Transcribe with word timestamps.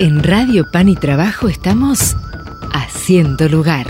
En 0.00 0.22
Radio 0.22 0.64
Pan 0.70 0.88
y 0.88 0.94
Trabajo 0.94 1.48
estamos 1.48 2.16
haciendo 2.72 3.48
lugar. 3.48 3.86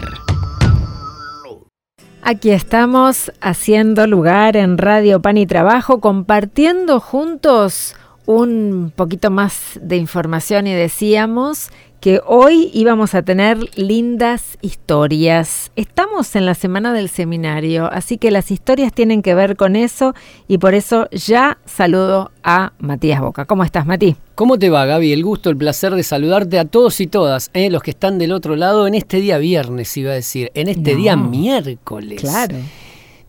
Aquí 2.23 2.51
estamos 2.51 3.31
haciendo 3.43 4.07
lugar 4.07 4.57
en 4.57 4.79
Radio 4.79 5.21
Pan 5.21 5.37
y 5.37 5.47
Trabajo, 5.47 6.01
compartiendo 6.01 6.99
juntos 6.99 7.95
un 8.25 8.91
poquito 8.97 9.31
más 9.31 9.79
de 9.83 9.99
información 9.99 10.67
y 10.67 10.73
decíamos 10.73 11.69
que 12.01 12.21
hoy 12.27 12.71
íbamos 12.73 13.15
a 13.15 13.23
tener 13.23 13.59
lindas 13.77 14.59
historias. 14.61 15.73
Estamos 15.77 16.37
en 16.37 16.47
la 16.47 16.55
semana 16.55 16.93
del 16.93 17.09
seminario, 17.09 17.91
así 17.93 18.19
que 18.19 18.31
las 18.31 18.51
historias 18.51 18.93
tienen 18.93 19.23
que 19.23 19.35
ver 19.35 19.57
con 19.57 19.77
eso 19.77 20.15
y 20.47 20.59
por 20.59 20.75
eso 20.75 21.09
ya 21.11 21.59
saludo 21.65 22.31
a 22.43 22.73
Matías 22.79 23.21
Boca. 23.21 23.47
¿Cómo 23.47 23.65
estás, 23.65 23.87
Mati? 23.87 24.17
¿Cómo 24.35 24.59
te 24.59 24.71
va, 24.71 24.87
Gaby? 24.87 25.13
El 25.13 25.25
gusto, 25.25 25.51
el 25.51 25.57
placer 25.57 25.95
de 25.95 26.03
saludarte 26.03 26.59
a 26.59 26.65
todos 26.65 27.01
y 27.01 27.09
todas, 27.09 27.51
¿eh? 27.55 27.71
los 27.71 27.83
que 27.83 27.91
están 27.91 28.19
del 28.19 28.33
otro 28.33 28.55
lado 28.55 28.87
en 28.87 28.95
este 28.95 29.21
día 29.21 29.39
viernes, 29.39 29.97
iba 29.97 30.13
a 30.13 30.15
decir, 30.15 30.53
en 30.55 30.69
este 30.69 30.95
día 30.95 31.17
miércoles. 31.17 32.21
Claro. 32.21 32.57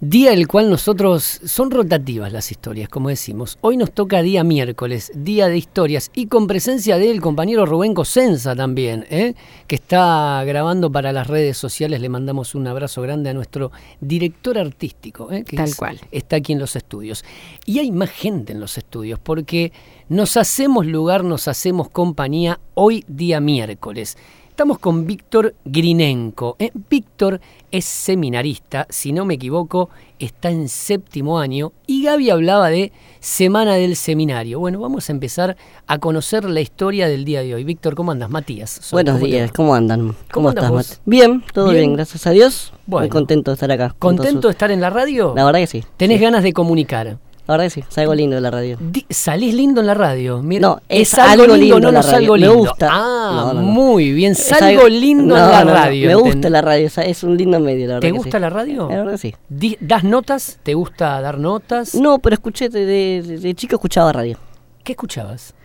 Día 0.01 0.31
el 0.31 0.47
cual 0.47 0.69
nosotros, 0.69 1.41
son 1.43 1.71
rotativas 1.71 2.31
las 2.31 2.51
historias, 2.51 2.87
como 2.87 3.09
decimos. 3.09 3.57
Hoy 3.59 3.75
nos 3.75 3.91
toca 3.91 4.21
día 4.21 4.45
miércoles, 4.45 5.11
día 5.13 5.49
de 5.49 5.57
historias, 5.57 6.09
y 6.15 6.27
con 6.27 6.47
presencia 6.47 6.97
del 6.97 7.19
compañero 7.19 7.65
Rubén 7.65 7.93
Cosenza 7.93 8.55
también, 8.55 9.05
¿eh? 9.09 9.33
que 9.67 9.75
está 9.75 10.41
grabando 10.45 10.89
para 10.89 11.11
las 11.11 11.27
redes 11.27 11.57
sociales. 11.57 11.99
Le 11.99 12.07
mandamos 12.07 12.55
un 12.55 12.67
abrazo 12.67 13.01
grande 13.01 13.29
a 13.29 13.33
nuestro 13.33 13.73
director 13.99 14.57
artístico, 14.57 15.33
¿eh? 15.33 15.43
que 15.43 15.57
Tal 15.57 15.75
cual. 15.75 15.99
está 16.11 16.37
aquí 16.37 16.53
en 16.53 16.59
los 16.59 16.77
estudios. 16.77 17.25
Y 17.65 17.79
hay 17.79 17.91
más 17.91 18.09
gente 18.09 18.53
en 18.53 18.61
los 18.61 18.77
estudios, 18.77 19.19
porque 19.19 19.73
nos 20.07 20.37
hacemos 20.37 20.85
lugar, 20.85 21.25
nos 21.25 21.49
hacemos 21.49 21.89
compañía 21.89 22.61
hoy 22.73 23.03
día 23.09 23.41
miércoles. 23.41 24.15
Estamos 24.59 24.79
con 24.79 25.07
Víctor 25.07 25.55
Grinenko. 25.63 26.57
¿eh? 26.59 26.69
Víctor 26.89 27.39
es 27.71 27.85
seminarista, 27.85 28.87
si 28.89 29.13
no 29.13 29.23
me 29.23 29.35
equivoco, 29.35 29.89
está 30.19 30.49
en 30.49 30.67
séptimo 30.67 31.39
año 31.39 31.71
y 31.87 32.03
Gaby 32.03 32.29
hablaba 32.29 32.67
de 32.67 32.91
Semana 33.21 33.75
del 33.75 33.95
Seminario. 33.95 34.59
Bueno, 34.59 34.81
vamos 34.81 35.07
a 35.07 35.13
empezar 35.13 35.55
a 35.87 35.97
conocer 35.99 36.43
la 36.43 36.59
historia 36.59 37.07
del 37.07 37.23
día 37.23 37.41
de 37.41 37.55
hoy. 37.55 37.63
Víctor, 37.63 37.95
¿cómo 37.95 38.11
andas? 38.11 38.29
Matías. 38.29 38.85
Buenos 38.91 39.21
días, 39.21 39.49
¿cómo 39.53 39.73
andan? 39.73 40.13
¿Cómo, 40.29 40.49
estás, 40.49 40.69
Mat? 40.73 40.87
Bien, 41.05 41.41
todo 41.53 41.69
bien? 41.69 41.93
gracias 41.93 42.27
a 42.27 42.31
Dios. 42.31 42.73
Bueno. 42.85 43.03
Muy 43.03 43.09
contento 43.09 43.51
de 43.51 43.53
estar 43.53 43.71
acá. 43.71 43.95
¿Contento 43.97 44.49
de 44.49 44.51
estar 44.51 44.71
en 44.71 44.81
la 44.81 44.89
radio? 44.89 45.31
La 45.37 45.45
verdad 45.45 45.59
que 45.59 45.67
sí. 45.67 45.85
¿Tenés 45.95 46.17
sí. 46.17 46.23
ganas 46.25 46.43
de 46.43 46.51
comunicar? 46.51 47.17
La 47.49 47.53
verdad 47.57 47.65
que 47.65 47.81
sí, 47.81 47.83
salgo 47.89 48.13
lindo 48.13 48.35
de 48.35 48.41
la 48.41 48.51
radio. 48.51 48.77
Di- 48.79 49.07
¿Salís 49.09 49.55
lindo 49.55 49.81
en 49.81 49.87
la 49.87 49.95
radio? 49.95 50.41
Mira, 50.43 50.67
No, 50.67 50.81
es 50.87 51.15
algo 51.15 51.55
lindo 51.55 51.79
no 51.79 51.89
en 51.89 51.95
no 51.95 52.03
salgo 52.03 52.35
radio. 52.35 52.47
Me 52.47 52.53
lindo. 52.53 52.69
gusta. 52.69 52.89
Ah, 52.91 53.31
No, 53.33 53.53
no, 53.55 53.61
no. 53.61 53.61
muy 53.63 54.11
bien. 54.13 54.35
Salgo 54.35 54.81
algo- 54.83 54.87
lindo 54.87 55.35
en 55.35 55.41
la 55.51 55.63
radio. 55.63 56.07
Me 56.09 56.15
¿entend- 56.15 56.21
gusta 56.21 56.49
la 56.51 56.61
radio, 56.61 56.85
o 56.85 56.89
sea, 56.91 57.05
es 57.05 57.23
un 57.23 57.35
lindo 57.35 57.59
medio, 57.59 57.87
la 57.87 57.93
verdad. 57.95 58.07
¿Te 58.07 58.11
gusta 58.11 58.37
sí. 58.37 58.41
la 58.41 58.49
radio? 58.51 58.87
La 58.89 58.97
verdad 58.97 59.11
que 59.13 59.17
sí. 59.17 59.35
Di- 59.49 59.77
¿Das 59.79 60.03
notas? 60.03 60.59
¿Te 60.61 60.75
gusta 60.75 61.19
dar 61.21 61.39
notas? 61.39 61.95
No, 61.95 62.19
pero 62.19 62.35
escuché, 62.35 62.69
de, 62.69 62.85
de- 62.85 63.21
de 63.39 63.55
chico 63.55 63.77
escuchaba 63.77 64.13
radio. 64.13 64.37
¿Qué 64.83 64.91
escuchabas? 64.91 65.55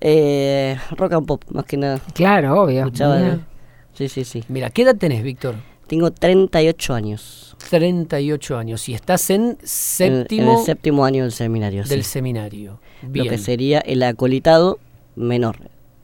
Eh, 0.00 0.76
rock 0.96 1.12
and 1.12 1.26
pop, 1.26 1.44
más 1.50 1.64
que 1.66 1.76
nada. 1.76 2.00
Claro, 2.14 2.62
obvio. 2.62 2.80
Escuchaba. 2.86 3.18
Mira. 3.18 3.38
Sí, 3.92 4.08
sí, 4.08 4.24
sí. 4.24 4.42
Mira, 4.48 4.70
¿qué 4.70 4.82
edad 4.82 4.96
tenés, 4.96 5.22
Víctor? 5.22 5.54
Tengo 5.92 6.10
38 6.10 6.94
años. 6.94 7.54
38 7.68 8.56
años 8.56 8.88
y 8.88 8.94
estás 8.94 9.28
en 9.28 9.42
En- 9.42 9.48
En, 9.60 9.66
séptimo 9.66 10.58
el 10.58 10.64
séptimo 10.64 11.04
año 11.04 11.24
del 11.24 11.32
seminario. 11.32 11.84
del 11.84 12.02
sí. 12.02 12.12
seminario. 12.12 12.80
Lo 13.02 13.08
Bien. 13.10 13.28
que 13.28 13.36
sería 13.36 13.80
el 13.80 14.02
acolitado 14.02 14.78
menor. 15.16 15.56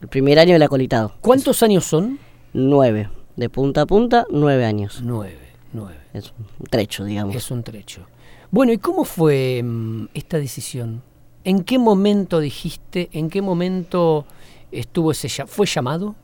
El 0.03 0.09
primer 0.09 0.39
año 0.41 0.53
del 0.53 0.62
acolitado. 0.62 1.14
¿Cuántos 1.22 1.62
años 1.62 1.86
son? 1.86 2.19
Nueve. 2.53 3.09
De 3.37 3.48
punta 3.48 3.81
a 3.81 3.87
punta, 3.87 4.27
nueve 4.31 4.66
años. 4.66 5.00
Nueve, 5.03 5.38
nueve. 5.72 5.97
Es 6.12 6.34
un 6.38 6.66
trecho, 6.66 7.06
digamos. 7.06 7.34
Es 7.34 7.50
un 7.50 7.62
trecho. 7.62 8.03
Bueno, 8.50 8.75
¿y 8.75 8.77
cómo 8.77 9.06
fue 9.06 9.62
mm, 9.65 10.09
esta 10.12 10.37
decisión? 10.37 11.00
¿En 11.44 11.65
qué 11.65 11.78
momento 11.78 12.41
dijiste, 12.41 13.09
en 13.12 13.31
qué 13.31 13.41
momento 13.41 14.27
estuvo 14.71 15.12
ese 15.12 15.31
fue 15.47 15.65
llamado? 15.65 16.15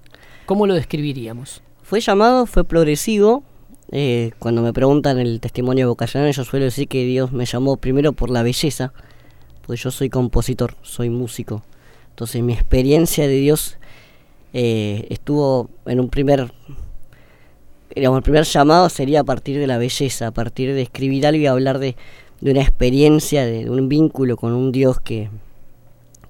¿Cómo 0.44 0.66
lo 0.66 0.74
describiríamos? 0.74 1.62
Fue 1.82 2.00
llamado, 2.02 2.44
fue 2.44 2.64
progresivo. 2.64 3.42
Eh, 3.96 4.32
cuando 4.40 4.60
me 4.60 4.72
preguntan 4.72 5.20
el 5.20 5.38
testimonio 5.38 5.86
vocacional, 5.86 6.32
yo 6.32 6.42
suelo 6.44 6.64
decir 6.64 6.88
que 6.88 7.04
Dios 7.04 7.30
me 7.30 7.46
llamó 7.46 7.76
primero 7.76 8.12
por 8.12 8.28
la 8.28 8.42
belleza, 8.42 8.92
porque 9.64 9.80
yo 9.80 9.92
soy 9.92 10.10
compositor, 10.10 10.74
soy 10.82 11.10
músico. 11.10 11.62
Entonces 12.10 12.42
mi 12.42 12.54
experiencia 12.54 13.28
de 13.28 13.36
Dios 13.36 13.78
eh, 14.52 15.06
estuvo 15.10 15.70
en 15.86 16.00
un 16.00 16.08
primer, 16.08 16.52
digamos, 17.94 18.16
el 18.16 18.24
primer 18.24 18.42
llamado 18.42 18.88
sería 18.88 19.20
a 19.20 19.24
partir 19.24 19.60
de 19.60 19.68
la 19.68 19.78
belleza, 19.78 20.26
a 20.26 20.30
partir 20.32 20.74
de 20.74 20.82
escribir 20.82 21.24
algo 21.24 21.42
y 21.42 21.46
hablar 21.46 21.78
de, 21.78 21.94
de 22.40 22.50
una 22.50 22.62
experiencia, 22.62 23.46
de, 23.46 23.70
un 23.70 23.88
vínculo 23.88 24.36
con 24.36 24.54
un 24.54 24.72
Dios 24.72 24.98
que, 24.98 25.30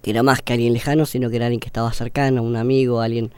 que 0.03 0.11
era 0.11 0.23
más 0.23 0.43
que 0.43 0.53
alguien 0.53 0.75
lejano, 0.75 1.07
sino 1.07 1.31
que 1.31 1.37
era 1.37 1.47
alguien 1.47 1.61
que 1.61 1.69
estaba 1.69 1.91
cercano, 1.95 2.43
un 2.43 2.57
amigo, 2.57 3.01
alguien... 3.01 3.33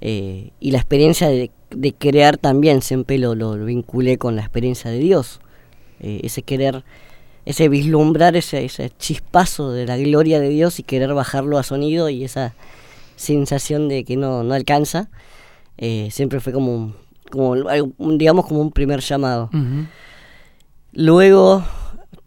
eh, 0.00 0.50
y 0.60 0.70
la 0.70 0.78
experiencia 0.78 1.28
de, 1.28 1.50
de 1.70 1.92
crear 1.94 2.36
también 2.38 2.82
siempre 2.82 3.18
lo, 3.18 3.34
lo, 3.34 3.56
lo 3.56 3.64
vinculé 3.66 4.18
con 4.18 4.36
la 4.36 4.42
experiencia 4.42 4.90
de 4.90 4.98
Dios. 4.98 5.40
Eh, 6.00 6.20
ese 6.24 6.42
querer, 6.42 6.84
ese 7.44 7.68
vislumbrar 7.68 8.36
ese, 8.36 8.64
ese 8.64 8.90
chispazo 8.98 9.72
de 9.72 9.86
la 9.86 9.96
gloria 9.98 10.40
de 10.40 10.48
Dios 10.48 10.78
y 10.80 10.82
querer 10.82 11.12
bajarlo 11.14 11.58
a 11.58 11.62
sonido 11.62 12.08
y 12.08 12.24
esa 12.24 12.54
sensación 13.16 13.88
de 13.88 14.04
que 14.04 14.16
no, 14.16 14.42
no 14.42 14.54
alcanza, 14.54 15.10
eh, 15.76 16.08
siempre 16.10 16.40
fue 16.40 16.52
como, 16.54 16.74
un- 16.74 16.94
como 17.30 17.50
un, 17.98 18.18
digamos 18.18 18.46
como 18.46 18.60
un 18.60 18.72
primer 18.72 19.00
llamado. 19.00 19.50
Luego 20.92 21.64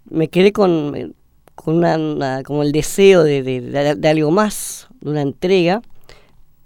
me 0.10 0.28
quedé 0.30 0.52
con, 0.54 1.16
con 1.56 1.78
una, 1.78 1.98
una- 1.98 2.44
como 2.44 2.64
el 2.64 2.72
deseo 2.72 3.24
de, 3.24 3.44
de- 3.44 3.62
de- 3.62 3.96
de 3.96 4.08
algo 4.08 4.32
más, 4.32 4.88
de 5.02 5.10
una 5.10 5.22
entrega, 5.22 5.82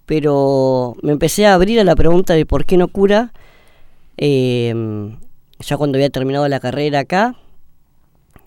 pero 0.08 0.96
me 1.04 1.12
empecé 1.12 1.46
a 1.46 1.54
abrir 1.54 1.80
a 1.80 1.84
la 1.84 1.96
pregunta 1.96 2.34
de 2.34 2.48
por 2.48 2.66
qué 2.66 2.78
no 2.78 2.88
cura. 2.88 3.32
eh, 4.18 4.74
ya 5.60 5.78
cuando 5.78 5.98
había 5.98 6.10
terminado 6.10 6.48
la 6.48 6.60
carrera 6.60 7.00
acá, 7.00 7.36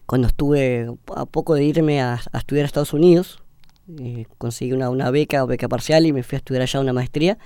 cuando 0.07 0.27
estuve 0.29 0.89
a 1.15 1.27
poco 1.27 1.55
de 1.55 1.65
irme 1.65 2.01
a, 2.01 2.21
a 2.33 2.39
estudiar 2.39 2.65
a 2.65 2.67
Estados 2.67 2.93
Unidos, 2.93 3.41
eh, 4.01 4.27
conseguí 4.39 4.73
una, 4.73 4.91
una 4.91 5.11
beca 5.11 5.45
o 5.45 5.47
beca 5.47 5.69
parcial 5.69 6.07
y 6.07 6.13
me 6.13 6.23
fui 6.23 6.37
a 6.37 6.39
estudiar 6.39 6.63
allá 6.63 6.81
una 6.81 6.93
maestría. 6.93 7.37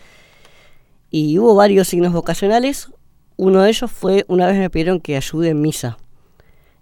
Y 1.11 1.39
hubo 1.39 1.55
varios 1.55 1.89
signos 1.89 2.13
vocacionales. 2.13 2.89
Uno 3.37 3.63
de 3.63 3.71
ellos 3.71 3.91
fue, 3.91 4.25
una 4.29 4.47
vez 4.47 4.59
me 4.59 4.71
pidieron 4.71 5.01
que 5.01 5.17
ayude 5.17 5.51
en 5.51 5.61
misa. 5.61 5.97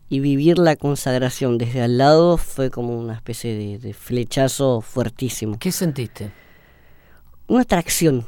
Y 0.08 0.20
vivir 0.20 0.58
la 0.58 0.76
consagración 0.76 1.56
desde 1.56 1.82
al 1.82 1.98
lado 1.98 2.36
fue 2.36 2.70
como 2.70 2.98
una 2.98 3.14
especie 3.14 3.56
de, 3.56 3.78
de 3.78 3.94
flechazo 3.94 4.80
fuertísimo. 4.82 5.58
¿Qué 5.58 5.72
sentiste? 5.72 6.30
Una 7.52 7.62
atracción. 7.62 8.24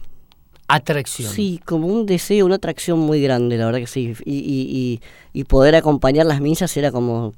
Atracción. 0.69 1.31
Sí, 1.33 1.61
como 1.65 1.87
un 1.89 2.07
deseo, 2.07 2.47
una 2.47 2.55
atracción 2.57 2.99
muy 2.99 3.21
grande, 3.23 3.57
la 3.59 3.67
verdad 3.67 3.81
que 3.81 3.87
sí. 3.87 4.15
Y, 4.25 4.35
y, 4.39 5.01
y, 5.33 5.41
y 5.41 5.45
poder 5.45 5.75
acompañar 5.75 6.27
las 6.27 6.41
misas 6.41 6.75
era 6.77 6.91
como, 6.91 7.35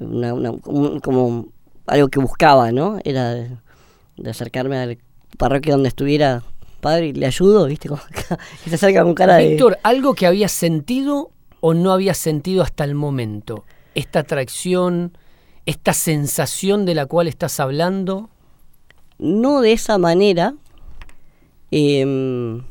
una, 0.00 0.34
una- 0.34 0.52
como, 0.58 1.00
como 1.00 1.46
algo 1.86 2.08
que 2.08 2.18
buscaba, 2.20 2.72
¿no? 2.72 2.98
Era 3.04 3.34
de, 3.34 3.50
de 4.16 4.30
acercarme 4.30 4.76
al 4.78 4.98
parroquia 5.38 5.74
donde 5.74 5.88
estuviera, 5.88 6.42
padre, 6.80 7.08
y 7.08 7.12
le 7.12 7.26
ayudo, 7.26 7.66
¿viste? 7.66 7.88
Como 7.88 8.02
que 8.64 8.70
se 8.70 8.74
acerca 8.76 9.02
con 9.04 9.14
cara 9.14 9.36
de... 9.36 9.50
Víctor, 9.50 9.78
¿algo 9.82 10.14
que 10.14 10.26
habías 10.26 10.52
sentido 10.52 11.30
o 11.60 11.72
no 11.74 11.92
habías 11.92 12.18
sentido 12.18 12.62
hasta 12.62 12.84
el 12.84 12.94
momento? 12.94 13.64
Esta 13.94 14.20
atracción, 14.20 15.16
esta 15.66 15.92
sensación 15.92 16.84
de 16.84 16.94
la 16.96 17.06
cual 17.06 17.28
estás 17.28 17.60
hablando. 17.60 18.28
no 19.18 19.60
de 19.60 19.72
esa 19.72 19.98
manera. 19.98 20.54
Em, 21.74 22.62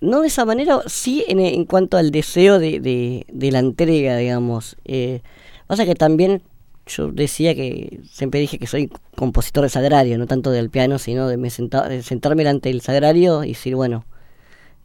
no 0.00 0.20
de 0.20 0.28
esa 0.28 0.44
manera, 0.44 0.80
sí 0.86 1.24
en, 1.28 1.64
cuanto 1.64 1.96
al 1.96 2.10
deseo 2.10 2.58
de, 2.58 3.24
la 3.32 3.58
entrega, 3.58 4.16
digamos. 4.16 4.76
Eh, 4.84 5.20
pasa 5.66 5.84
que 5.84 5.94
también 5.94 6.42
yo 6.86 7.12
decía 7.12 7.54
que 7.54 8.00
siempre 8.10 8.40
dije 8.40 8.58
que 8.58 8.66
soy 8.66 8.90
compositor 9.16 9.64
de 9.64 9.68
sagrario, 9.70 10.18
no 10.18 10.26
tanto 10.26 10.50
del 10.50 10.70
piano, 10.70 10.98
sino 10.98 11.28
de, 11.28 11.36
me 11.36 11.50
senta- 11.50 11.88
de 11.88 12.02
sentarme 12.02 12.42
delante 12.44 12.68
del 12.68 12.80
sagrario 12.80 13.44
y 13.44 13.48
decir, 13.48 13.76
bueno, 13.76 14.04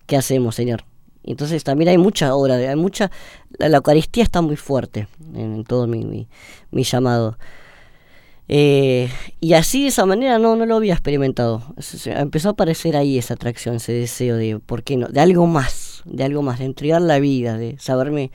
¿qué 0.06 0.18
hacemos, 0.18 0.56
Señor? 0.56 0.86
Entonces 1.24 1.64
también 1.64 1.90
hay 1.90 1.98
mucha 1.98 2.34
obra, 2.36 2.56
hay 2.56 2.76
mucha... 2.76 3.12
La, 3.60 3.78
Eucaristía 3.78 4.24
está 4.24 4.42
muy 4.42 4.56
fuerte 4.56 5.08
en, 5.34 5.66
todo 5.66 5.88
mi 5.88 6.28
llamado. 6.72 7.38
Eh, 8.50 9.10
y 9.40 9.54
así 9.54 9.82
de 9.82 9.90
esa 9.90 10.06
manera 10.06 10.40
no, 10.40 10.56
no 10.56 10.66
lo 10.66 10.76
había 10.76 10.94
experimentado. 10.94 11.64
Empezó 12.06 12.50
a 12.50 12.52
aparecer 12.52 12.96
ahí 12.96 13.18
esa 13.18 13.34
atracción, 13.34 13.76
ese 13.76 13.94
deseo 13.94 14.38
de, 14.38 14.60
¿por 14.60 14.84
qué 14.84 14.98
no? 14.98 15.08
De 15.08 15.20
algo 15.20 15.48
más, 15.48 16.02
de 16.06 16.24
algo 16.24 16.42
más, 16.42 16.60
de 16.60 16.66
entregar 16.66 17.02
la 17.02 17.20
vida, 17.20 17.58
de 17.58 17.78
saberme 17.80 18.32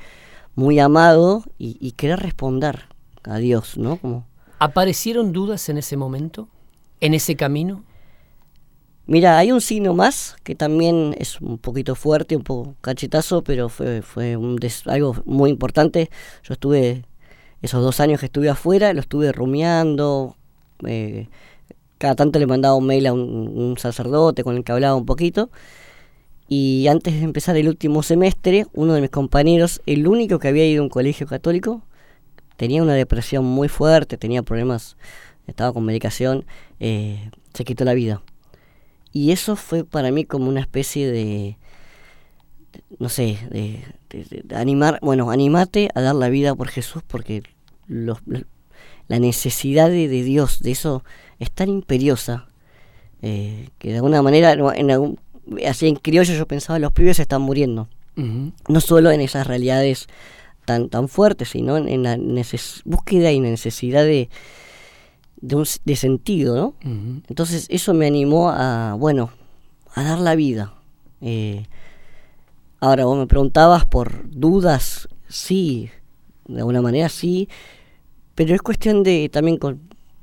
muy 0.55 0.79
amado 0.79 1.45
y, 1.59 1.79
y 1.81 1.93
querer 1.93 2.21
responder 2.21 2.81
a 3.25 3.39
Dios, 3.39 3.79
¿no? 3.79 3.97
Como, 3.97 4.27
¿Aparecieron 4.59 5.33
dudas 5.33 5.69
en 5.69 5.79
ese 5.79 5.97
momento? 5.97 6.49
en 7.03 7.15
ese 7.15 7.37
camino? 7.37 7.85
Mira, 9.07 9.37
hay 9.37 9.51
un 9.51 9.61
signo 9.61 9.93
más 9.93 10.37
que 10.45 10.55
también 10.55 11.15
es 11.19 11.41
un 11.41 11.59
poquito 11.59 11.97
fuerte, 11.97 12.37
un 12.37 12.45
poco 12.45 12.77
cachetazo, 12.81 13.43
pero 13.43 13.69
fue, 13.69 14.01
fue 14.01 14.37
un 14.37 14.59
algo 14.87 15.17
muy 15.27 15.51
importante. 15.51 16.09
Yo 16.45 16.55
estuve, 16.55 17.05
esos 17.63 17.83
dos 17.83 18.01
años 18.01 18.21
que 18.21 18.27
estuve 18.27 18.49
afuera, 18.51 18.93
lo 18.93 19.01
estuve 19.01 19.33
rumiando. 19.33 20.37
Eh, 20.87 21.29
cada 21.99 22.17
tanto 22.17 22.39
le 22.39 22.47
mandaba 22.47 22.75
un 22.75 22.87
mail 22.87 23.07
a 23.07 23.13
un, 23.13 23.77
sacerdote 23.79 24.45
con 24.45 24.57
el 24.57 24.65
que 24.65 24.73
hablaba 24.73 24.97
un 24.97 25.07
poquito. 25.07 25.51
Y 26.49 26.87
antes 26.89 27.15
de 27.15 27.23
empezar 27.23 27.57
el 27.57 27.69
último 27.69 28.03
semestre, 28.03 28.67
uno 28.75 28.95
de 28.95 29.01
mis 29.01 29.11
compañeros, 29.11 29.81
el 29.87 30.07
único 30.07 30.39
que 30.39 30.49
había 30.49 30.67
ido 30.67 30.83
a 30.83 30.85
un 30.85 30.91
colegio 30.91 31.27
católico, 31.27 31.83
tenía 32.57 32.83
una 32.83 32.95
depresión 32.95 33.45
muy 33.45 33.69
fuerte, 33.69 34.19
tenía 34.19 34.43
problemas, 34.43 34.97
estaba 35.47 35.73
con 35.73 35.85
medicación, 35.85 36.45
eh, 36.81 37.31
se 37.55 37.65
quitó 37.65 37.85
la 37.85 37.95
vida 37.95 38.23
y 39.13 39.33
eso 39.33 39.57
fue 39.57 39.85
para 39.85 40.11
mí 40.11 40.25
como 40.25 40.49
una 40.49 40.61
especie 40.61 41.11
de, 41.11 41.59
no 42.99 43.09
sé, 43.09 43.39
de, 43.51 43.85
animar, 44.55 44.99
bueno, 45.03 45.31
animate 45.31 45.91
a 45.95 46.01
dar 46.01 46.15
la 46.15 46.29
vida 46.29 46.55
por 46.55 46.69
Jesús 46.69 47.03
porque 47.07 47.43
los, 47.93 48.19
la 49.09 49.19
necesidad 49.19 49.91
de, 49.91 50.09
Dios, 50.09 50.61
de 50.61 50.71
eso, 50.73 51.05
es 51.39 51.51
tan 51.51 51.69
imperiosa 51.69 52.49
eh, 53.21 53.69
que 53.79 53.91
de 53.91 53.97
alguna 53.97 54.23
manera, 54.23 54.53
en 54.53 54.91
algún, 54.91 55.19
así 55.67 55.89
en 55.89 55.97
criollo 55.97 56.35
yo 56.35 56.47
pensaba, 56.47 56.79
los 56.79 56.93
pibes 56.93 57.17
se 57.17 57.23
están 57.23 57.43
muriendo. 57.43 57.89
No 58.15 58.81
solo 58.83 59.11
en 59.11 59.23
esas 59.23 59.47
realidades 59.47 60.07
tan, 60.67 60.91
tan 60.91 61.09
fuertes, 61.09 61.49
sino 61.49 61.79
en, 61.79 62.03
la 62.03 62.19
búsqueda 62.85 63.33
y 63.33 63.41
necesidad 63.41 64.05
de, 64.05 64.29
de, 65.41 65.57
un, 65.57 65.65
de 65.85 65.97
sentido, 65.97 66.55
¿no? 66.57 66.75
Entonces 67.29 67.67
eso 67.71 67.95
me 67.95 68.07
animó 68.07 68.51
a, 68.51 68.95
bueno, 68.99 69.31
a 69.95 70.03
dar 70.03 70.19
la 70.19 70.35
vida. 70.35 70.75
Eh, 71.23 71.67
ahora, 72.81 73.07
vos 73.07 73.19
me 73.19 73.27
preguntabas 73.27 73.87
por 73.87 74.29
dudas, 74.29 75.09
sí, 75.29 75.91
de 76.47 76.59
alguna 76.59 76.83
manera 76.83 77.09
sí, 77.09 77.49
pero 78.35 78.55
es 78.55 78.63
cuestión 78.63 79.03
de 79.03 79.29
también 79.29 79.57
con, 79.57 79.81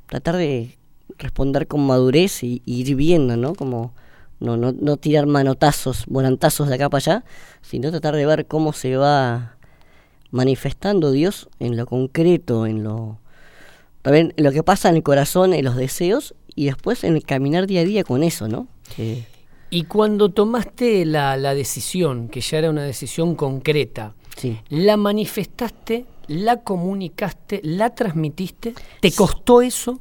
tratar 0.07 0.35
de 0.38 0.77
responder 1.17 1.67
con 1.67 1.85
madurez 1.85 2.44
y, 2.44 2.61
ir 2.65 2.95
viendo, 2.95 3.38
¿no? 3.38 3.56
Como 3.56 3.94
no, 4.39 4.57
no, 4.57 4.71
no 4.71 4.97
tirar 4.97 5.25
manotazos, 5.25 6.06
volantazos 6.07 6.69
de 6.69 6.75
acá 6.75 6.89
para 6.89 7.00
allá, 7.00 7.25
sino 7.61 7.91
tratar 7.91 8.15
de 8.15 8.25
ver 8.25 8.45
cómo 8.45 8.73
se 8.73 8.95
va 8.95 9.56
manifestando 10.31 11.11
Dios 11.11 11.50
en 11.59 11.75
lo 11.75 11.85
concreto, 11.85 12.65
en 12.65 12.83
lo 12.83 13.19
también 14.01 14.33
lo 14.38 14.51
que 14.51 14.63
pasa 14.63 14.89
en 14.89 14.95
el 14.95 15.03
corazón, 15.03 15.53
en 15.53 15.65
los 15.65 15.75
deseos 15.75 16.33
y 16.56 16.65
después 16.65 17.03
en 17.03 17.15
el 17.15 17.23
caminar 17.23 17.67
día 17.67 17.81
a 17.81 17.83
día 17.83 18.03
con 18.03 18.23
eso, 18.23 18.47
¿no? 18.47 18.67
Y 19.69 19.83
cuando 19.83 20.29
tomaste 20.29 21.06
la, 21.06 21.38
decisión, 21.53 22.29
que 22.29 22.41
ya 22.41 22.57
era 22.57 22.69
una 22.69 22.83
decisión 22.83 23.35
concreta, 23.35 24.15
¿la 24.69 24.97
manifestaste, 24.97 26.06
la 26.30 26.62
comunicaste, 26.62 27.60
la 27.64 27.94
transmitiste? 27.94 28.74
¿Te 29.02 29.12
costó 29.12 29.62
eso? 29.62 30.00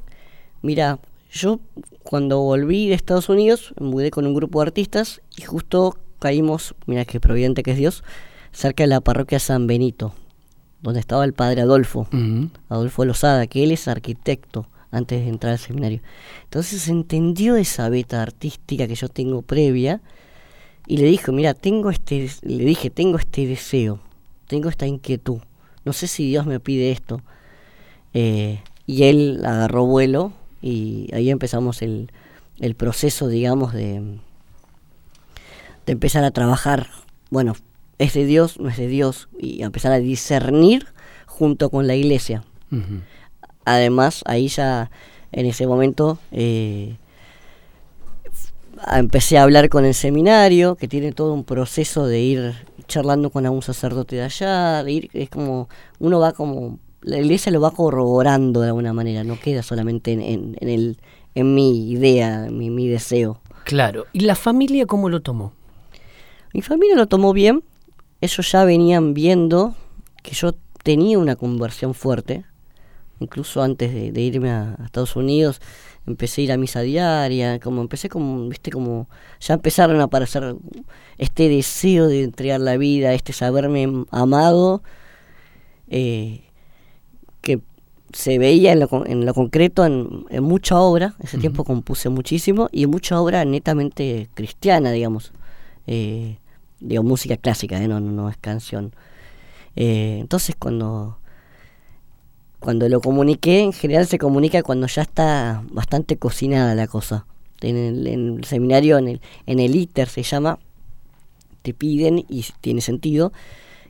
Mira, 0.61 0.99
yo 1.29 1.59
cuando 2.03 2.39
volví 2.39 2.87
de 2.87 2.95
Estados 2.95 3.27
Unidos 3.27 3.73
me 3.79 3.87
mudé 3.87 4.11
con 4.11 4.25
un 4.25 4.33
grupo 4.33 4.61
de 4.61 4.67
artistas 4.67 5.21
y 5.35 5.41
justo 5.41 5.97
caímos, 6.19 6.75
mira 6.85 7.03
qué 7.03 7.19
providente 7.19 7.63
que 7.63 7.71
es 7.71 7.77
Dios, 7.77 8.03
cerca 8.53 8.83
de 8.83 8.87
la 8.87 9.01
parroquia 9.01 9.39
San 9.39 9.67
Benito 9.67 10.13
donde 10.81 10.99
estaba 10.99 11.25
el 11.25 11.33
padre 11.33 11.61
Adolfo, 11.61 12.07
Adolfo 12.69 13.05
Lozada, 13.05 13.47
que 13.47 13.63
él 13.63 13.71
es 13.71 13.87
arquitecto 13.87 14.67
antes 14.91 15.23
de 15.23 15.29
entrar 15.29 15.53
al 15.53 15.59
seminario. 15.59 16.01
Entonces 16.43 16.87
entendió 16.87 17.57
esa 17.57 17.89
beta 17.89 18.21
artística 18.21 18.87
que 18.87 18.95
yo 18.95 19.09
tengo 19.09 19.41
previa 19.41 20.01
y 20.87 20.97
le 20.97 21.07
dijo, 21.07 21.31
mira, 21.31 21.53
tengo 21.53 21.89
este, 21.89 22.29
le 22.41 22.63
dije, 22.63 22.89
tengo 22.89 23.17
este 23.17 23.45
deseo, 23.45 23.99
tengo 24.47 24.69
esta 24.69 24.87
inquietud, 24.87 25.39
no 25.89 25.93
sé 25.93 26.05
si 26.05 26.27
Dios 26.27 26.45
me 26.45 26.59
pide 26.59 26.91
esto. 26.91 27.23
Eh, 28.13 28.59
y 28.85 29.05
él 29.05 29.41
agarró 29.43 29.87
vuelo 29.87 30.33
y 30.61 31.09
ahí 31.13 31.31
empezamos 31.31 31.81
el, 31.81 32.11
el 32.59 32.75
proceso, 32.75 33.27
digamos, 33.27 33.73
de, 33.73 34.19
de 35.87 35.91
empezar 35.91 36.23
a 36.23 36.29
trabajar. 36.29 36.91
Bueno, 37.31 37.55
es 37.97 38.13
de 38.13 38.25
Dios, 38.25 38.59
no 38.59 38.69
es 38.69 38.77
de 38.77 38.85
Dios, 38.85 39.29
y 39.39 39.63
empezar 39.63 39.91
a 39.91 39.97
discernir 39.97 40.89
junto 41.25 41.71
con 41.71 41.87
la 41.87 41.95
iglesia. 41.95 42.43
Además, 43.65 44.21
ahí 44.27 44.47
ya 44.47 44.91
en 45.31 45.47
ese 45.47 45.65
momento 45.65 46.19
eh, 46.31 46.97
empecé 48.93 49.39
a 49.39 49.43
hablar 49.43 49.69
con 49.69 49.85
el 49.85 49.95
seminario, 49.95 50.75
que 50.75 50.87
tiene 50.87 51.13
todo 51.13 51.33
un 51.33 51.45
proceso 51.45 52.05
de 52.05 52.19
ir 52.19 52.68
charlando 52.89 53.29
con 53.29 53.45
algún 53.45 53.61
sacerdote 53.61 54.17
de 54.17 54.23
allá, 54.23 54.83
ir, 54.89 55.09
es 55.13 55.29
como, 55.29 55.69
uno 55.99 56.19
va 56.19 56.33
como, 56.33 56.79
la 57.01 57.17
iglesia 57.19 57.53
lo 57.53 57.61
va 57.61 57.71
corroborando 57.71 58.59
de 58.59 58.67
alguna 58.67 58.91
manera, 58.91 59.23
no 59.23 59.39
queda 59.39 59.63
solamente 59.63 60.11
en, 60.11 60.57
en, 60.59 60.69
el, 60.69 60.97
en 61.35 61.55
mi 61.55 61.89
idea, 61.89 62.47
en 62.47 62.57
mi, 62.57 62.69
mi 62.69 62.89
deseo. 62.89 63.39
Claro, 63.63 64.07
¿y 64.11 64.21
la 64.21 64.35
familia 64.35 64.85
cómo 64.85 65.07
lo 65.07 65.21
tomó? 65.21 65.53
Mi 66.53 66.61
familia 66.61 66.97
lo 66.97 67.07
tomó 67.07 67.31
bien, 67.31 67.63
ellos 68.19 68.51
ya 68.51 68.65
venían 68.65 69.13
viendo 69.13 69.75
que 70.23 70.33
yo 70.33 70.53
tenía 70.83 71.19
una 71.19 71.35
conversión 71.35 71.93
fuerte, 71.93 72.43
incluso 73.19 73.61
antes 73.61 73.93
de, 73.93 74.21
irme 74.21 74.49
a, 74.49 74.77
Estados 74.83 75.15
Unidos, 75.15 75.61
empecé 76.09 76.41
a 76.41 76.43
ir 76.45 76.51
a 76.51 76.57
misa 76.57 76.81
diaria, 76.81 77.59
como 77.59 77.81
empecé 77.81 78.09
como, 78.09 78.47
viste, 78.49 78.71
como 78.71 79.07
ya 79.39 79.55
empezaron 79.55 79.99
a 80.01 80.05
aparecer 80.05 80.55
este 81.17 81.49
deseo 81.49 82.07
de 82.07 82.23
entregar 82.23 82.59
la 82.59 82.77
vida, 82.77 83.13
este 83.13 83.33
saberme 83.33 84.05
amado, 84.11 84.83
eh, 85.89 86.41
que 87.41 87.61
se 88.13 88.39
veía 88.39 88.73
en 88.73 88.79
lo, 88.79 89.05
en 89.05 89.25
lo 89.25 89.33
concreto 89.33 89.85
en, 89.85 90.43
mucha 90.43 90.79
obra, 90.79 91.15
ese 91.19 91.37
tiempo 91.37 91.63
compuse 91.63 92.09
muchísimo, 92.09 92.69
y 92.71 92.87
mucha 92.87 93.19
obra 93.21 93.45
netamente 93.45 94.29
cristiana, 94.33 94.91
digamos. 94.91 95.31
Eh, 95.87 96.37
digo, 96.79 97.03
música 97.03 97.37
clásica, 97.37 97.81
¿eh? 97.81 97.87
no, 97.87 97.99
no, 97.99 98.29
es 98.29 98.37
canción. 98.37 98.93
Eh, 99.75 100.17
entonces 100.19 100.55
cuando, 100.57 101.18
cuando 102.59 102.89
lo 102.89 103.01
comuniqué, 103.01 103.61
en 103.61 103.73
general 103.73 104.05
se 104.05 104.17
comunica 104.17 104.63
cuando 104.63 104.87
ya 104.87 105.01
está 105.01 105.63
bastante 105.71 106.17
cocinada 106.17 106.75
la 106.75 106.87
cosa. 106.87 107.25
En 107.61 107.77
el, 107.77 108.43
seminario, 108.45 108.97
en 108.97 109.07
el, 109.07 109.21
en 109.45 109.59
el 109.59 109.75
ITER 109.75 110.07
se 110.07 110.23
llama, 110.23 110.59
te 111.61 111.73
piden, 111.73 112.25
y 112.29 112.45
tiene 112.61 112.81
sentido, 112.81 113.31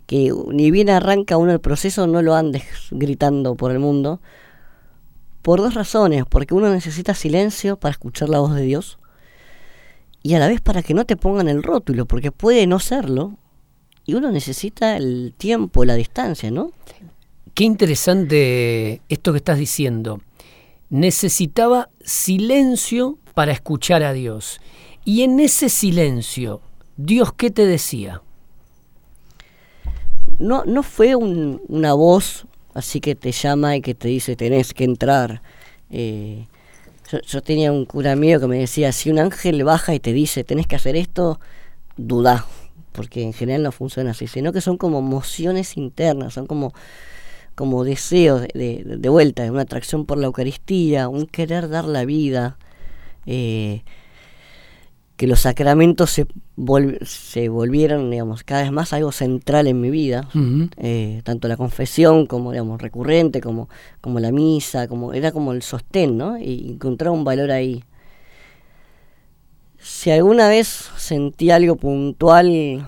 que 0.05 0.33
ni 0.51 0.71
bien 0.71 0.89
arranca 0.89 1.37
uno 1.37 1.51
el 1.51 1.59
proceso, 1.59 2.07
no 2.07 2.21
lo 2.21 2.35
andes 2.35 2.63
gritando 2.91 3.55
por 3.55 3.71
el 3.71 3.79
mundo, 3.79 4.21
por 5.41 5.59
dos 5.61 5.73
razones, 5.75 6.25
porque 6.27 6.53
uno 6.53 6.69
necesita 6.69 7.13
silencio 7.13 7.77
para 7.77 7.91
escuchar 7.91 8.29
la 8.29 8.39
voz 8.39 8.55
de 8.55 8.63
Dios, 8.63 8.99
y 10.21 10.33
a 10.33 10.39
la 10.39 10.47
vez 10.47 10.61
para 10.61 10.83
que 10.83 10.93
no 10.93 11.05
te 11.05 11.15
pongan 11.15 11.47
el 11.47 11.63
rótulo, 11.63 12.05
porque 12.05 12.31
puede 12.31 12.65
no 12.67 12.79
serlo, 12.79 13.37
y 14.05 14.15
uno 14.15 14.31
necesita 14.31 14.97
el 14.97 15.33
tiempo, 15.37 15.85
la 15.85 15.93
distancia, 15.93 16.49
¿no? 16.49 16.71
Qué 17.59 17.65
interesante 17.65 19.01
esto 19.09 19.33
que 19.33 19.39
estás 19.39 19.59
diciendo. 19.59 20.21
Necesitaba 20.89 21.89
silencio 21.99 23.17
para 23.33 23.51
escuchar 23.51 24.01
a 24.01 24.13
Dios. 24.13 24.61
Y 25.03 25.23
en 25.23 25.41
ese 25.41 25.67
silencio, 25.67 26.61
¿Dios 26.95 27.33
qué 27.33 27.51
te 27.51 27.65
decía? 27.65 28.21
No, 30.37 30.63
no 30.63 30.83
fue 30.83 31.17
una 31.17 31.93
voz 31.95 32.45
así 32.75 33.01
que 33.01 33.15
te 33.15 33.33
llama 33.33 33.75
y 33.75 33.81
que 33.81 33.93
te 33.93 34.07
dice 34.07 34.37
tenés 34.37 34.73
que 34.73 34.85
entrar. 34.85 35.41
Eh, 35.91 36.47
yo, 37.27 37.41
tenía 37.41 37.73
un 37.73 37.83
cura 37.83 38.15
mío 38.15 38.39
que 38.39 38.47
me 38.47 38.59
decía, 38.59 38.93
si 38.93 39.09
un 39.09 39.19
ángel 39.19 39.65
baja 39.65 39.93
y 39.93 39.99
te 39.99 40.13
dice, 40.13 40.45
tenés 40.45 40.65
que 40.65 40.77
hacer 40.77 40.95
esto, 40.95 41.41
duda, 41.97 42.45
porque 42.93 43.21
en 43.21 43.33
general 43.33 43.63
no 43.63 43.73
funciona 43.73 44.11
así, 44.11 44.27
sino 44.27 44.53
que 44.53 44.61
son 44.61 44.77
como 44.77 44.99
emociones 44.99 45.75
internas, 45.75 46.35
son 46.35 46.47
como, 46.47 46.71
como 47.59 47.83
deseos 47.83 48.43
de, 48.53 48.83
de, 48.85 49.09
vuelta, 49.09 49.43
una 49.51 49.63
atracción 49.63 50.05
por 50.05 50.17
la 50.17 50.27
Eucaristía, 50.27 51.09
un 51.09 51.25
querer 51.25 51.67
dar 51.67 51.83
la 51.83 52.05
vida. 52.05 52.57
Eh, 53.25 53.83
que 55.17 55.27
los 55.27 55.41
sacramentos 55.41 56.09
se, 56.09 56.25
se 57.01 57.49
volvieron, 57.49 58.11
digamos, 58.11 58.45
cada 58.45 58.61
vez 58.61 58.71
más 58.71 58.93
algo 58.93 59.11
central 59.11 59.67
en 59.67 59.81
mi 59.81 59.89
vida, 59.89 60.29
eh, 60.77 61.19
tanto 61.25 61.49
la 61.49 61.57
confesión 61.57 62.27
como, 62.27 62.53
digamos, 62.53 62.81
recurrente, 62.81 63.41
como, 63.41 63.67
como 63.99 64.21
la 64.21 64.31
misa, 64.31 64.87
como 64.87 65.11
era 65.11 65.33
como 65.33 65.51
el 65.51 65.61
sostén, 65.61 66.17
¿no? 66.17 66.37
Y 66.37 66.71
encontrar 66.71 67.11
un 67.11 67.25
valor 67.25 67.51
ahí. 67.51 67.83
Si 69.77 70.11
alguna 70.11 70.47
vez 70.47 70.89
sentí 70.95 71.51
algo 71.51 71.75
puntual, 71.75 72.87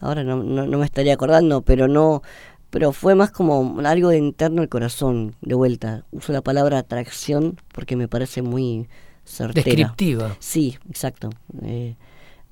ahora 0.00 0.22
no, 0.22 0.42
no, 0.42 0.78
me 0.78 0.84
estaría 0.84 1.14
acordando, 1.14 1.62
pero 1.62 1.88
no, 1.88 2.22
pero 2.70 2.92
fue 2.92 3.14
más 3.14 3.30
como 3.30 3.78
algo 3.84 4.08
de 4.10 4.18
interno 4.18 4.60
del 4.62 4.68
corazón, 4.68 5.34
de 5.40 5.54
vuelta. 5.54 6.04
Uso 6.10 6.32
la 6.32 6.42
palabra 6.42 6.78
atracción 6.78 7.56
porque 7.72 7.96
me 7.96 8.08
parece 8.08 8.42
muy 8.42 8.88
certera. 9.24 9.64
Descriptiva. 9.64 10.36
Sí, 10.38 10.78
exacto. 10.88 11.30
Eh, 11.62 11.96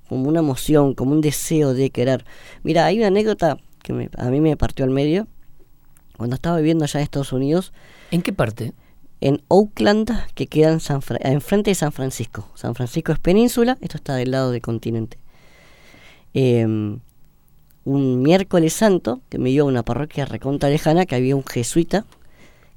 como 0.09 0.29
una 0.29 0.41
emoción, 0.41 0.95
como 0.95 1.13
un 1.13 1.21
deseo 1.21 1.75
de 1.75 1.91
querer. 1.91 2.25
Mira, 2.63 2.87
hay 2.87 2.99
una 2.99 3.09
anécdota 3.09 3.59
que 3.83 3.93
me- 3.93 4.11
a 4.17 4.31
mí 4.31 4.41
me 4.41 4.57
partió 4.57 4.85
al 4.85 4.91
medio. 4.91 5.27
Cuando 6.17 6.35
estaba 6.37 6.57
viviendo 6.57 6.85
allá 6.85 7.01
en 7.01 7.05
Estados 7.05 7.33
Unidos, 7.33 7.73
¿En 8.11 8.23
qué 8.23 8.33
parte? 8.33 8.73
en 9.21 9.43
Oakland, 9.49 10.11
que 10.35 10.47
queda 10.47 10.73
en 10.73 10.81
San 10.81 11.03
Fra- 11.03 11.19
enfrente 11.23 11.71
de 11.71 11.75
San 11.75 11.93
Francisco. 11.93 12.49
San 12.55 12.75
Francisco 12.75 13.13
es 13.13 13.19
península, 13.19 13.77
esto 13.81 13.97
está 13.97 14.15
del 14.15 14.31
lado 14.31 14.51
del 14.51 14.63
continente. 14.63 15.19
Eh, 16.35 16.99
un 17.87 18.21
miércoles 18.21 18.75
santo, 18.75 19.21
que 19.31 19.39
me 19.39 19.49
dio 19.51 19.65
una 19.65 19.83
parroquia 19.85 20.27
recontra 20.27 20.69
lejana, 20.69 21.07
que 21.07 21.15
había 21.15 21.37
un 21.37 21.45
jesuita, 21.45 22.05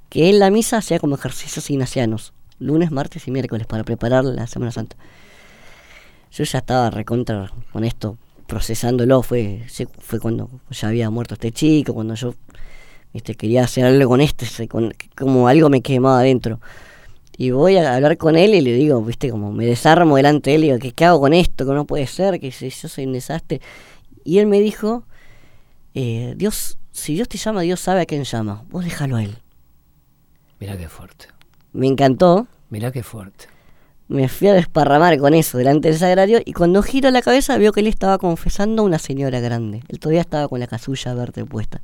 que 0.07 0.29
en 0.29 0.39
la 0.39 0.49
misa 0.51 0.77
hacía 0.77 0.99
como 0.99 1.15
ejercicios 1.15 1.69
ignacianos, 1.69 2.31
lunes, 2.59 2.91
martes 2.91 3.27
y 3.27 3.31
miércoles, 3.31 3.67
para 3.67 3.83
preparar 3.83 4.23
la 4.23 4.47
Semana 4.47 4.71
Santa. 4.71 4.95
Yo 6.31 6.43
ya 6.43 6.59
estaba 6.59 6.91
recontra 6.91 7.51
con 7.73 7.83
esto, 7.83 8.17
procesándolo, 8.45 9.23
fue, 9.23 9.63
fue 9.99 10.19
cuando 10.19 10.49
ya 10.69 10.87
había 10.89 11.09
muerto 11.09 11.33
este 11.33 11.51
chico, 11.51 11.93
cuando 11.95 12.13
yo 12.13 12.35
este, 13.13 13.33
quería 13.33 13.63
hacer 13.63 13.85
algo 13.85 14.09
con 14.09 14.21
este, 14.21 14.67
con- 14.67 14.93
como 15.17 15.47
algo 15.47 15.69
me 15.69 15.81
quemaba 15.81 16.19
adentro. 16.19 16.59
Y 17.35 17.51
voy 17.51 17.77
a 17.77 17.95
hablar 17.95 18.17
con 18.17 18.35
él 18.35 18.53
y 18.53 18.61
le 18.61 18.73
digo, 18.73 19.01
viste, 19.01 19.31
como 19.31 19.51
me 19.51 19.65
desarmo 19.65 20.17
delante 20.17 20.51
de 20.51 20.55
él 20.57 20.63
y 20.65 20.67
digo, 20.67 20.79
¿qué, 20.79 20.91
qué 20.91 21.05
hago 21.05 21.21
con 21.21 21.33
esto? 21.33 21.65
Que 21.65 21.73
no 21.73 21.85
puede 21.85 22.05
ser, 22.05 22.39
que 22.39 22.51
si 22.51 22.69
yo 22.69 22.87
soy 22.87 23.05
un 23.05 23.13
desastre. 23.13 23.61
Y 24.23 24.39
él 24.39 24.47
me 24.47 24.59
dijo, 24.59 25.05
eh, 25.93 26.33
Dios, 26.37 26.77
si 26.91 27.15
Dios 27.15 27.27
te 27.27 27.37
llama, 27.37 27.61
Dios 27.61 27.79
sabe 27.79 28.01
a 28.01 28.05
quién 28.05 28.23
llama, 28.23 28.63
vos 28.69 28.83
déjalo 28.83 29.15
a 29.15 29.23
él. 29.23 29.37
Mirá 30.59 30.77
qué 30.77 30.89
fuerte. 30.89 31.27
Me 31.71 31.87
encantó, 31.87 32.47
Mirá 32.69 32.91
qué 32.91 33.01
fuerte. 33.01 33.45
me 34.07 34.27
fui 34.27 34.47
a 34.47 34.53
desparramar 34.53 35.17
con 35.17 35.33
eso 35.33 35.57
delante 35.57 35.89
del 35.89 35.97
sagrario 35.97 36.39
y 36.43 36.53
cuando 36.53 36.83
giro 36.83 37.09
la 37.11 37.21
cabeza 37.21 37.57
veo 37.57 37.71
que 37.71 37.79
él 37.79 37.87
estaba 37.87 38.17
confesando 38.17 38.81
a 38.81 38.85
una 38.85 38.99
señora 38.99 39.39
grande. 39.39 39.81
Él 39.87 39.99
todavía 39.99 40.21
estaba 40.21 40.47
con 40.47 40.59
la 40.59 40.67
casulla 40.67 41.13
verde 41.13 41.45
puesta. 41.45 41.81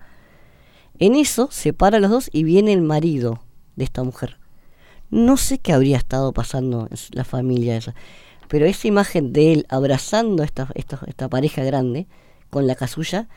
En 1.00 1.16
eso 1.16 1.50
se 1.52 1.74
para 1.74 2.00
los 2.00 2.12
dos 2.12 2.30
y 2.32 2.44
viene 2.44 2.74
el 2.74 2.82
marido 2.82 3.42
de 3.76 3.84
esta 3.84 4.04
mujer. 4.04 4.38
No 5.10 5.38
sé 5.38 5.60
qué 5.60 5.74
habría 5.74 5.98
estado 5.98 6.34
pasando 6.34 6.88
en 6.90 6.98
la 7.12 7.24
familia 7.24 7.78
esa, 7.78 7.96
pero 8.48 8.66
esa 8.66 8.88
imagen 8.88 9.34
de 9.34 9.54
él 9.54 9.66
abrazando 9.70 10.44
a 10.44 10.46
esta, 10.46 10.68
esta, 10.76 11.00
esta 11.08 11.30
pareja 11.30 11.64
grande 11.64 12.08
con 12.56 12.68
la 12.68 12.76
casulla 12.76 13.28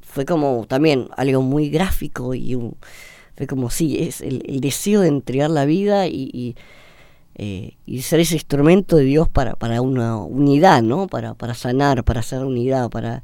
fue 0.00 0.24
como 0.24 0.66
también 0.66 1.06
algo 1.16 1.40
muy 1.40 1.70
gráfico 1.70 2.34
y 2.34 2.58
fue 3.36 3.46
como 3.46 3.70
sí, 3.70 3.96
es 4.02 4.22
el, 4.22 4.60
deseo 4.60 5.02
de 5.02 5.06
entregar 5.06 5.50
la 5.50 5.64
vida 5.64 6.08
y, 6.08 6.30
y, 6.32 6.56
eh, 7.36 7.76
y 7.86 8.02
ser 8.02 8.18
ese 8.18 8.34
instrumento 8.34 8.96
de 8.96 9.04
Dios 9.04 9.28
para, 9.28 9.54
para 9.54 9.80
una 9.82 10.16
unidad, 10.16 10.82
¿no? 10.82 11.06
Para, 11.06 11.34
para 11.34 11.54
sanar, 11.54 12.02
para 12.02 12.20
hacer 12.20 12.44
unidad, 12.44 12.90
para... 12.90 13.22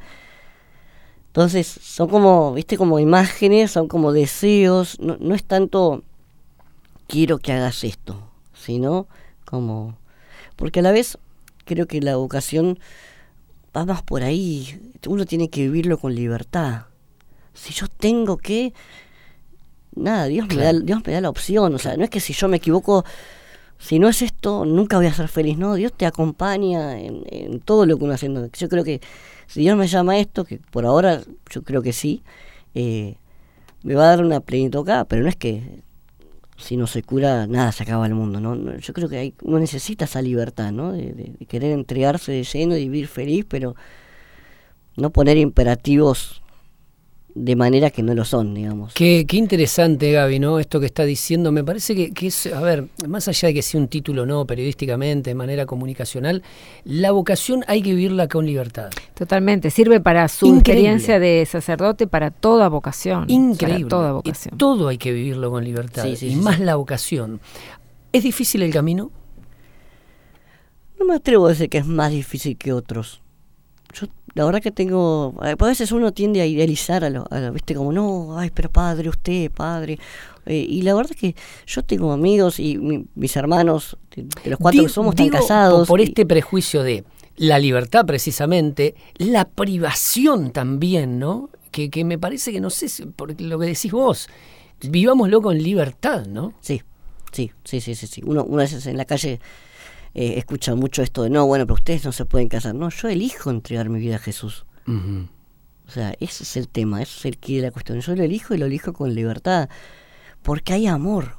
Entonces, 1.26 1.66
son 1.66 2.08
como, 2.08 2.54
viste, 2.54 2.76
como 2.76 3.00
imágenes, 3.00 3.72
son 3.72 3.88
como 3.88 4.12
deseos, 4.12 5.00
no, 5.00 5.16
no 5.18 5.34
es 5.34 5.42
tanto 5.42 6.04
quiero 7.08 7.38
que 7.38 7.50
hagas 7.50 7.82
esto, 7.82 8.30
sino 8.54 9.08
como... 9.44 9.96
Porque 10.54 10.78
a 10.78 10.82
la 10.84 10.92
vez 10.92 11.18
creo 11.64 11.88
que 11.88 12.00
la 12.00 12.14
vocación 12.14 12.78
va 13.76 13.84
más 13.84 14.02
por 14.02 14.22
ahí, 14.22 14.80
uno 15.06 15.24
tiene 15.26 15.48
que 15.48 15.62
vivirlo 15.62 15.98
con 15.98 16.14
libertad. 16.14 16.86
Si 17.54 17.72
yo 17.72 17.86
tengo 17.88 18.36
que... 18.36 18.72
Nada, 19.94 20.26
Dios, 20.26 20.48
me, 20.48 20.56
da. 20.56 20.72
Dios 20.72 21.00
me 21.04 21.12
da 21.12 21.20
la 21.20 21.30
opción, 21.30 21.74
o 21.74 21.78
sea, 21.78 21.96
no 21.96 22.04
es 22.04 22.10
que 22.10 22.20
si 22.20 22.32
yo 22.32 22.48
me 22.48 22.58
equivoco, 22.58 23.04
si 23.78 23.98
no 23.98 24.08
es 24.08 24.22
esto, 24.22 24.64
nunca 24.64 24.96
voy 24.96 25.06
a 25.06 25.12
ser 25.12 25.28
feliz, 25.28 25.58
no, 25.58 25.74
Dios 25.74 25.92
te 25.92 26.06
acompaña 26.06 27.00
en, 27.00 27.24
en 27.28 27.60
todo 27.60 27.86
lo 27.86 27.98
que 27.98 28.04
uno 28.04 28.14
haciendo. 28.14 28.48
Yo 28.52 28.68
creo 28.68 28.84
que 28.84 29.00
si 29.46 29.60
Dios 29.60 29.76
me 29.76 29.88
llama 29.88 30.12
a 30.12 30.18
esto, 30.18 30.44
que 30.44 30.60
por 30.70 30.86
ahora 30.86 31.22
yo 31.50 31.62
creo 31.62 31.82
que 31.82 31.92
sí, 31.92 32.22
eh, 32.74 33.16
me 33.82 33.94
va 33.94 34.04
a 34.04 34.16
dar 34.16 34.24
una 34.24 34.40
plenitud 34.40 34.88
acá, 34.88 35.04
pero 35.06 35.22
no 35.22 35.28
es 35.28 35.36
que 35.36 35.82
si 36.60 36.76
no 36.76 36.86
se 36.86 37.02
cura, 37.02 37.46
nada, 37.46 37.72
se 37.72 37.82
acaba 37.84 38.06
el 38.06 38.14
mundo, 38.14 38.40
¿no? 38.40 38.76
Yo 38.78 38.92
creo 38.92 39.08
que 39.08 39.18
hay, 39.18 39.34
uno 39.42 39.58
necesita 39.58 40.04
esa 40.04 40.22
libertad, 40.22 40.72
¿no? 40.72 40.92
De, 40.92 41.12
de- 41.12 41.34
de 41.38 41.46
querer 41.46 41.72
entregarse 41.72 42.32
de 42.32 42.44
lleno 42.44 42.76
y 42.76 42.80
vivir 42.88 43.08
feliz, 43.08 43.44
pero 43.48 43.74
no 44.96 45.10
poner 45.10 45.36
imperativos 45.38 46.42
de 47.34 47.56
manera 47.56 47.90
que 47.90 48.02
no 48.02 48.14
lo 48.14 48.24
son, 48.24 48.54
digamos. 48.54 48.92
Qué, 48.94 49.24
qué 49.28 49.36
interesante, 49.36 50.12
Gaby, 50.12 50.38
¿no? 50.38 50.58
Esto 50.58 50.80
que 50.80 50.86
está 50.86 51.04
diciendo. 51.04 51.52
Me 51.52 51.62
parece 51.64 51.94
que, 51.94 52.12
que 52.12 52.26
es, 52.26 52.46
a 52.46 52.60
ver, 52.60 52.88
más 53.06 53.28
allá 53.28 53.48
de 53.48 53.54
que 53.54 53.62
sea 53.62 53.80
un 53.80 53.88
título 53.88 54.26
no, 54.26 54.46
periodísticamente, 54.46 55.30
de 55.30 55.34
manera 55.34 55.66
comunicacional, 55.66 56.42
la 56.84 57.12
vocación 57.12 57.64
hay 57.66 57.82
que 57.82 57.90
vivirla 57.90 58.28
con 58.28 58.46
libertad. 58.46 58.90
Totalmente, 59.14 59.70
sirve 59.70 60.00
para 60.00 60.26
su 60.28 60.46
Increíble. 60.46 60.72
experiencia 60.72 61.18
de 61.20 61.46
sacerdote, 61.46 62.06
para 62.06 62.30
toda 62.30 62.68
vocación. 62.68 63.24
Increíble. 63.28 63.84
Para 63.84 63.88
toda 63.88 64.10
Y 64.10 64.12
vocación. 64.12 64.58
todo 64.58 64.88
hay 64.88 64.98
que 64.98 65.12
vivirlo 65.12 65.50
con 65.50 65.64
libertad. 65.64 66.04
Sí, 66.04 66.16
sí, 66.16 66.26
y 66.26 66.30
sí, 66.30 66.36
más 66.36 66.56
sí. 66.56 66.64
la 66.64 66.76
vocación. 66.76 67.40
¿Es 68.12 68.22
difícil 68.24 68.62
el 68.62 68.72
camino? 68.72 69.10
No 70.98 71.06
me 71.06 71.14
atrevo 71.14 71.46
a 71.46 71.50
decir 71.50 71.70
que 71.70 71.78
es 71.78 71.86
más 71.86 72.10
difícil 72.10 72.56
que 72.58 72.72
otros. 72.72 73.22
La 74.34 74.44
verdad 74.44 74.60
que 74.62 74.70
tengo. 74.70 75.34
A 75.40 75.54
veces 75.66 75.90
uno 75.92 76.12
tiende 76.12 76.40
a 76.40 76.46
idealizar 76.46 77.04
a 77.04 77.10
lo, 77.10 77.26
a 77.30 77.40
lo- 77.40 77.52
¿viste? 77.52 77.74
Como, 77.74 77.92
no, 77.92 78.38
ay, 78.38 78.50
pero 78.54 78.70
padre, 78.70 79.08
usted, 79.08 79.50
padre. 79.50 79.98
Eh, 80.46 80.64
y 80.68 80.82
la 80.82 80.94
verdad 80.94 81.16
que 81.18 81.34
yo 81.66 81.82
tengo 81.82 82.12
amigos 82.12 82.60
y 82.60 82.78
mi- 82.78 83.04
mis 83.14 83.36
hermanos, 83.36 83.96
de, 84.14 84.22
de 84.44 84.50
los 84.50 84.58
cuatro 84.58 84.82
que 84.84 84.88
somos, 84.88 85.12
están 85.14 85.28
casados. 85.28 85.88
Por 85.88 86.00
y- 86.00 86.04
este 86.04 86.24
prejuicio 86.26 86.82
de 86.82 87.04
la 87.36 87.58
libertad, 87.58 88.06
precisamente, 88.06 88.94
la 89.16 89.46
privación 89.46 90.50
también, 90.52 91.18
¿no? 91.18 91.50
Que, 91.70 91.90
que 91.90 92.04
me 92.04 92.18
parece 92.18 92.52
que 92.52 92.60
no 92.60 92.70
sé, 92.70 92.88
si- 92.88 93.06
por 93.06 93.40
lo 93.40 93.58
que 93.58 93.66
decís 93.66 93.90
vos, 93.92 94.28
vivámoslo 94.80 95.42
con 95.42 95.58
libertad, 95.58 96.26
¿no? 96.26 96.54
Sí, 96.60 96.82
sí, 97.32 97.50
sí, 97.64 97.80
sí, 97.80 97.94
sí. 97.94 98.06
sí. 98.06 98.22
Uno, 98.24 98.44
uno 98.44 98.58
a 98.60 98.64
veces 98.64 98.86
en 98.86 98.96
la 98.96 99.04
calle 99.04 99.40
eh, 100.14 100.34
escucha 100.36 100.74
mucho 100.74 101.02
esto 101.02 101.22
de, 101.22 101.30
no, 101.30 101.46
bueno, 101.46 101.66
pero 101.66 101.74
ustedes 101.74 102.04
no 102.04 102.12
se 102.12 102.24
pueden 102.24 102.48
casar. 102.48 102.74
No, 102.74 102.88
yo 102.90 103.08
elijo 103.08 103.50
entregar 103.50 103.88
mi 103.88 104.00
vida 104.00 104.16
a 104.16 104.18
Jesús. 104.18 104.64
O 105.86 105.90
sea, 105.92 106.14
ese 106.20 106.44
es 106.44 106.56
el 106.56 106.68
tema, 106.68 107.02
ese 107.02 107.18
es 107.18 107.24
el 107.26 107.38
quid 107.38 107.56
de 107.56 107.62
la 107.62 107.70
cuestión. 107.70 108.00
Yo 108.00 108.14
lo 108.14 108.22
elijo 108.22 108.54
y 108.54 108.58
lo 108.58 108.66
elijo 108.66 108.92
con 108.92 109.14
libertad, 109.14 109.68
porque 110.42 110.72
hay 110.72 110.86
amor. 110.86 111.38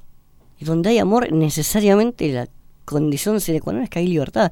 Y 0.60 0.66
donde 0.66 0.90
hay 0.90 1.00
amor, 1.00 1.32
necesariamente 1.32 2.32
la 2.32 2.48
condición 2.86 3.40
sine 3.40 3.62
qua 3.62 3.74
non 3.74 3.84
es 3.84 3.90
que 3.90 4.00
hay 4.00 4.08
libertad. 4.08 4.52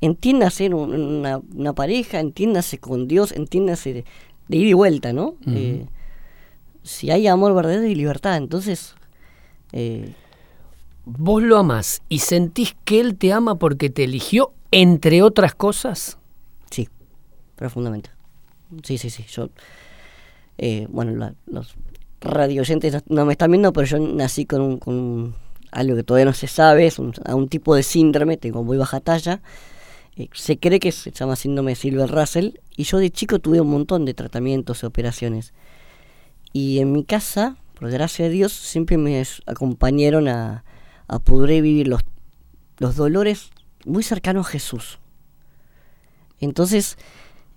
Entiéndase 0.00 0.66
en 0.66 0.74
un- 0.74 0.94
una, 0.94 1.40
una 1.54 1.72
pareja, 1.74 2.20
entiéndase 2.20 2.78
con 2.78 3.06
Dios, 3.08 3.32
entiéndase 3.32 3.92
de, 3.92 4.04
de 4.48 4.56
ida 4.56 4.68
y 4.70 4.72
vuelta, 4.72 5.12
¿no? 5.12 5.34
Eh, 5.46 5.86
si 6.82 7.10
hay 7.10 7.26
amor 7.26 7.54
verdadero 7.54 7.84
y 7.86 7.94
libertad, 7.94 8.36
entonces... 8.36 8.94
eh, 9.72 10.14
¿Vos 11.18 11.42
lo 11.42 11.58
amás 11.58 12.02
y 12.08 12.20
sentís 12.20 12.76
que 12.84 13.00
él 13.00 13.16
te 13.16 13.32
ama 13.32 13.56
porque 13.58 13.90
te 13.90 14.04
eligió, 14.04 14.52
entre 14.70 15.22
otras 15.22 15.54
cosas? 15.54 16.18
Sí, 16.70 16.88
profundamente. 17.56 18.10
Sí, 18.84 18.96
sí, 18.96 19.10
sí. 19.10 19.24
Yo, 19.28 19.48
eh, 20.58 20.86
bueno, 20.88 21.34
los 21.46 21.74
radio 22.20 22.62
oyentes 22.62 23.02
no- 23.08 23.24
me 23.24 23.32
están 23.32 23.50
viendo, 23.50 23.72
pero 23.72 23.86
yo 23.86 23.98
nací 23.98 24.46
con, 24.46 24.78
con 24.78 25.34
algo 25.72 25.96
que 25.96 26.04
todavía 26.04 26.26
no 26.26 26.32
se 26.32 26.46
sabe, 26.46 26.86
es 26.86 26.98
un, 26.98 27.12
tipo 27.48 27.74
de 27.74 27.82
síndrome, 27.82 28.36
tengo 28.36 28.62
muy 28.62 28.76
baja 28.76 29.00
talla. 29.00 29.42
Eh, 30.16 30.28
se 30.32 30.58
cree 30.58 30.78
que 30.78 30.92
se 30.92 31.10
llama 31.10 31.34
síndrome 31.34 31.72
de 31.72 31.76
Silver 31.76 32.10
Russell, 32.10 32.50
y 32.76 32.84
yo 32.84 32.98
de 32.98 33.10
chico 33.10 33.40
tuve 33.40 33.60
un 33.60 33.70
montón 33.70 34.04
de 34.04 34.14
tratamientos 34.14 34.82
y 34.82 34.86
operaciones. 34.86 35.54
Y 36.52 36.78
en 36.78 36.92
mi 36.92 37.04
casa, 37.04 37.56
por 37.78 37.90
gracia 37.90 38.26
de 38.26 38.30
Dios, 38.30 38.52
siempre 38.52 38.96
me 38.96 39.22
acompañaron 39.46 40.28
a, 40.28 40.64
a 41.10 41.18
poder 41.18 41.62
vivir 41.62 41.88
los, 41.88 42.02
los 42.78 42.96
dolores 42.96 43.50
muy 43.84 44.02
cercanos 44.02 44.46
a 44.46 44.50
Jesús. 44.50 44.98
Entonces, 46.40 46.96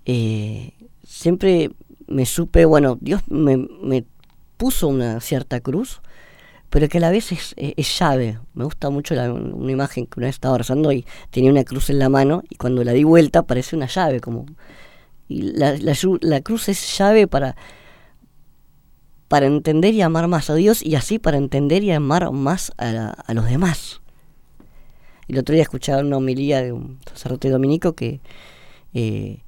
eh, 0.04 0.72
siempre 1.06 1.70
me 2.06 2.26
supe, 2.26 2.64
bueno, 2.66 2.98
Dios 3.00 3.22
me, 3.28 3.56
me 3.56 4.04
puso 4.56 4.88
una 4.88 5.20
cierta 5.20 5.60
cruz, 5.60 6.00
pero 6.70 6.88
que 6.88 6.98
a 6.98 7.00
la 7.02 7.10
vez 7.10 7.32
es, 7.32 7.54
es- 7.56 7.98
llave. 7.98 8.38
Me 8.54 8.64
gusta 8.64 8.90
mucho 8.90 9.14
una 9.14 9.72
imagen 9.72 10.06
que 10.06 10.20
una 10.20 10.26
vez 10.26 10.36
estaba 10.36 10.58
rezando 10.58 10.92
y 10.92 11.06
tenía 11.30 11.50
una 11.50 11.64
cruz 11.64 11.90
en 11.90 11.98
la 11.98 12.08
mano 12.08 12.42
y 12.50 12.56
cuando 12.56 12.84
la 12.84 12.92
di 12.92 13.04
vuelta 13.04 13.42
parece 13.44 13.76
una 13.76 13.86
llave, 13.86 14.20
como... 14.20 14.46
Y 15.28 15.42
la, 15.42 15.76
la 15.78 15.94
la 16.20 16.40
cruz 16.42 16.68
es 16.68 16.98
llave 16.98 17.26
para, 17.26 17.56
para 19.34 19.46
entender 19.46 19.94
y 19.94 20.00
amar 20.00 20.28
más 20.28 20.48
a 20.48 20.54
Dios 20.54 20.80
y 20.80 20.94
así 20.94 21.18
para 21.18 21.38
entender 21.38 21.82
y 21.82 21.90
amar 21.90 22.30
más 22.30 22.70
a, 22.76 22.92
la- 22.92 23.10
a 23.10 23.34
los 23.34 23.46
demás. 23.46 24.00
El 25.26 25.38
otro 25.38 25.54
día 25.54 25.62
escuchaba 25.64 26.02
una 26.02 26.18
homilía 26.18 26.62
de 26.62 26.70
un 26.70 27.00
sacerdote 27.04 27.50
dominico 27.50 27.94
que, 27.94 28.20
eh, 28.92 29.38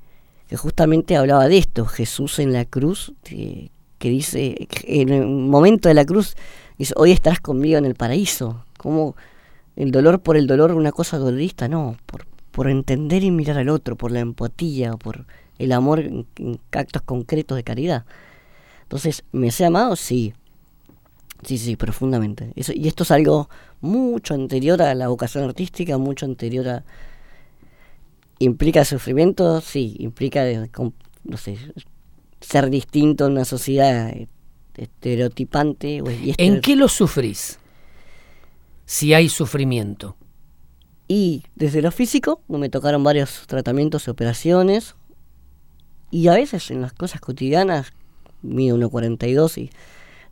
que 0.49 0.57
justamente 0.57 1.15
hablaba 1.17 1.47
de 1.47 1.59
esto, 1.59 1.87
Jesús 1.87 2.41
en 2.41 2.53
la 2.53 2.65
cruz, 2.65 3.13
que, 3.23 3.71
dice, 4.01 4.67
en 4.83 5.11
el 5.11 5.25
momento 5.25 5.89
de 5.89 5.95
la 5.95 6.05
cruz, 6.05 6.35
dice, 6.79 6.93
hoy 6.97 7.13
estarás 7.13 7.39
conmigo 7.39 7.79
en 7.79 7.85
el 7.85 7.95
paraíso. 7.95 8.65
Como 8.79 9.15
el 9.77 9.93
dolor 9.93 10.19
por 10.19 10.37
el 10.37 10.49
dolor, 10.49 10.73
una 10.73 10.91
cosa 10.91 11.17
dolorista, 11.19 11.69
no, 11.69 11.97
por, 12.07 12.27
por 12.51 12.69
entender 12.69 13.23
y 13.23 13.31
mirar 13.31 13.57
al 13.59 13.69
otro, 13.69 13.95
por 13.95 14.11
la 14.11 14.19
empatía, 14.19 14.97
por 14.97 15.27
el 15.61 15.71
amor 15.71 16.01
en, 16.01 16.27
en 16.41 16.59
actos 16.73 17.03
concretos 17.03 17.55
de 17.57 17.63
caridad. 17.63 18.05
Entonces, 18.87 19.25
¿me 19.33 19.51
sé 19.51 19.65
amado? 19.65 19.97
Sí. 19.97 20.33
Sí, 21.45 21.59
sí, 21.59 21.77
profundamente. 21.77 22.53
Eso, 22.57 22.73
y 22.75 22.89
esto 22.89 23.03
es 23.03 23.11
algo 23.11 23.51
mucho 23.81 24.35
anterior 24.35 24.81
a 24.83 24.95
la 24.95 25.09
vocación 25.09 25.45
artística, 25.45 25.99
mucho 25.99 26.25
anterior 26.27 26.69
a... 26.69 26.85
¿Implica 28.39 28.85
sufrimiento? 28.85 29.61
Sí, 29.61 29.97
implica, 29.99 30.45
com- 30.69 30.93
no 31.25 31.37
sé, 31.37 31.57
ser 32.41 32.69
distinto 32.71 33.27
en 33.27 33.33
una 33.33 33.45
sociedad 33.45 34.09
eh, 34.11 34.29
estereotipante. 34.77 36.03
o- 36.03 36.11
y 36.11 36.35
¿En 36.39 36.55
estere- 36.57 36.61
qué 36.61 36.77
lo 36.77 36.89
sufrís? 36.89 37.59
Si 38.85 39.15
hay 39.15 39.29
sufrimiento. 39.29 40.17
Y 41.09 41.45
desde 41.55 41.83
lo 41.83 41.91
físico, 41.93 42.43
me 42.49 42.69
tocaron 42.69 43.03
varios 43.05 43.47
tratamientos 43.47 44.07
y 44.07 44.11
operaciones. 44.11 44.95
Y 46.11 46.29
a 46.29 46.35
veces 46.35 46.71
en 46.71 46.81
las 46.83 46.93
cosas 46.93 47.21
cotidianas, 47.21 47.93
mido 48.47 48.77
1,42 48.79 49.59
y 49.59 49.71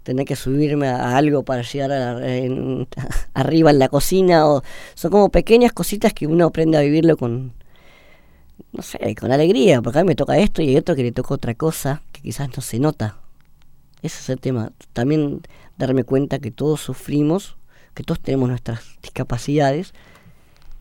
tener 0.03 0.27
que 0.27 0.37
subirme 0.37 0.89
a 0.89 1.17
algo 1.17 1.43
para 1.45 1.63
llegar 1.63 1.93
a 1.93 2.15
la- 2.15 2.37
en- 2.37 2.87
arriba 3.35 3.71
en 3.71 3.79
la 3.79 3.89
cocina. 3.89 4.47
O, 4.49 4.63
son 4.95 5.11
como 5.11 5.29
pequeñas 5.31 5.73
cositas 5.73 6.13
que 6.13 6.27
uno 6.27 6.47
aprende 6.47 6.77
a 6.79 6.81
vivirlo 6.83 7.17
con, 7.17 7.53
no 8.73 8.83
sé, 8.83 9.15
con 9.15 9.33
alegría. 9.33 9.81
Porque 9.83 9.99
a 9.99 10.03
mí 10.05 10.09
me 10.09 10.15
toca 10.15 10.37
esto 10.39 10.63
y 10.63 10.69
hay 10.71 10.77
otro 10.77 10.95
que 10.95 11.03
le 11.03 11.13
toca 11.13 11.35
otra 11.35 11.55
cosa 11.55 12.03
que 12.13 12.21
quizás 12.23 12.49
no 12.57 12.63
se 12.63 12.79
nota. 12.79 13.17
Ese 14.03 14.19
es 14.21 14.29
el 14.29 14.39
tema. 14.41 14.73
También 14.93 15.41
darme 15.79 16.05
cuenta 16.05 16.39
que 16.39 16.51
todos 16.51 16.81
sufrimos, 16.81 17.57
que 17.95 18.03
todos 18.05 18.21
tenemos 18.21 18.49
nuestras 18.49 18.81
discapacidades 19.03 19.93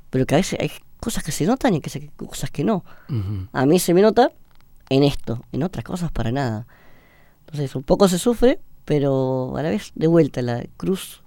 pero 0.09 0.27
que 0.27 0.35
a 0.35 0.37
veces 0.37 0.59
hay 0.59 0.71
cosas 0.99 1.23
que 1.23 1.31
se 1.31 1.45
notan 1.47 1.73
y 1.73 1.81
que 1.81 1.89
se- 1.89 2.11
cosas 2.15 2.51
que 2.51 2.63
no. 2.63 2.85
A 3.51 3.65
mí 3.65 3.79
se 3.79 3.95
me 3.95 4.01
nota 4.03 4.31
en 4.89 5.03
esto, 5.03 5.43
en 5.51 5.63
otras 5.63 5.83
cosas 5.83 6.11
para 6.11 6.31
nada. 6.31 6.67
Entonces 7.53 7.75
un 7.75 7.83
poco 7.83 8.07
se 8.07 8.17
sufre, 8.17 8.59
pero 8.83 9.55
a 9.55 9.61
la 9.61 9.69
vez 9.69 9.91
de 9.93 10.07
vuelta 10.07 10.41
la 10.41 10.63
cruz 10.75 11.21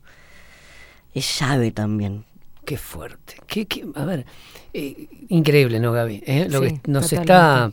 es 1.15 1.39
llave 1.39 1.71
también. 1.71 2.25
Qué 2.65 2.77
fuerte. 2.77 3.35
Qué, 3.47 3.67
qué- 3.67 3.87
a 3.95 4.05
ver, 4.05 4.27
eh, 4.75 5.07
increíble, 5.29 5.79
¿no, 5.79 5.93
Gaby? 5.93 6.25
¿Eh? 6.27 6.49
Lo 6.51 6.61
Sí, 6.65 6.81
que 6.83 6.91
nos 6.91 7.09
totalmente. 7.09 7.15
está 7.33 7.71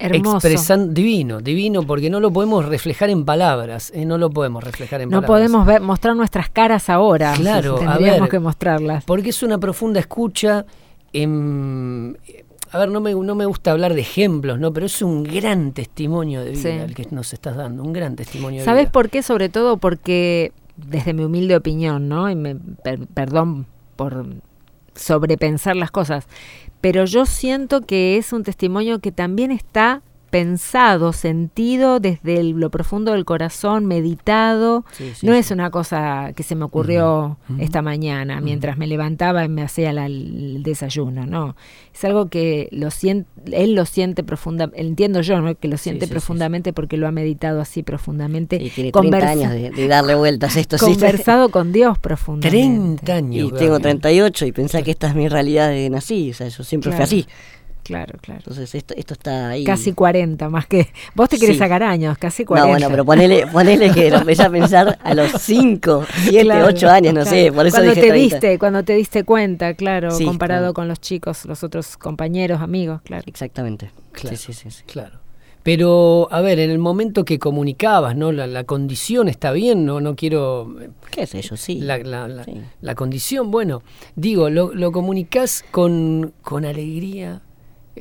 Hermoso. 0.00 0.36
expresando, 0.38 0.92
divino, 0.92 1.40
divino, 1.40 1.84
porque 1.84 2.10
no 2.10 2.18
lo 2.18 2.32
podemos 2.32 2.64
reflejar 2.64 3.08
en 3.10 3.24
palabras, 3.24 3.92
¿eh? 3.94 4.04
no 4.04 4.18
lo 4.18 4.30
podemos 4.30 4.64
reflejar 4.64 5.00
en 5.00 5.10
No 5.10 5.18
palabras. 5.20 5.28
podemos 5.28 5.64
ver, 5.66 5.80
mostrar 5.80 6.16
nuestras 6.16 6.50
caras 6.50 6.90
ahora. 6.90 7.34
Claro, 7.36 7.76
Tendríamos 7.76 8.22
ver. 8.22 8.28
que 8.30 8.38
mostrarlas. 8.40 9.04
Porque 9.04 9.30
es 9.30 9.42
una 9.44 9.58
profunda 9.58 10.00
escucha. 10.00 10.66
em, 11.14 12.14
a 12.72 12.78
ver, 12.78 12.88
no 12.90 13.00
me, 13.00 13.14
no 13.14 13.34
me 13.34 13.44
gusta 13.46 13.70
hablar 13.72 13.94
de 13.94 14.00
ejemplos, 14.00 14.58
¿no? 14.58 14.72
Pero 14.72 14.86
es 14.86 15.02
un 15.02 15.22
gran 15.24 15.72
testimonio 15.72 16.42
de 16.42 16.50
vida 16.52 16.60
Sí. 16.62 16.68
el 16.70 16.94
que 16.94 17.06
nos 17.10 17.32
estás 17.32 17.56
dando, 17.56 17.82
un 17.82 17.92
gran 17.92 18.16
testimonio 18.16 18.60
de 18.60 18.64
¿Sabes 18.64 18.84
vida. 18.84 18.92
por 18.92 19.10
qué? 19.10 19.22
Sobre 19.22 19.48
todo 19.48 19.76
porque, 19.76 20.52
desde 20.76 21.12
mi 21.12 21.22
humilde 21.24 21.54
opinión, 21.56 22.08
¿no? 22.08 22.30
Y 22.30 22.34
me, 22.34 22.56
per- 22.56 23.06
perdón 23.08 23.66
por 23.96 24.26
sobrepensar 24.94 25.76
las 25.76 25.90
cosas, 25.90 26.26
pero 26.80 27.04
yo 27.04 27.26
siento 27.26 27.82
que 27.82 28.16
es 28.16 28.32
un 28.32 28.42
testimonio 28.42 28.98
que 28.98 29.12
también 29.12 29.50
está 29.50 30.02
pensado, 30.32 31.12
sentido 31.12 32.00
desde 32.00 32.40
el- 32.40 32.50
lo 32.52 32.70
profundo 32.70 33.12
del 33.12 33.26
corazón, 33.26 33.84
meditado. 33.84 34.84
Sí, 34.92 35.12
sí, 35.14 35.26
no 35.26 35.34
sí. 35.34 35.38
es 35.38 35.50
una 35.50 35.70
cosa 35.70 36.32
que 36.34 36.42
se 36.42 36.54
me 36.56 36.64
ocurrió 36.64 37.36
esta 37.58 37.82
mañana 37.82 38.40
mientras 38.40 38.78
me 38.78 38.86
levantaba 38.86 39.44
y 39.44 39.48
me 39.50 39.62
hacía 39.62 39.92
la- 39.92 40.06
el 40.06 40.62
desayuno, 40.62 41.26
no. 41.26 41.54
Es 41.94 42.02
algo 42.06 42.30
que 42.30 42.68
lo 42.72 42.90
siente, 42.90 43.28
él 43.52 43.74
lo 43.74 43.84
siente 43.84 44.24
profundamente, 44.24 44.80
entiendo 44.80 45.20
yo, 45.20 45.40
¿no? 45.42 45.54
que 45.54 45.68
lo 45.68 45.76
siente 45.76 46.06
sí, 46.06 46.08
sí, 46.08 46.12
profundamente 46.12 46.72
porque 46.72 46.96
lo 46.96 47.06
ha 47.06 47.12
meditado 47.12 47.60
así 47.60 47.82
profundamente. 47.82 48.56
Y 48.56 48.70
tiene 48.70 48.90
30 48.90 48.98
Conversa- 49.18 49.30
años 49.32 49.52
de, 49.52 49.70
de 49.70 49.86
darle 49.88 50.14
vueltas 50.14 50.56
a 50.56 50.60
esto. 50.60 50.78
sí. 50.78 50.86
conversado 50.86 51.50
con 51.50 51.72
Dios 51.72 51.98
profundamente. 51.98 52.48
30 53.04 53.14
años. 53.16 53.48
Y 53.48 53.52
tengo 53.52 53.72
Gaby. 53.72 53.82
38 53.82 54.46
y 54.46 54.52
pensé 54.52 54.82
que 54.82 54.90
esta 54.92 55.08
es 55.08 55.14
mi 55.14 55.28
realidad 55.28 55.68
de 55.68 55.90
nací. 55.90 56.30
O 56.30 56.34
sea, 56.34 56.48
yo 56.48 56.64
siempre 56.64 56.90
Claro. 56.90 57.06
fui 57.06 57.20
así. 57.20 57.28
Claro, 57.82 58.16
claro. 58.20 58.38
Entonces 58.40 58.74
esto, 58.74 58.94
esto 58.96 59.14
está 59.14 59.48
ahí. 59.50 59.64
Casi 59.64 59.92
40, 59.92 60.48
más 60.48 60.66
que... 60.66 60.88
Vos 61.14 61.28
te 61.28 61.38
querés 61.38 61.56
Sí. 61.56 61.58
sacar 61.58 61.82
años, 61.82 62.16
casi 62.16 62.44
No, 62.44 62.48
40. 62.48 62.70
bueno, 62.70 62.88
pero 62.90 63.04
ponele, 63.04 63.46
ponele 63.52 63.90
que 63.90 64.10
lo 64.10 64.18
empecé 64.18 64.44
a 64.44 64.50
pensar 64.50 64.98
a 65.02 65.14
los 65.14 65.32
5, 65.32 66.06
7, 66.24 66.42
Claro, 66.42 66.66
8 66.66 66.88
años, 66.88 67.14
no 67.14 67.24
sé. 67.24 67.42
claro. 67.42 67.54
Por 67.56 67.66
eso 67.66 67.76
cuando 67.76 67.90
dije 67.94 68.00
te 68.02 68.08
30. 68.12 68.34
diste, 68.36 68.58
cuando 68.58 68.84
te 68.84 68.94
diste 68.94 69.24
cuenta, 69.24 69.74
claro, 69.74 70.10
Sí, 70.12 70.24
comparado 70.24 70.60
claro. 70.62 70.74
con 70.74 70.88
los 70.88 71.00
chicos, 71.00 71.44
los 71.44 71.64
otros 71.64 71.96
compañeros, 71.96 72.60
amigos, 72.60 73.00
claro. 73.02 73.24
Exactamente. 73.26 73.90
Claro. 74.12 74.36
Sí, 74.36 74.52
sí, 74.52 74.52
sí, 74.52 74.70
sí. 74.70 74.84
Claro. 74.86 75.18
Pero, 75.64 76.26
a 76.32 76.40
ver, 76.40 76.58
en 76.58 76.70
el 76.70 76.78
momento 76.80 77.24
que 77.24 77.38
comunicabas, 77.38 78.16
¿no? 78.16 78.32
La, 78.32 78.48
la 78.48 78.64
condición 78.64 79.28
está 79.28 79.52
bien, 79.52 79.84
no, 79.86 80.00
no 80.00 80.16
quiero. 80.16 80.74
¿Qué 81.12 81.24
sé 81.24 81.40
yo? 81.40 81.56
Sí. 81.56 81.76
La, 81.80 81.98
la- 81.98 82.26
la- 82.26 82.42
Sí. 82.44 82.60
la 82.80 82.94
condición, 82.96 83.52
bueno, 83.52 83.82
digo, 84.16 84.50
lo, 84.50 84.74
lo 84.74 84.90
comunicás 84.90 85.64
con, 85.70 86.32
con 86.42 86.64
alegría, 86.64 87.42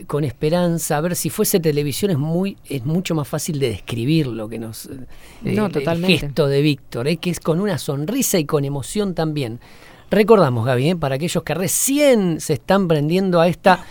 con 0.08 0.24
esperanza. 0.24 0.98
A 0.98 1.02
ver, 1.02 1.16
si 1.16 1.30
fuese 1.30 1.60
televisión 1.60 2.12
es 2.12 2.18
muy 2.18 2.58
es 2.68 2.86
mucho 2.86 3.14
más 3.16 3.28
fácil 3.28 3.60
de 3.60 3.70
describir 3.70 4.28
lo 4.28 4.48
que 4.50 4.60
nos. 4.60 4.86
eh, 4.86 5.00
No, 5.42 5.66
el- 5.68 5.72
totalmente. 5.72 6.14
El 6.14 6.20
gesto 6.20 6.48
de 6.48 6.62
Víctor, 6.62 7.08
eh, 7.08 7.18
que 7.18 7.30
es 7.30 7.40
con 7.40 7.60
una 7.60 7.78
sonrisa 7.78 8.38
y 8.40 8.46
con 8.46 8.64
emoción 8.66 9.14
también. 9.14 9.60
Recordamos, 10.10 10.66
Gaby, 10.66 10.90
eh, 10.90 10.96
para 10.96 11.16
aquellos 11.16 11.44
que 11.44 11.54
recién 11.54 12.40
se 12.42 12.54
están 12.54 12.88
prendiendo 12.88 13.40
a 13.40 13.48
esta. 13.48 13.86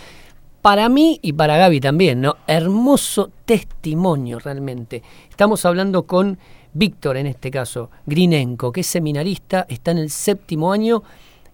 Para 0.62 0.90
mí 0.90 1.18
y 1.22 1.32
para 1.32 1.56
Gaby 1.56 1.80
también, 1.80 2.20
¿no? 2.20 2.36
Hermoso 2.46 3.30
testimonio 3.46 4.38
realmente. 4.38 5.02
Estamos 5.30 5.64
hablando 5.64 6.02
con 6.02 6.38
Víctor, 6.74 7.16
en 7.16 7.26
este 7.26 7.50
caso, 7.50 7.90
Grinenko, 8.06 8.70
que 8.70 8.82
es 8.82 8.86
seminarista, 8.86 9.64
está 9.70 9.90
en 9.92 9.98
el 9.98 10.10
séptimo 10.10 10.70
año. 10.72 11.02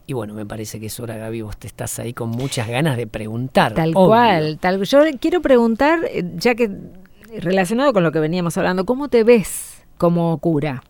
Y 0.06 0.12
bueno, 0.12 0.34
me 0.34 0.46
parece 0.46 0.78
que 0.78 0.86
es 0.86 1.00
hora, 1.00 1.16
Gaby, 1.16 1.42
vos 1.42 1.56
te 1.56 1.66
estás 1.66 1.98
ahí 1.98 2.12
con 2.12 2.28
muchas 2.30 2.68
ganas 2.68 2.96
de 2.96 3.06
preguntar. 3.08 3.74
Tal 3.74 3.90
obvio. 3.90 4.06
cual, 4.08 4.58
tal 4.60 4.80
Yo 4.84 5.00
quiero 5.20 5.42
preguntar, 5.42 6.00
eh, 6.08 6.22
ya 6.36 6.54
que 6.54 6.70
relacionado 7.40 7.92
con 7.92 8.04
lo 8.04 8.12
que 8.12 8.20
veníamos 8.20 8.56
hablando, 8.56 8.86
¿cómo 8.86 9.08
te 9.08 9.24
ves 9.24 9.82
como 9.98 10.38
cura? 10.38 10.84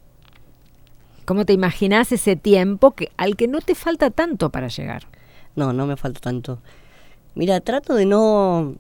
¿Cómo 1.25 1.45
te 1.47 1.53
imaginas 1.55 2.13
ese 2.13 2.37
tiempo 2.37 2.93
que, 2.93 3.11
al 3.17 3.37
que 3.37 3.49
no 3.49 3.61
te 3.61 3.75
falta 3.75 4.11
tanto 4.11 4.51
para 4.51 4.69
llegar? 4.69 5.05
No, 5.57 5.73
no 5.73 5.87
me 5.87 5.97
falta 5.97 6.21
tanto. 6.21 6.61
Mira, 7.35 7.61
trato 7.61 7.95
de 7.95 8.07
no... 8.07 8.75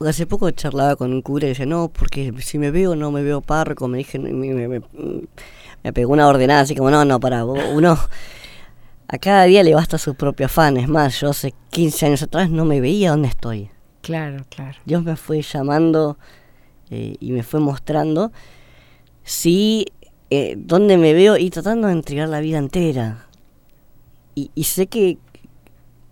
Hace 0.00 0.26
poco 0.26 0.50
charlaba 0.52 0.96
con 0.96 1.12
un 1.12 1.22
cura 1.22 1.46
y 1.46 1.50
decía, 1.50 1.66
no, 1.66 1.88
porque 1.88 2.32
si 2.40 2.58
me 2.58 2.70
veo, 2.70 2.96
no 2.96 3.10
me 3.10 3.22
veo 3.22 3.40
párroco. 3.40 3.88
Me 3.88 3.98
dije, 3.98 4.18
me, 4.18 4.32
me, 4.32 4.66
me- 4.68 4.82
me 5.84 5.92
pegó 5.92 6.12
una 6.12 6.26
ordenada 6.28 6.60
así 6.62 6.74
como, 6.74 6.90
no, 6.90 7.04
no, 7.04 7.20
para, 7.20 7.44
uno 7.44 7.98
a 9.12 9.18
cada 9.18 9.44
día 9.44 9.62
le 9.62 9.74
basta 9.74 9.98
su 9.98 10.14
propio 10.14 10.46
afán. 10.46 10.76
Es 10.78 10.88
más, 10.88 11.20
yo 11.20 11.30
hace 11.30 11.52
15 11.70 12.06
años 12.06 12.22
atrás 12.22 12.50
no 12.50 12.64
me 12.64 12.80
veía 12.80 13.10
dónde 13.10 13.28
estoy. 13.28 13.70
Claro, 14.00 14.44
claro. 14.48 14.78
Dios 14.84 15.04
me 15.04 15.14
fue 15.16 15.42
llamando 15.42 16.16
eh, 16.90 17.14
y 17.20 17.30
me 17.32 17.42
fue 17.44 17.60
mostrando 17.60 18.32
sí 19.22 19.86
eh, 20.30 20.54
dónde 20.58 20.96
me 20.96 21.12
veo 21.12 21.36
y 21.36 21.50
tratando 21.50 21.86
de 21.88 21.92
entregar 21.92 22.28
la 22.28 22.40
vida 22.40 22.58
entera. 22.58 23.26
Y, 24.34 24.50
y 24.54 24.64
sé 24.64 24.86
que 24.86 25.18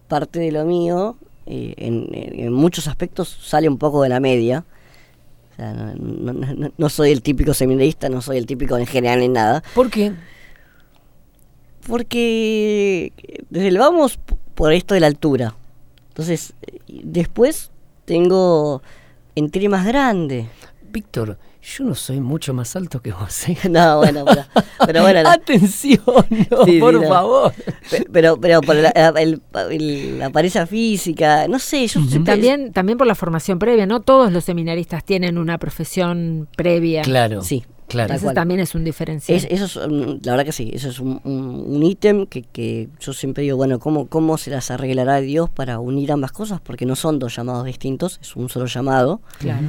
parte 0.08 0.38
de 0.40 0.52
lo 0.52 0.64
mío, 0.64 1.16
eh, 1.46 1.74
en, 1.78 2.06
en- 2.12 2.38
en 2.38 2.52
muchos 2.52 2.86
aspectos, 2.86 3.28
sale 3.42 3.68
un 3.68 3.78
poco 3.78 4.02
de 4.02 4.10
la 4.10 4.20
media. 4.20 4.64
O 5.52 5.56
sea, 5.56 5.72
no, 5.72 5.94
no- 5.94 6.32
no- 6.34 6.54
no- 6.54 6.72
no 6.76 6.88
soy 6.90 7.12
el 7.12 7.22
típico 7.22 7.54
seminarista, 7.54 8.08
no 8.10 8.20
soy 8.20 8.36
el 8.36 8.46
típico 8.46 8.76
en 8.76 8.86
general 8.86 9.20
ni 9.20 9.28
nada. 9.28 9.62
¿Por 9.74 9.90
qué? 9.90 10.12
Porque 11.87 13.12
desde 13.51 13.69
el 13.69 13.79
vamos 13.79 14.19
por 14.55 14.73
esto 14.73 14.95
de 14.95 15.01
la 15.01 15.07
altura. 15.07 15.55
Entonces, 16.09 16.55
eh, 16.66 16.79
después 17.05 17.71
tengo 18.05 18.83
entré 19.35 19.69
más 19.69 19.87
grande. 19.87 20.49
Víctor, 20.93 21.38
yo 21.62 21.85
no 21.85 21.95
soy 21.95 22.21
mucho 22.21 22.53
más 22.53 22.75
alto 22.75 23.01
que 23.01 23.12
vos. 23.12 23.49
¿eh? 23.49 23.57
No, 23.71 23.99
bueno, 23.99 24.25
pero, 24.25 24.43
pero 24.87 25.03
bueno, 25.03 25.23
la, 25.25 25.33
Atención, 25.33 26.01
no, 26.51 26.64
Sí, 26.64 26.73
sí, 26.73 26.81
por 26.81 26.95
no. 26.95 27.09
favor. 27.09 27.53
pe- 27.90 28.07
pero, 28.12 28.37
pero 28.40 28.61
por 28.61 28.75
la, 28.77 28.90
el- 28.90 29.40
el- 29.71 30.19
la 30.19 30.27
apariencia 30.27 30.66
física, 30.66 31.47
no 31.49 31.59
sé, 31.59 31.87
yo 31.87 32.01
siempre- 32.03 32.33
También, 32.33 32.73
también 32.73 32.99
por 32.99 33.07
la 33.07 33.14
formación 33.14 33.59
previa, 33.59 33.87
no 33.87 34.01
todos 34.01 34.33
los 34.33 34.45
seminaristas 34.45 35.05
tienen 35.05 35.38
una 35.38 35.59
profesión 35.59 36.49
previa. 36.57 37.03
Claro. 37.03 37.43
Sí, 37.43 37.64
claro. 37.90 38.14
cual. 38.20 38.35
también 38.35 38.61
es 38.61 38.74
un 38.74 38.85
diferencial. 38.85 39.37
Es, 39.37 39.46
eso 39.50 39.64
es, 39.85 39.88
mm, 39.88 40.20
la 40.22 40.33
verdad 40.33 40.44
que 40.44 40.53
sí, 40.53 40.70
eso 40.72 40.88
es 40.88 41.00
un, 41.00 41.20
un- 41.24 41.64
un 41.66 41.83
ítem 41.83 42.26
que, 42.26 42.42
que 42.42 42.88
yo 43.00 43.12
siempre 43.12 43.42
digo, 43.42 43.57
bueno, 43.57 43.79
¿cómo, 43.79 44.07
¿cómo 44.07 44.38
se 44.38 44.50
las 44.50 44.70
arreglará 44.70 45.20
Dios 45.20 45.50
para 45.50 45.79
unir 45.81 46.12
ambas 46.12 46.33
cosas? 46.33 46.61
Porque 46.61 46.87
no 46.87 46.96
son 46.96 47.18
dos 47.18 47.35
llamados 47.37 47.64
distintos, 47.66 48.18
es 48.22 48.35
un 48.37 48.48
solo 48.48 48.66
llamado. 48.66 49.20
claro. 49.38 49.66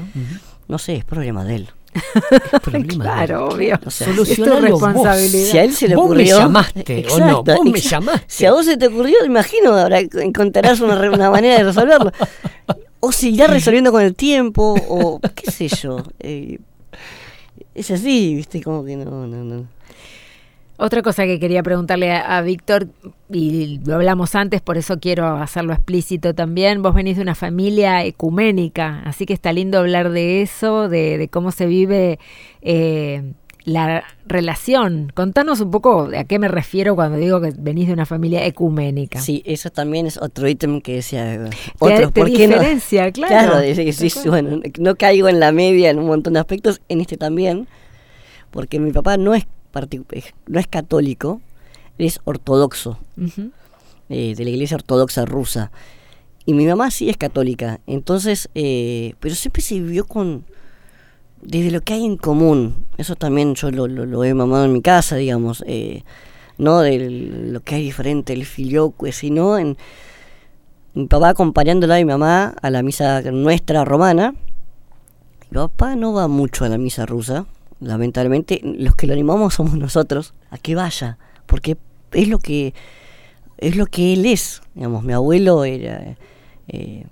No 0.67 0.77
sé, 0.77 0.95
es 0.95 1.03
problema 1.03 1.43
de 1.43 1.55
él. 1.55 1.67
Es 2.53 2.59
problema 2.61 3.03
Claro, 3.03 3.49
de- 3.49 3.55
obvio. 3.55 3.79
O 3.85 3.91
sea, 3.91 4.07
vos. 4.15 4.29
responsabilidad. 4.37 5.51
Si 5.51 5.57
a 5.57 5.63
él 5.65 5.73
se 5.73 5.87
le 5.89 5.95
Vos 5.95 6.05
me 6.05 6.11
ocurrió. 6.11 6.37
llamaste, 6.37 7.05
¿o 7.11 7.19
no? 7.19 7.43
Vos 7.43 7.59
me 7.65 7.79
llamaste. 7.81 8.25
Si 8.27 8.45
a 8.45 8.53
vos 8.53 8.65
se 8.65 8.77
te 8.77 8.87
ocurrió, 8.87 9.25
imagino, 9.25 9.73
ahora 9.77 9.99
encontrarás 9.99 10.79
una, 10.79 10.95
una 11.11 11.29
manera 11.29 11.57
de 11.57 11.63
resolverlo. 11.65 12.11
O 13.01 13.11
se 13.11 13.27
irá 13.29 13.47
resolviendo 13.47 13.91
con 13.91 14.01
el 14.01 14.15
tiempo, 14.15 14.75
o 14.87 15.19
qué 15.35 15.51
sé 15.51 15.67
yo. 15.67 15.97
eh, 16.19 16.59
es 17.75 17.91
así, 17.91 18.35
viste, 18.35 18.61
como 18.61 18.83
que 18.83 18.95
no, 18.95 19.27
no, 19.27 19.43
no. 19.43 19.67
Otra 20.77 21.03
cosa 21.03 21.25
que 21.25 21.39
quería 21.39 21.61
preguntarle 21.61 22.11
a, 22.11 22.37
a 22.37 22.41
Víctor, 22.41 22.87
y 23.29 23.79
lo 23.85 23.95
hablamos 23.95 24.33
antes, 24.33 24.61
por 24.61 24.77
eso 24.77 24.99
quiero 24.99 25.27
hacerlo 25.37 25.73
explícito 25.73 26.33
también, 26.33 26.81
vos 26.81 26.95
venís 26.95 27.17
de 27.17 27.21
una 27.21 27.35
familia 27.35 28.03
ecuménica, 28.03 29.03
así 29.05 29.27
que 29.27 29.33
está 29.33 29.53
lindo 29.53 29.77
hablar 29.77 30.09
de 30.09 30.41
eso, 30.41 30.89
de, 30.89 31.19
de 31.19 31.27
cómo 31.27 31.51
se 31.51 31.67
vive 31.67 32.17
eh, 32.63 33.33
la 33.63 34.03
relación. 34.25 35.11
Contanos 35.13 35.61
un 35.61 35.69
poco 35.71 36.09
a 36.17 36.23
qué 36.23 36.39
me 36.39 36.47
refiero 36.47 36.95
cuando 36.95 37.17
digo 37.17 37.39
que 37.41 37.53
venís 37.57 37.87
de 37.87 37.93
una 37.93 38.05
familia 38.05 38.45
ecuménica. 38.45 39.19
Sí, 39.21 39.43
eso 39.45 39.69
también 39.69 40.07
es 40.07 40.17
otro 40.17 40.47
ítem 40.47 40.81
que 40.81 40.95
decía. 40.95 41.49
Te- 41.49 41.55
Otro, 41.79 42.11
te 42.11 42.21
¿por 42.21 42.31
qué 42.31 42.47
no? 42.47 42.55
diferencia, 42.55 43.11
claro. 43.13 43.29
Claro, 43.51 43.59
dice 43.61 43.85
que 43.85 43.93
sí, 43.93 44.11
bueno, 44.27 44.61
no 44.79 44.95
caigo 44.95 45.29
en 45.29 45.39
la 45.39 45.51
media 45.51 45.89
en 45.91 45.99
un 45.99 46.07
montón 46.07 46.33
de 46.33 46.39
aspectos, 46.39 46.81
en 46.89 47.01
este 47.01 47.17
también, 47.17 47.67
porque 48.49 48.79
mi 48.79 48.91
papá 48.91 49.17
no 49.17 49.35
es, 49.35 49.45
no 50.47 50.59
es 50.59 50.67
católico, 50.67 51.39
es 51.97 52.19
ortodoxo, 52.23 52.97
eh, 54.09 54.33
de 54.35 54.43
la 54.43 54.49
iglesia 54.49 54.75
ortodoxa 54.75 55.25
rusa. 55.25 55.71
Y 56.45 56.53
mi 56.55 56.65
mamá 56.65 56.89
sí 56.89 57.07
es 57.09 57.17
católica, 57.17 57.79
entonces, 57.85 58.49
eh, 58.55 59.13
pero 59.19 59.35
siempre 59.35 59.61
se 59.61 59.75
vivió 59.75 60.05
con, 60.07 60.43
desde 61.41 61.71
lo 61.71 61.81
que 61.81 61.93
hay 61.93 62.05
en 62.05 62.17
común, 62.17 62.85
eso 62.97 63.15
también 63.15 63.55
yo 63.55 63.71
lo, 63.71 64.23
he 64.23 64.33
mamado 64.33 64.65
en 64.65 64.73
mi 64.73 64.81
casa, 64.81 65.15
digamos, 65.15 65.63
eh, 65.67 66.03
no 66.57 66.79
de 66.79 67.09
lo 67.09 67.61
que 67.61 67.75
hay 67.75 67.83
diferente, 67.83 68.33
el 68.33 68.45
filioque, 68.45 69.11
sino 69.11 69.57
en 69.57 69.77
mi 70.93 71.07
papá 71.07 71.29
acompañándola 71.29 71.95
a 71.95 71.99
mi 71.99 72.05
mamá 72.05 72.53
a 72.61 72.69
la 72.69 72.83
misa 72.83 73.21
nuestra 73.31 73.85
romana. 73.85 74.35
Mi 75.49 75.55
papá 75.55 75.95
no 75.95 76.13
va 76.13 76.27
mucho 76.27 76.65
a 76.65 76.69
la 76.69 76.77
misa 76.77 77.05
rusa, 77.05 77.45
lamentablemente, 77.79 78.61
los 78.63 78.95
que 78.95 79.07
lo 79.07 79.13
animamos 79.13 79.55
somos 79.55 79.73
nosotros 79.75 80.33
a 80.49 80.57
que 80.57 80.75
vaya, 80.75 81.17
porque 81.45 81.77
es 82.11 82.27
lo 82.27 82.39
que 82.39 82.73
es 83.57 83.75
lo 83.75 83.85
que 83.85 84.13
él 84.13 84.25
es, 84.25 84.61
digamos, 84.73 85.03
mi 85.03 85.13
abuelo 85.13 85.63
era 85.65 86.17
eh, 86.67 87.05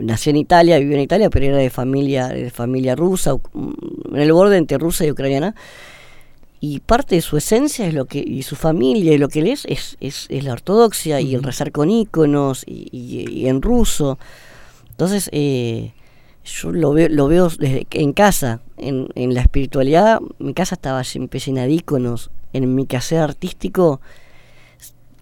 nació 0.00 0.30
en 0.30 0.36
Italia, 0.36 0.78
vivió 0.78 0.96
en 0.96 1.02
Italia, 1.02 1.30
pero 1.30 1.46
era 1.46 1.56
de 1.58 1.70
familia 1.70 2.28
de 2.28 2.50
familia 2.50 2.96
rusa, 2.96 3.34
mm, 3.34 3.70
en 4.14 4.20
el 4.20 4.32
borde 4.32 4.56
entre 4.56 4.78
rusa 4.78 5.04
y 5.06 5.10
ucraniana. 5.10 5.54
Y 6.62 6.80
parte 6.80 7.14
de 7.14 7.22
su 7.22 7.36
esencia 7.38 7.86
es 7.86 7.94
lo 7.94 8.04
que 8.04 8.18
y 8.18 8.42
su 8.42 8.54
familia 8.54 9.14
y 9.14 9.18
lo 9.18 9.28
que 9.28 9.40
él 9.40 9.46
es 9.46 9.64
es, 9.64 9.96
es, 10.00 10.26
es 10.28 10.44
la 10.44 10.52
ortodoxia 10.52 11.20
y 11.20 11.34
el 11.34 11.42
rezar 11.42 11.72
con 11.72 11.88
íconos 11.90 12.64
y, 12.66 12.88
y- 12.92 13.30
y 13.30 13.46
en 13.48 13.62
ruso. 13.62 14.18
Entonces, 14.90 15.30
eh, 15.32 15.92
yo 16.44 16.70
lo 16.72 16.92
veo, 16.92 17.08
lo 17.08 17.28
veo 17.28 17.48
desde 17.48 17.86
en 17.92 18.12
casa, 18.12 18.60
en, 18.76 19.08
en 19.14 19.32
la 19.32 19.40
espiritualidad. 19.40 20.20
Mi 20.38 20.52
casa 20.52 20.74
estaba 20.74 21.02
siempre 21.04 21.40
llena 21.40 21.62
de 21.62 21.70
íconos. 21.72 22.30
En 22.52 22.74
mi 22.74 22.84
quehacer 22.86 23.20
artístico 23.20 24.00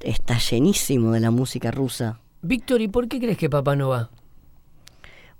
está 0.03 0.39
llenísimo 0.39 1.13
de 1.13 1.21
la 1.21 1.31
música 1.31 1.71
rusa. 1.71 2.19
Víctor, 2.43 2.81
¿y 2.81 2.89
por 2.89 3.07
qué 3.09 3.19
crees 3.21 3.39
que 3.39 3.51
papá 3.51 3.77
no 3.77 3.89
va? 3.91 4.11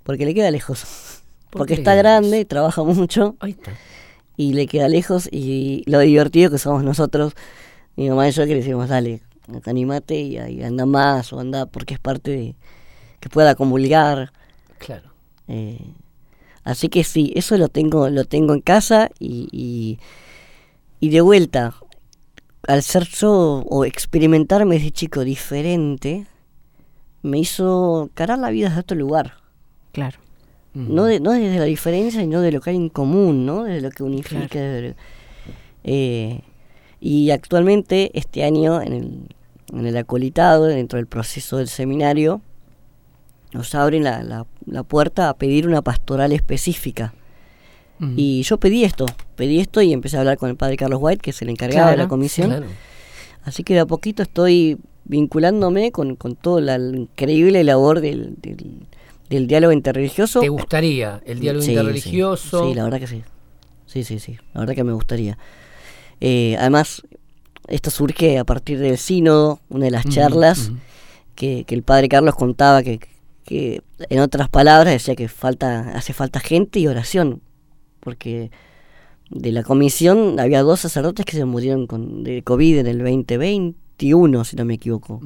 Porque 0.09 0.25
le 0.25 0.33
queda 0.33 0.49
lejos. 0.49 1.21
¿Por 1.51 1.59
Porque 1.59 1.75
está 1.75 1.93
grande, 1.93 2.43
trabaja 2.45 2.81
mucho 2.83 3.35
Ahí 3.39 3.51
está. 3.51 3.73
y 4.37 4.53
le 4.53 4.65
queda 4.65 4.87
lejos. 4.89 5.29
Y 5.31 5.83
lo 5.85 5.99
divertido 5.99 6.49
que 6.49 6.57
somos 6.57 6.83
nosotros, 6.83 7.33
mi 7.95 8.09
mamá 8.09 8.27
y 8.27 8.31
yo, 8.31 8.41
que 8.47 8.53
le 8.53 8.61
decimos, 8.61 8.89
dale, 8.89 9.21
animate 9.65 10.19
y, 10.19 10.39
y 10.39 10.63
anda 10.63 10.87
más 10.87 11.31
o 11.31 11.39
anda 11.39 11.67
porque 11.67 11.93
es 11.93 11.99
parte 11.99 12.31
de 12.31 12.55
que 13.19 13.29
pueda 13.29 13.53
comulgar. 13.53 14.33
Claro. 14.79 15.11
Eh, 15.47 15.93
así 16.63 16.89
que 16.89 17.03
sí, 17.03 17.31
eso 17.35 17.55
lo 17.57 17.67
tengo, 17.69 18.09
lo 18.09 18.25
tengo 18.25 18.55
en 18.55 18.61
casa 18.61 19.11
y, 19.19 19.47
y, 19.51 19.99
y 20.99 21.11
de 21.11 21.21
vuelta, 21.21 21.75
al 22.67 22.81
ser 22.81 23.03
yo 23.05 23.63
o 23.69 23.85
experimentarme 23.85 24.73
desde 24.77 24.89
chico 24.89 25.23
diferente, 25.23 26.25
me 27.21 27.37
hizo 27.37 28.09
carar 28.15 28.39
la 28.39 28.49
vida 28.49 28.69
desde 28.69 28.81
otro 28.81 28.97
lugar. 28.97 29.33
Claro. 29.91 30.19
No, 30.73 31.05
de- 31.05 31.19
no 31.19 31.31
desde 31.31 31.57
la 31.57 31.65
diferencia, 31.65 32.21
sino 32.21 32.41
de 32.41 32.51
lo 32.51 32.61
que 32.61 32.69
hay 32.69 32.75
en 32.75 32.89
común, 32.89 33.45
¿no? 33.45 33.63
Desde 33.63 33.81
lo 33.81 33.89
que 33.89 34.03
unifica. 34.03 34.59
lo- 34.59 34.93
eh, 35.83 36.41
y 37.01 37.31
actualmente, 37.31 38.11
este 38.13 38.43
año, 38.43 38.81
en 38.81 38.93
el, 38.93 39.19
en 39.73 39.85
el 39.85 39.97
acolitado, 39.97 40.65
dentro 40.65 40.97
del 40.97 41.07
proceso 41.07 41.57
del 41.57 41.67
seminario, 41.69 42.41
nos 43.53 43.73
abren 43.73 44.03
la, 44.03 44.21
la- 44.23 44.45
la 44.65 44.83
puerta 44.83 45.29
a 45.29 45.33
pedir 45.37 45.67
una 45.67 45.81
pastoral 45.81 46.31
específica. 46.33 47.13
Mm. 47.97 48.13
Y 48.15 48.43
yo 48.43 48.57
pedí 48.59 48.83
esto, 48.83 49.05
pedí 49.35 49.59
esto 49.59 49.81
y 49.81 49.91
empecé 49.91 50.17
a 50.17 50.19
hablar 50.19 50.37
con 50.37 50.49
el 50.49 50.55
padre 50.55 50.77
Carlos 50.77 50.99
White, 51.01 51.21
que 51.21 51.31
es 51.31 51.41
el 51.41 51.49
encargado 51.49 51.89
de 51.91 51.97
la 51.97 52.07
comisión. 52.07 52.49
Claro. 52.49 52.67
Así 53.43 53.63
que 53.63 53.73
de 53.73 53.79
a 53.81 53.85
poquito 53.85 54.21
estoy 54.21 54.77
vinculándome 55.05 55.91
con, 55.91 56.15
con 56.15 56.35
toda 56.35 56.61
la 56.61 56.77
increíble 56.77 57.63
labor 57.63 57.99
del, 58.01 58.35
del, 58.41 58.85
del 59.29 59.47
diálogo 59.47 59.71
interreligioso. 59.73 60.39
¿Te 60.41 60.49
gustaría 60.49 61.21
el 61.25 61.39
diálogo 61.39 61.63
Sí, 61.63 61.71
interreligioso? 61.71 62.63
Sí, 62.63 62.69
sí, 62.69 62.75
la 62.75 62.83
verdad 62.83 62.99
que 62.99 63.07
sí. 63.07 63.23
Sí, 63.85 64.03
sí, 64.03 64.19
sí. 64.19 64.37
La 64.53 64.61
verdad 64.61 64.75
que 64.75 64.83
me 64.83 64.93
gustaría. 64.93 65.37
Eh, 66.21 66.55
además, 66.59 67.03
esto 67.67 67.91
surge 67.91 68.37
a 68.37 68.43
partir 68.43 68.79
del 68.79 68.97
sínodo, 68.97 69.59
una 69.69 69.85
de 69.85 69.91
las 69.91 70.05
charlas 70.07 70.71
que, 71.35 71.63
que 71.65 71.75
el 71.75 71.83
padre 71.83 72.09
Carlos 72.09 72.35
contaba 72.35 72.83
que, 72.83 72.99
que, 73.45 73.81
en 74.09 74.19
otras 74.19 74.49
palabras, 74.49 74.93
decía 74.93 75.15
que 75.15 75.27
falta, 75.27 75.91
hace 75.95 76.13
falta 76.13 76.39
gente 76.39 76.79
y 76.79 76.87
oración. 76.87 77.41
Porque 77.99 78.51
de 79.29 79.51
la 79.51 79.63
comisión 79.63 80.39
había 80.39 80.63
dos 80.63 80.79
sacerdotes 80.79 81.25
que 81.25 81.37
se 81.37 81.45
murieron 81.45 81.87
con, 81.87 82.23
de 82.23 82.43
COVID 82.43 82.79
en 82.79 82.87
el 82.87 82.97
2021, 82.99 84.43
si 84.43 84.55
no 84.55 84.65
me 84.65 84.75
equivoco. 84.75 85.21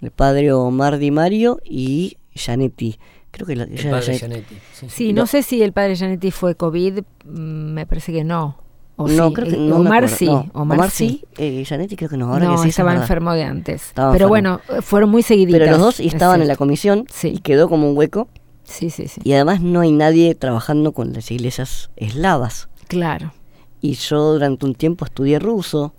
El 0.00 0.10
padre 0.10 0.52
Omar 0.52 0.98
Di 0.98 1.10
Mario 1.10 1.60
y 1.64 2.18
Janetti. 2.38 2.98
Creo 3.30 3.46
que 3.46 3.56
la, 3.56 3.64
El 3.64 3.72
ella- 3.78 3.90
padre 3.90 4.18
Janet- 4.18 4.18
Gianetti, 4.46 4.56
sí, 4.88 5.12
no 5.12 5.26
sé 5.26 5.42
si 5.42 5.62
el 5.62 5.72
padre 5.72 5.96
Janetti 5.96 6.30
fue 6.30 6.54
COVID, 6.54 7.00
mm, 7.26 7.30
me 7.72 7.84
parece 7.86 8.12
que 8.12 8.24
no. 8.24 8.56
O 8.96 9.06
no, 9.06 9.28
sí. 9.28 9.34
creo 9.34 9.48
que 9.48 9.54
Eh, 9.54 9.58
no. 9.58 9.76
Omar 9.76 10.08
sí, 10.08 10.26
No, 10.26 10.46
Omar, 10.54 10.90
sí. 10.90 11.24
eh, 11.36 11.64
Janetti 11.64 11.94
creo 11.94 12.08
que 12.10 12.16
no. 12.16 12.32
Ahora 12.32 12.46
no, 12.46 12.56
que 12.56 12.62
sí, 12.62 12.68
estaba 12.70 12.94
es 12.94 13.00
enfermo 13.02 13.32
de 13.32 13.44
antes. 13.44 13.86
Estaba 13.88 14.10
Pero 14.12 14.26
enfermo. 14.34 14.60
bueno, 14.66 14.82
fueron 14.82 15.10
muy 15.10 15.22
seguiditas. 15.22 15.60
Pero 15.60 15.70
los 15.72 15.80
dos 15.80 16.00
y 16.00 16.08
es 16.08 16.14
estaban 16.14 16.40
en 16.42 16.48
la 16.48 16.56
comisión 16.56 17.04
Sí. 17.12 17.28
y 17.28 17.38
quedó 17.38 17.68
como 17.68 17.88
un 17.90 17.96
hueco. 17.96 18.28
Sí, 18.64 18.90
sí, 18.90 19.06
sí. 19.08 19.20
Y 19.24 19.32
además 19.34 19.60
no 19.60 19.80
hay 19.80 19.92
nadie 19.92 20.34
trabajando 20.34 20.92
con 20.92 21.12
las 21.12 21.30
iglesias 21.30 21.90
eslavas. 21.96 22.68
Claro. 22.88 23.32
Y 23.80 23.92
yo 23.94 24.32
durante 24.32 24.66
un 24.66 24.74
tiempo 24.74 25.04
estudié 25.04 25.38
ruso. 25.38 25.94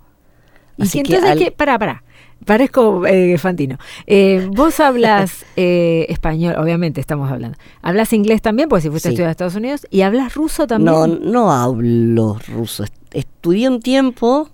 Y 0.76 0.82
Así 0.82 0.98
que 0.98 1.04
que 1.08 1.14
entonces, 1.14 1.30
al- 1.32 1.38
¿qué? 1.38 1.50
Pará, 1.52 1.78
pará. 1.78 2.04
Parezco 2.44 3.06
eh, 3.06 3.36
Fantino. 3.38 3.78
Eh, 4.06 4.48
vos 4.52 4.80
hablas 4.80 5.44
eh, 5.56 6.06
español, 6.08 6.54
obviamente 6.58 7.00
estamos 7.00 7.30
hablando. 7.30 7.58
¿Hablas 7.82 8.12
inglés 8.12 8.40
también? 8.42 8.68
Porque 8.68 8.82
si 8.82 8.90
fuiste 8.90 9.08
a 9.08 9.10
Sí. 9.10 9.14
estudiar 9.14 9.28
a 9.28 9.32
Estados 9.32 9.54
Unidos. 9.56 9.86
¿Y 9.90 10.02
hablas 10.02 10.34
ruso 10.34 10.66
también? 10.66 10.92
no, 10.94 11.06
no 11.06 11.52
hablo 11.52 12.38
ruso. 12.48 12.84
Est- 12.84 12.94
Estudié 13.12 13.68
un 13.68 13.80
tiempo 13.80 14.48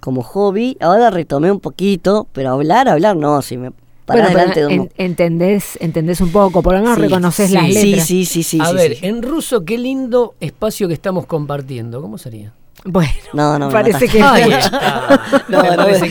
como 0.00 0.22
hobby. 0.22 0.76
Ahora 0.80 1.10
retomé 1.10 1.50
un 1.52 1.60
poquito. 1.60 2.26
Pero 2.32 2.50
hablar, 2.52 2.88
hablar, 2.88 3.16
no. 3.16 3.42
Si 3.42 3.56
me 3.58 3.70
para 4.06 4.20
Bueno, 4.24 4.28
pero 4.34 4.38
delante 4.38 4.60
de 4.60 4.66
un... 4.66 4.72
en- 4.72 4.90
entendés, 4.96 5.78
entendés 5.80 6.20
un 6.20 6.30
poco, 6.30 6.62
por 6.62 6.74
lo 6.74 6.80
menos 6.80 6.96
Sí, 6.96 7.00
reconoces 7.02 7.48
sí, 7.48 7.54
las 7.54 7.66
sí, 7.66 7.72
letras. 7.90 8.06
Sí, 8.06 8.24
sí, 8.26 8.42
sí, 8.42 8.42
sí. 8.42 8.60
a 8.60 8.66
sí, 8.66 8.74
ver, 8.74 8.96
sí. 8.96 9.06
en 9.06 9.22
ruso, 9.22 9.64
qué 9.64 9.78
lindo 9.78 10.34
espacio 10.40 10.88
que 10.88 10.94
estamos 10.94 11.24
compartiendo. 11.26 12.02
¿Cómo 12.02 12.18
sería? 12.18 12.52
Bueno, 12.86 13.70
parece 13.70 14.08
que 14.08 14.18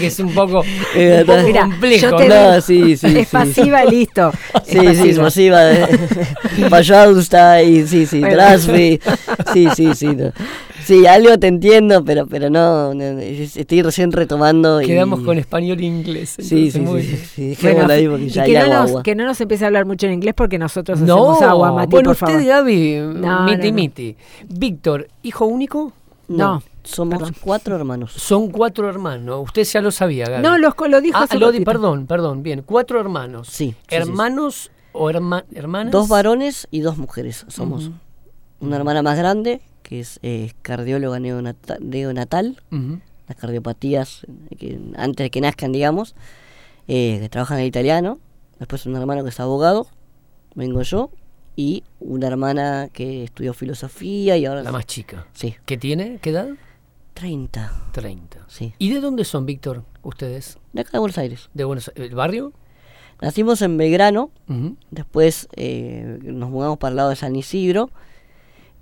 es 0.08 0.20
un 0.20 0.34
poco, 0.34 0.64
eh, 0.96 1.24
un 1.28 1.54
complejo. 1.54 2.20
Es 2.20 2.66
sí. 2.66 2.96
pasiva, 3.32 3.86
listo. 3.86 4.32
Sí, 4.66 4.80
sí, 4.96 5.10
es 5.10 5.20
pasiva. 5.20 5.60
Payausta 6.72 7.62
eh. 7.62 7.66
y 7.70 7.88
sí, 7.88 8.08
sí, 8.08 8.22
bueno. 8.22 8.58
Sí, 8.58 9.00
sí, 9.76 9.94
sí. 9.94 10.18
Sí, 10.84 11.06
algo 11.06 11.38
te 11.38 11.48
entiendo, 11.48 12.04
pero 12.04 12.26
pero 12.26 12.50
no, 12.50 12.92
estoy 12.92 13.84
recién 13.84 14.12
retomando. 14.12 14.80
Quedamos 14.80 15.22
con 15.22 15.38
español 15.38 15.80
e 15.80 15.86
inglés. 15.86 16.36
Sí, 16.40 16.72
sí, 16.72 16.80
muy... 16.80 17.04
sí, 17.04 17.18
sí, 17.18 17.56
sí. 17.56 17.58
Bueno, 17.62 17.94
ahí 17.94 18.08
porque 18.08 18.30
ya 18.30 18.44
que, 18.46 18.54
no. 18.54 18.88
Nos, 18.88 19.04
que 19.04 19.44
empiece 19.44 19.64
a 19.64 19.68
hablar 19.68 19.86
mucho 19.86 20.08
en 20.08 20.14
inglés 20.14 20.34
porque 20.36 20.58
nosotros 20.58 21.00
no, 21.00 21.34
hacemos 21.34 21.42
agua, 21.44 21.72
Mati, 21.72 21.92
bueno, 21.92 22.12
usted, 22.12 22.28
favor. 22.28 22.44
Gaby, 22.44 23.02
miti, 23.46 23.72
miti. 23.72 24.16
Víctor, 24.50 25.08
hijo 25.22 25.46
único. 25.46 25.94
No, 26.38 26.64
somos 26.84 27.18
perdón. 27.20 27.36
cuatro 27.42 27.76
hermanos. 27.76 28.12
son 28.14 28.50
cuatro 28.52 28.90
hermanos. 28.90 29.42
Usted 29.46 29.64
ya 29.64 29.82
lo 29.82 29.92
sabía, 29.92 30.26
Gaby. 30.28 30.44
No, 30.44 30.58
los, 30.58 30.74
lo 30.90 31.02
dijo 31.02 31.18
Ah, 31.18 31.24
hace 31.24 31.38
lo 31.40 31.52
di- 31.52 31.64
perdón, 31.66 32.08
perdón, 32.08 32.44
bien. 32.44 32.64
Cuatro 32.66 33.00
hermanos. 33.00 33.48
Sí, 33.48 33.72
sí, 33.72 33.76
sí. 33.90 33.96
¿Hermanos 33.96 34.72
o 34.92 35.10
herma- 35.10 35.46
hermanas? 35.54 35.92
Dos 35.92 36.08
varones 36.10 36.68
y 36.72 36.82
dos 36.82 36.98
mujeres 36.98 37.46
somos. 37.48 37.92
Una 38.60 38.78
hermana 38.78 39.02
más 39.02 39.18
grande 39.18 39.62
que 39.82 40.00
es 40.00 40.20
eh, 40.24 40.54
cardióloga 40.62 41.20
neonata- 41.20 41.78
neonatal, 41.80 42.62
Ujú. 42.72 43.00
las 43.28 43.38
cardiopatías 43.38 44.26
eh, 44.52 44.56
que 44.56 44.80
antes 44.96 45.26
de 45.26 45.30
que 45.30 45.42
nazcan, 45.42 45.72
digamos, 45.74 46.16
eh, 46.88 47.20
que 47.22 47.30
trabaja 47.30 47.56
en 47.56 47.62
el 47.62 47.68
italiano. 47.68 48.20
Después 48.60 48.86
un 48.86 48.96
hermano 48.96 49.24
que 49.24 49.30
es 49.30 49.40
abogado, 49.42 49.88
vengo 50.56 50.82
yo, 50.84 51.10
y 51.56 51.84
una 52.00 52.28
hermana 52.28 52.90
que 52.92 53.24
estudió 53.26 53.54
filosofía 53.54 54.38
y 54.38 54.46
ahora... 54.46 54.64
La 54.64 54.72
más 54.72 54.86
chica. 54.86 55.28
Sí, 55.34 55.56
¿Qué 55.66 55.78
tiene? 55.78 56.20
¿Qué 56.22 56.32
edad? 56.32 56.50
30, 57.14 57.72
30. 57.92 58.46
sí. 58.48 58.74
¿Y 58.80 58.92
de 58.92 59.00
dónde 59.00 59.24
son, 59.24 59.46
Víctor, 59.46 59.84
ustedes? 60.02 60.58
De 60.74 60.82
acá 60.82 60.92
de 60.94 61.00
Buenos 61.00 61.18
Aires. 61.18 61.50
¿De 61.54 61.64
Buenos 61.64 61.90
Aires? 61.90 62.10
¿El 62.10 62.16
barrio? 62.16 62.54
Nacimos 63.22 63.62
en 63.62 63.78
Belgrano, 63.78 64.32
después 64.92 65.48
eh, 65.56 66.20
nos 66.24 66.50
mudamos 66.50 66.78
para 66.78 66.90
el 66.90 66.98
lado 66.98 67.10
de 67.10 67.16
San 67.16 67.36
Isidro, 67.36 67.90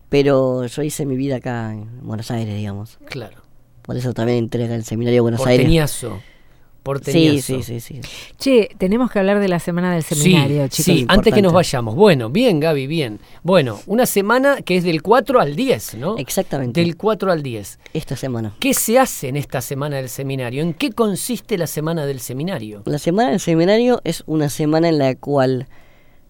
pero 0.09 0.65
yo 0.65 0.81
hice 0.81 1.05
mi 1.05 1.15
vida 1.15 1.35
acá 1.35 1.73
en 1.73 2.01
Buenos 2.01 2.31
Aires, 2.31 2.55
digamos. 2.55 2.97
Claro. 3.05 3.37
Por 3.83 3.97
eso 3.97 4.13
también 4.13 4.39
entré 4.39 4.65
acá 4.65 4.73
al 4.73 4.83
seminario 4.83 5.17
de 5.17 5.21
Buenos 5.21 5.45
Aires. 5.45 5.67
Porteñazo. 6.83 7.41
Sí, 7.41 7.63
sí, 7.63 7.79
sí, 7.79 8.01
sí. 8.01 8.01
Che, 8.37 8.69
tenemos 8.77 9.11
que 9.11 9.19
hablar 9.19 9.39
de 9.39 9.47
la 9.47 9.59
semana 9.59 9.93
del 9.93 10.03
seminario, 10.03 10.63
sí, 10.63 10.83
chicos. 10.83 10.99
sí, 10.99 11.05
antes 11.07 11.33
que 11.33 11.41
nos 11.41 11.53
vayamos. 11.53 11.95
Bueno, 11.95 12.29
bien, 12.29 12.59
Gaby, 12.59 12.87
bien. 12.87 13.19
Bueno, 13.43 13.79
una 13.85 14.05
semana 14.05 14.61
que 14.61 14.77
es 14.77 14.83
del 14.83 15.01
4 15.01 15.39
al 15.39 15.55
10, 15.55 15.95
¿no? 15.95 16.17
Exactamente. 16.17 16.81
Del 16.81 16.97
4 16.97 17.31
al 17.31 17.43
10. 17.43 17.79
Esta 17.93 18.15
semana. 18.15 18.55
¿Qué 18.59 18.73
se 18.73 18.97
hace 18.97 19.27
en 19.27 19.37
esta 19.37 19.61
semana 19.61 19.97
del 19.97 20.09
seminario? 20.09 20.63
¿En 20.63 20.73
qué 20.73 20.91
consiste 20.91 21.57
la 21.57 21.67
semana 21.67 22.05
del 22.05 22.19
seminario? 22.19 22.81
La 22.85 22.99
semana 22.99 23.29
del 23.29 23.39
seminario 23.39 24.01
es 24.03 24.23
una 24.25 24.49
semana 24.49 24.89
en 24.89 24.97
la 24.97 25.13
cual 25.15 25.67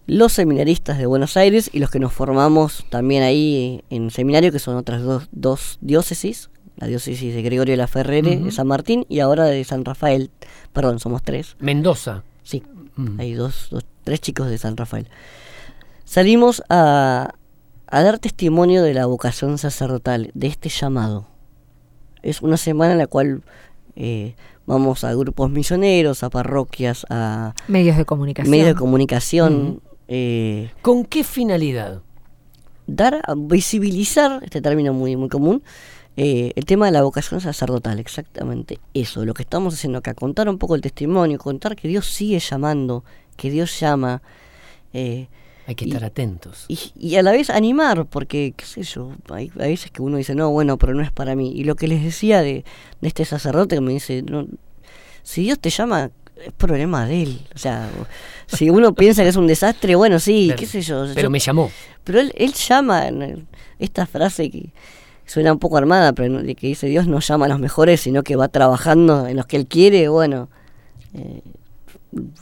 los 0.06 0.32
seminaristas 0.32 0.98
de 0.98 1.06
Buenos 1.06 1.36
Aires 1.36 1.70
y 1.72 1.78
los 1.78 1.90
que 1.90 2.00
nos 2.00 2.12
formamos 2.12 2.84
también 2.90 3.22
ahí 3.22 3.84
en 3.88 4.10
seminario, 4.10 4.52
que 4.52 4.58
son 4.58 4.76
otras 4.76 5.02
dos, 5.02 5.28
dos 5.30 5.78
diócesis, 5.80 6.50
la 6.82 6.88
diócesis 6.88 7.32
de 7.32 7.42
Gregorio 7.42 7.72
de 7.74 7.76
la 7.76 7.86
Ferrere, 7.86 8.36
de 8.38 8.50
San 8.50 8.66
Martín, 8.66 9.06
y 9.08 9.20
ahora 9.20 9.44
de 9.44 9.62
San 9.62 9.84
Rafael. 9.84 10.30
Perdón, 10.72 10.98
somos 10.98 11.22
tres. 11.22 11.54
Mendoza. 11.60 12.24
Sí, 12.42 12.64
Mm. 12.96 13.20
hay 13.20 13.34
dos, 13.34 13.68
dos- 13.70 13.86
tres 14.02 14.20
chicos 14.20 14.48
de 14.50 14.58
San 14.58 14.76
Rafael. 14.76 15.08
Salimos 16.04 16.62
a, 16.68 17.34
a 17.86 18.02
dar 18.02 18.18
testimonio 18.18 18.82
de 18.82 18.94
la 18.94 19.06
vocación 19.06 19.58
sacerdotal, 19.58 20.30
de 20.34 20.46
este 20.48 20.68
llamado. 20.68 21.26
Es 22.22 22.42
una 22.42 22.56
semana 22.56 22.92
en 22.92 22.98
la 22.98 23.06
cual 23.06 23.42
eh, 23.94 24.34
vamos 24.66 25.04
a 25.04 25.14
grupos 25.14 25.50
misioneros, 25.50 26.22
a 26.22 26.30
parroquias, 26.30 27.06
a 27.10 27.54
Medios 27.68 27.96
de 27.96 28.04
comunicación. 28.04 28.50
medios 28.50 28.66
de 28.68 28.74
comunicación, 28.74 29.80
eh, 30.08 30.70
¿Con 30.82 31.04
qué 31.04 31.22
finalidad? 31.24 32.02
dar 32.88 33.22
a 33.26 33.34
visibilizar, 33.36 34.40
este 34.42 34.60
término 34.60 34.92
muy, 34.92 35.14
muy 35.16 35.28
común, 35.28 35.62
eh, 36.16 36.52
el 36.56 36.64
tema 36.66 36.86
de 36.86 36.92
la 36.92 37.02
vocación 37.02 37.40
sacerdotal, 37.40 37.98
exactamente 37.98 38.78
eso, 38.94 39.24
lo 39.24 39.34
que 39.34 39.42
estamos 39.42 39.74
haciendo 39.74 39.98
acá, 39.98 40.14
contar 40.14 40.48
un 40.48 40.58
poco 40.58 40.74
el 40.74 40.80
testimonio, 40.80 41.38
contar 41.38 41.74
que 41.76 41.88
Dios 41.88 42.06
sigue 42.06 42.38
llamando, 42.38 43.04
que 43.36 43.50
Dios 43.50 43.78
llama, 43.80 44.22
eh, 44.92 45.28
Hay 45.66 45.74
que 45.74 45.84
Y- 45.86 45.88
estar 45.88 46.04
atentos. 46.04 46.64
y, 46.68 46.78
y 46.98 47.16
a 47.16 47.22
la 47.22 47.30
vez 47.32 47.48
animar, 47.48 48.06
porque, 48.06 48.52
qué 48.56 48.64
sé 48.66 48.82
yo, 48.82 49.12
hay, 49.30 49.50
hay 49.58 49.70
veces 49.70 49.90
que 49.90 50.02
uno 50.02 50.16
dice, 50.18 50.34
no, 50.34 50.50
bueno, 50.50 50.76
pero 50.76 50.92
no 50.92 51.02
es 51.02 51.12
para 51.12 51.34
mí. 51.36 51.52
Y 51.54 51.64
lo 51.64 51.76
que 51.76 51.86
les 51.88 52.02
decía 52.02 52.42
de, 52.42 52.64
de 53.00 53.08
este 53.08 53.24
sacerdote 53.24 53.76
que 53.76 53.80
me 53.80 53.92
dice, 53.92 54.22
no, 54.22 54.46
si 55.22 55.42
Dios 55.44 55.58
te 55.60 55.70
llama, 55.70 56.10
es 56.44 56.52
problema 56.52 57.06
de 57.06 57.22
él. 57.22 57.40
O 57.54 57.58
sea, 57.58 57.88
si 58.48 58.68
uno 58.70 58.92
piensa 58.96 59.22
que 59.22 59.28
es 59.28 59.36
un 59.36 59.46
desastre, 59.46 59.94
bueno, 59.94 60.18
sí, 60.18 60.52
qué 60.58 60.66
sé 60.66 60.82
yo. 60.82 61.06
Pero 61.14 61.28
yo- 61.28 61.30
me 61.30 61.38
llamó. 61.38 61.70
pero 62.04 62.18
él, 62.20 62.32
él 62.36 62.52
llama, 62.52 63.08
esta 63.78 64.04
frase 64.06 64.50
que 64.50 64.72
suena 65.32 65.50
un 65.50 65.58
poco 65.58 65.78
armada, 65.78 66.12
pero 66.12 66.42
de 66.42 66.54
que 66.54 66.66
dice 66.66 66.88
Dios 66.88 67.06
no 67.06 67.20
llama 67.20 67.46
a 67.46 67.48
los 67.48 67.58
mejores, 67.58 68.02
sino 68.02 68.22
que 68.22 68.36
va 68.36 68.48
trabajando 68.48 69.26
en 69.26 69.36
los 69.36 69.46
que 69.46 69.56
él 69.56 69.66
quiere, 69.66 70.08
bueno, 70.08 70.50
eh, 71.14 71.40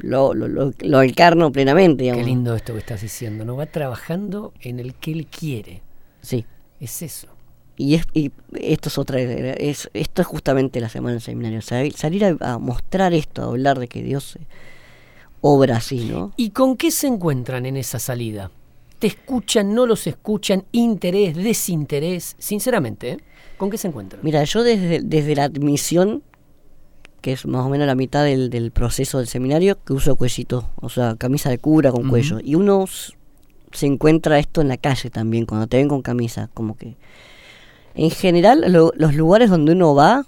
lo, 0.00 0.34
lo, 0.34 0.48
lo, 0.48 0.72
lo 0.80 1.02
encarno 1.02 1.52
plenamente, 1.52 2.02
digamos. 2.02 2.24
Qué 2.24 2.28
lindo 2.28 2.56
esto 2.56 2.72
que 2.72 2.80
estás 2.80 3.00
diciendo. 3.00 3.44
No 3.44 3.54
va 3.54 3.66
trabajando 3.66 4.52
en 4.60 4.80
el 4.80 4.94
que 4.94 5.12
él 5.12 5.26
quiere. 5.26 5.82
Sí. 6.20 6.44
Es 6.80 7.02
eso. 7.02 7.28
Y, 7.76 7.94
es, 7.94 8.06
y 8.12 8.32
esto 8.54 8.88
es 8.88 8.98
otra, 8.98 9.20
es, 9.20 9.88
esto 9.94 10.22
es 10.22 10.26
justamente 10.26 10.80
la 10.80 10.88
semana 10.88 11.12
del 11.12 11.22
seminario, 11.22 11.62
salir 11.62 11.96
salir 11.96 12.24
a, 12.24 12.36
a 12.40 12.58
mostrar 12.58 13.14
esto, 13.14 13.42
a 13.42 13.46
hablar 13.46 13.78
de 13.78 13.86
que 13.86 14.02
Dios 14.02 14.36
obra 15.40 15.76
así, 15.76 16.06
¿no? 16.06 16.32
¿Y 16.36 16.50
con 16.50 16.76
qué 16.76 16.90
se 16.90 17.06
encuentran 17.06 17.66
en 17.66 17.76
esa 17.76 18.00
salida? 18.00 18.50
¿Te 19.00 19.08
escuchan, 19.08 19.74
no 19.74 19.86
los 19.86 20.06
escuchan? 20.06 20.64
¿Interés, 20.70 21.34
desinterés? 21.34 22.36
Sinceramente, 22.38 23.10
¿eh? 23.12 23.18
¿con 23.56 23.68
qué 23.70 23.78
se 23.78 23.88
encuentran? 23.88 24.20
Mira, 24.22 24.44
yo 24.44 24.62
desde, 24.62 25.00
desde 25.02 25.34
la 25.34 25.44
admisión, 25.44 26.22
que 27.20 27.32
es 27.32 27.44
más 27.46 27.64
o 27.66 27.68
menos 27.68 27.86
la 27.86 27.94
mitad 27.94 28.22
del, 28.24 28.48
del 28.50 28.70
proceso 28.70 29.18
del 29.18 29.26
seminario, 29.26 29.78
que 29.84 29.92
uso 29.94 30.14
cuellito, 30.16 30.70
o 30.76 30.88
sea, 30.88 31.16
camisa 31.16 31.50
de 31.50 31.58
cura 31.58 31.90
con 31.90 32.08
cuello. 32.08 32.38
Y 32.44 32.54
uno 32.54 32.84
se 33.72 33.86
encuentra 33.86 34.38
esto 34.38 34.60
en 34.60 34.68
la 34.68 34.76
calle 34.76 35.10
también, 35.10 35.46
cuando 35.46 35.66
te 35.66 35.78
ven 35.78 35.88
con 35.88 36.02
camisa, 36.02 36.48
como 36.54 36.76
que... 36.76 36.94
En 37.94 38.10
general, 38.10 38.64
lo- 38.72 38.92
los 38.96 39.14
lugares 39.14 39.50
donde 39.50 39.72
uno 39.72 39.94
va 39.94 40.24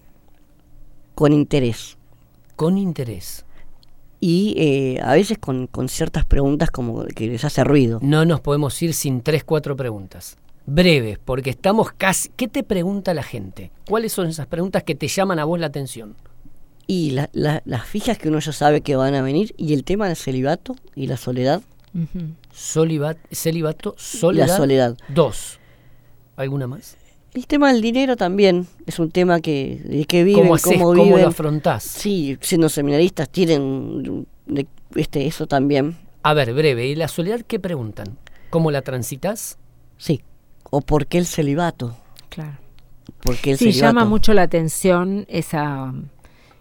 con 1.14 1.32
interés. 1.32 1.96
Con 2.56 2.76
interés. 2.78 3.44
Y 4.24 4.54
eh, 4.56 5.00
a 5.02 5.14
veces 5.14 5.36
con, 5.38 5.66
con 5.66 5.88
ciertas 5.88 6.24
preguntas 6.24 6.70
como 6.70 7.04
que 7.06 7.26
les 7.26 7.44
hace 7.44 7.64
ruido. 7.64 7.98
No 8.02 8.24
nos 8.24 8.40
podemos 8.40 8.80
ir 8.80 8.94
sin 8.94 9.20
tres, 9.20 9.42
cuatro 9.42 9.74
preguntas. 9.74 10.36
Breves, 10.64 11.18
porque 11.18 11.50
estamos 11.50 11.90
casi... 11.90 12.28
¿Qué 12.36 12.46
te 12.46 12.62
pregunta 12.62 13.14
la 13.14 13.24
gente? 13.24 13.72
¿Cuáles 13.88 14.12
son 14.12 14.28
esas 14.28 14.46
preguntas 14.46 14.84
que 14.84 14.94
te 14.94 15.08
llaman 15.08 15.40
a 15.40 15.44
vos 15.44 15.58
la 15.58 15.66
atención? 15.66 16.14
Y 16.86 17.10
la- 17.10 17.30
la- 17.32 17.62
las 17.64 17.84
fijas 17.84 18.16
que 18.16 18.28
uno 18.28 18.38
ya 18.38 18.52
sabe 18.52 18.80
que 18.82 18.94
van 18.94 19.16
a 19.16 19.22
venir. 19.22 19.54
Y 19.56 19.74
el 19.74 19.82
tema 19.82 20.06
del 20.06 20.14
celibato 20.16 20.76
y 20.94 21.08
la 21.08 21.16
soledad. 21.16 21.60
Solibat, 22.52 23.18
celibato, 23.32 23.94
soledad. 23.98 24.46
La 24.46 24.56
soledad. 24.56 24.96
Dos. 25.08 25.58
¿Alguna 26.36 26.68
más? 26.68 26.96
El 27.34 27.46
tema 27.46 27.72
del 27.72 27.80
dinero 27.80 28.16
también 28.16 28.66
es 28.86 28.98
un 28.98 29.10
tema 29.10 29.40
que 29.40 29.80
de 29.84 30.04
qué 30.04 30.22
viven, 30.22 30.42
¿Cómo 30.42 30.54
haces? 30.56 30.72
cómo 30.74 30.84
¿Cómo, 30.90 31.04
viven. 31.04 31.22
lo 31.22 31.28
afrontás? 31.28 31.82
Sí, 31.82 32.36
siendo 32.42 32.68
seminaristas 32.68 33.28
tienen 33.30 34.26
de- 34.46 34.66
este 34.96 35.26
eso 35.26 35.46
también. 35.46 35.96
A 36.22 36.34
ver, 36.34 36.52
breve. 36.52 36.86
¿Y 36.88 36.94
la 36.94 37.08
soledad 37.08 37.40
qué 37.46 37.58
preguntan? 37.58 38.18
¿Cómo 38.50 38.70
la 38.70 38.82
transitas? 38.82 39.58
Sí. 39.96 40.20
O 40.70 40.82
por 40.82 41.06
qué 41.06 41.16
el 41.18 41.26
celibato. 41.26 41.96
Claro. 42.28 42.58
¿Por 43.22 43.36
qué 43.38 43.52
el 43.52 43.58
Sí, 43.58 43.72
celibato? 43.72 43.86
llama 43.94 44.04
mucho 44.04 44.34
la 44.34 44.42
atención 44.42 45.24
esa, 45.28 45.94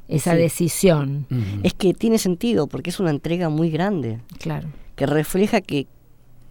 esa 0.07 0.31
Sí. 0.31 0.37
decisión. 0.37 1.27
Es 1.63 1.73
que 1.73 1.93
tiene 1.93 2.17
sentido 2.17 2.67
porque 2.67 2.91
es 2.91 2.99
una 3.01 3.09
entrega 3.09 3.49
muy 3.49 3.69
grande 3.71 4.21
Claro. 4.39 4.69
que 4.95 5.05
refleja 5.05 5.59
que 5.59 5.87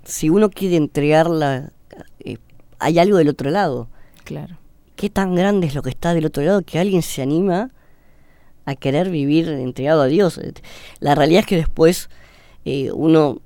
si 0.05 0.29
uno 0.29 0.51
quiere 0.51 0.77
entregarla 0.77 1.73
eh, 2.23 2.37
hay 2.79 2.99
algo 2.99 3.17
del 3.17 3.29
otro 3.31 3.51
lado. 3.51 3.89
Claro. 4.31 4.57
¿Qué 4.95 5.11
tan 5.11 5.35
grande 5.35 5.67
es 5.67 5.75
lo 5.75 5.83
que 5.83 5.91
está 5.91 6.15
del 6.15 6.25
otro 6.27 6.45
lado 6.45 6.63
que 6.63 6.79
alguien 6.79 7.03
se 7.03 7.21
anima 7.21 7.71
a 8.65 8.77
querer 8.77 9.11
vivir 9.11 9.49
entregado 9.49 10.03
a 10.03 10.07
Dios? 10.07 10.41
La 11.01 11.17
realidad 11.17 11.41
es 11.41 11.47
que 11.47 11.57
después 11.57 12.09
eh, 12.65 12.93
uno 12.93 13.41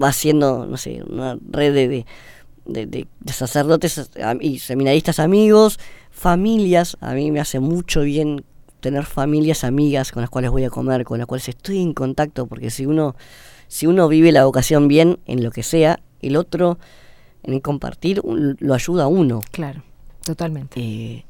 va 0.00 0.08
haciendo, 0.08 0.64
no 0.64 0.78
sé, 0.78 1.02
una 1.06 1.36
red 1.50 1.74
de, 1.74 1.88
de, 1.88 2.06
de- 2.64 2.86
de- 2.86 3.06
de 3.20 3.32
sacerdotes 3.34 4.08
y 4.40 4.58
seminaristas 4.58 5.18
amigos, 5.18 5.78
familias. 6.10 6.96
A 7.02 7.12
mí 7.12 7.30
me 7.30 7.40
hace 7.40 7.60
mucho 7.60 8.00
bien 8.00 8.42
tener 8.80 9.04
familias 9.04 9.64
amigas 9.64 10.12
con 10.12 10.22
las 10.22 10.30
cuales 10.30 10.50
voy 10.50 10.64
a 10.64 10.70
comer, 10.70 11.04
con 11.04 11.18
las 11.18 11.26
cuales 11.26 11.46
estoy 11.48 11.82
en 11.82 11.92
contacto, 11.92 12.46
porque 12.46 12.70
si 12.70 12.86
uno, 12.86 13.16
si 13.68 13.86
uno 13.86 14.08
vive 14.08 14.32
la 14.32 14.46
vocación 14.46 14.88
bien 14.88 15.18
en 15.26 15.44
lo 15.44 15.50
que 15.50 15.62
sea, 15.62 16.00
el 16.22 16.36
otro 16.36 16.78
en 17.42 17.52
el 17.54 17.60
compartir 17.60 18.22
lo 18.24 18.72
ayuda 18.74 19.04
a 19.04 19.08
uno. 19.08 19.40
Claro. 19.50 19.82
Totalmente. 20.24 20.80
Eh, 20.80 21.24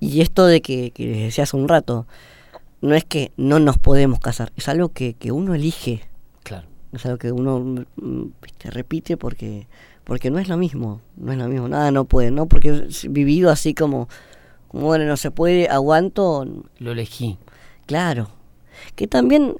y 0.00 0.20
esto 0.20 0.46
de 0.46 0.60
que, 0.62 0.90
que 0.90 1.06
les 1.06 1.18
decía 1.22 1.44
hace 1.44 1.56
un 1.56 1.68
rato, 1.68 2.06
no 2.80 2.94
es 2.94 3.04
que 3.04 3.30
no 3.36 3.58
nos 3.60 3.78
podemos 3.78 4.18
casar, 4.18 4.52
es 4.56 4.68
algo 4.68 4.88
que, 4.90 5.14
que 5.14 5.30
uno 5.32 5.54
elige, 5.54 6.02
Claro. 6.42 6.66
es 6.92 7.06
algo 7.06 7.18
que 7.18 7.30
uno 7.30 7.60
mm, 7.96 8.22
viste, 8.42 8.70
repite 8.70 9.16
porque 9.16 9.66
porque 10.04 10.32
no 10.32 10.40
es 10.40 10.48
lo 10.48 10.56
mismo, 10.56 11.00
no 11.16 11.30
es 11.30 11.38
lo 11.38 11.46
mismo, 11.46 11.68
nada 11.68 11.92
no 11.92 12.04
puede, 12.06 12.32
no 12.32 12.46
porque 12.46 12.86
es 12.88 13.10
vivido 13.12 13.50
así 13.52 13.72
como, 13.72 14.08
como 14.66 14.86
bueno, 14.86 15.04
no 15.04 15.16
se 15.16 15.30
puede, 15.30 15.68
aguanto, 15.68 16.44
Lo 16.78 16.90
elegí. 16.90 17.38
claro. 17.86 18.28
Que 18.96 19.06
también 19.06 19.54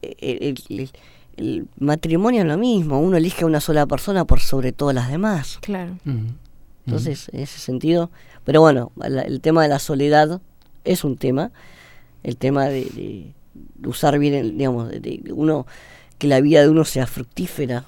eh, 0.00 0.14
el, 0.20 0.78
el- 0.78 0.90
el 1.36 1.66
matrimonio 1.78 2.40
es 2.42 2.46
lo 2.48 2.56
mismo, 2.56 3.00
uno 3.00 3.16
elige 3.18 3.42
a 3.44 3.46
una 3.46 3.60
sola 3.60 3.84
persona 3.86 4.24
por 4.26 4.40
sobre 4.40 4.72
todas 4.72 4.94
las 4.94 5.10
demás. 5.10 5.58
Claro. 5.60 5.96
Entonces, 6.86 7.28
en 7.32 7.40
ese 7.40 7.58
sentido, 7.60 8.10
pero 8.44 8.60
bueno, 8.60 8.90
la- 8.96 9.22
el 9.22 9.40
tema 9.40 9.62
de 9.62 9.68
la 9.68 9.78
soledad 9.78 10.40
es 10.84 11.04
un 11.04 11.16
tema, 11.16 11.52
el 12.24 12.36
tema 12.36 12.66
de, 12.66 12.84
de- 12.86 13.32
de 13.76 13.88
usar 13.88 14.18
bien, 14.18 14.34
el- 14.34 14.58
digamos, 14.58 14.88
de, 14.90 15.00
de 15.00 15.32
uno, 15.32 15.66
que 16.18 16.26
la 16.26 16.40
vida 16.40 16.62
de 16.62 16.68
uno 16.68 16.84
sea 16.84 17.06
fructífera, 17.06 17.84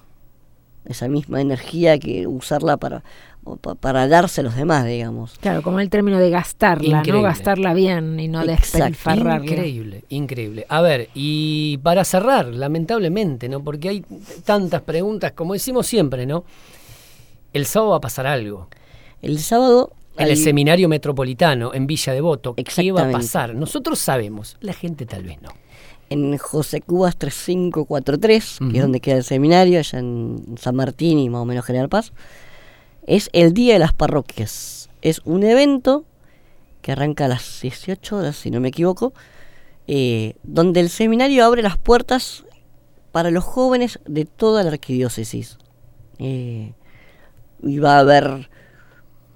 esa 0.85 1.09
misma 1.09 1.41
energía 1.41 1.99
que 1.99 2.27
usarla 2.27 2.77
para, 2.77 3.03
o 3.43 3.57
pa- 3.57 3.75
para 3.75 4.07
darse 4.07 4.43
a 4.43 4.45
los 4.45 4.55
demás, 4.55 4.85
digamos. 4.87 5.39
Claro, 5.41 5.63
como 5.63 5.81
el 5.81 5.89
término 5.89 6.19
de 6.19 6.31
gastarla, 6.31 6.99
Increíble. 6.99 7.13
¿no? 7.21 7.23
Gastarla 7.23 7.75
bien 7.75 8.21
y 8.21 8.29
no 8.29 8.45
despilfarrarla. 8.47 9.45
Increíble, 9.45 10.05
increíble. 10.11 10.67
A 10.69 10.83
ver, 10.83 11.09
y 11.15 11.79
para 11.79 12.05
cerrar, 12.05 12.47
lamentablemente, 12.49 13.49
¿no? 13.49 13.63
Porque 13.65 13.89
hay 13.89 14.05
tantas 14.45 14.83
preguntas, 14.83 15.33
como 15.33 15.55
decimos 15.55 15.87
siempre, 15.87 16.27
¿no? 16.27 16.45
El 17.53 17.67
sábado 17.67 17.93
va 17.93 17.97
a 17.99 18.01
pasar 18.01 18.27
algo. 18.27 18.69
El 19.25 19.39
sábado... 19.39 19.93
En 20.17 20.29
el 20.29 20.37
seminario 20.37 20.89
metropolitano, 20.89 21.75
en 21.75 21.89
Villa 21.89 22.13
Devoto, 22.13 22.55
¿qué 22.55 22.93
va 22.93 23.09
a 23.09 23.11
pasar? 23.11 23.53
Nosotros 23.57 23.99
sabemos, 23.99 24.57
la 24.61 24.73
gente 24.73 25.07
tal 25.07 25.25
vez 25.25 25.43
no. 25.43 25.49
en 26.09 26.39
José 26.39 26.81
Cubas 26.83 27.17
3543, 27.17 28.59
que 28.59 28.65
Ujú. 28.65 28.77
es 28.77 28.83
donde 28.83 29.01
queda 29.01 29.17
el 29.17 29.25
seminario, 29.25 29.81
allá 29.81 29.99
en 29.99 30.55
San 30.57 30.77
Martín 30.77 31.19
y 31.19 31.29
más 31.31 31.41
o 31.41 31.45
menos 31.47 31.65
General 31.65 31.89
Paz, 31.89 32.13
es 33.09 33.29
el 33.33 33.55
Día 33.55 33.73
de 33.73 33.81
las 33.81 33.93
Parroquias. 33.93 34.89
Es 35.03 35.21
un 35.25 35.43
evento 35.43 36.05
que 36.81 36.93
arranca 36.93 37.25
a 37.25 37.29
las 37.29 37.61
18 37.63 38.17
horas, 38.17 38.37
si 38.37 38.53
no 38.53 38.61
me 38.61 38.69
equivoco, 38.69 39.15
eh, 39.89 40.35
donde 40.45 40.79
el 40.79 40.91
seminario 40.91 41.45
abre 41.45 41.63
las 41.63 41.77
puertas 41.77 42.45
para 43.11 43.33
los 43.33 43.43
jóvenes 43.43 43.99
de 44.07 44.27
toda 44.27 44.63
la 44.63 44.71
arquidiócesis. 44.71 45.59
Eh, 46.21 46.73
y 47.65 47.79
va 47.81 47.97
a 47.97 48.01
haber... 48.01 48.54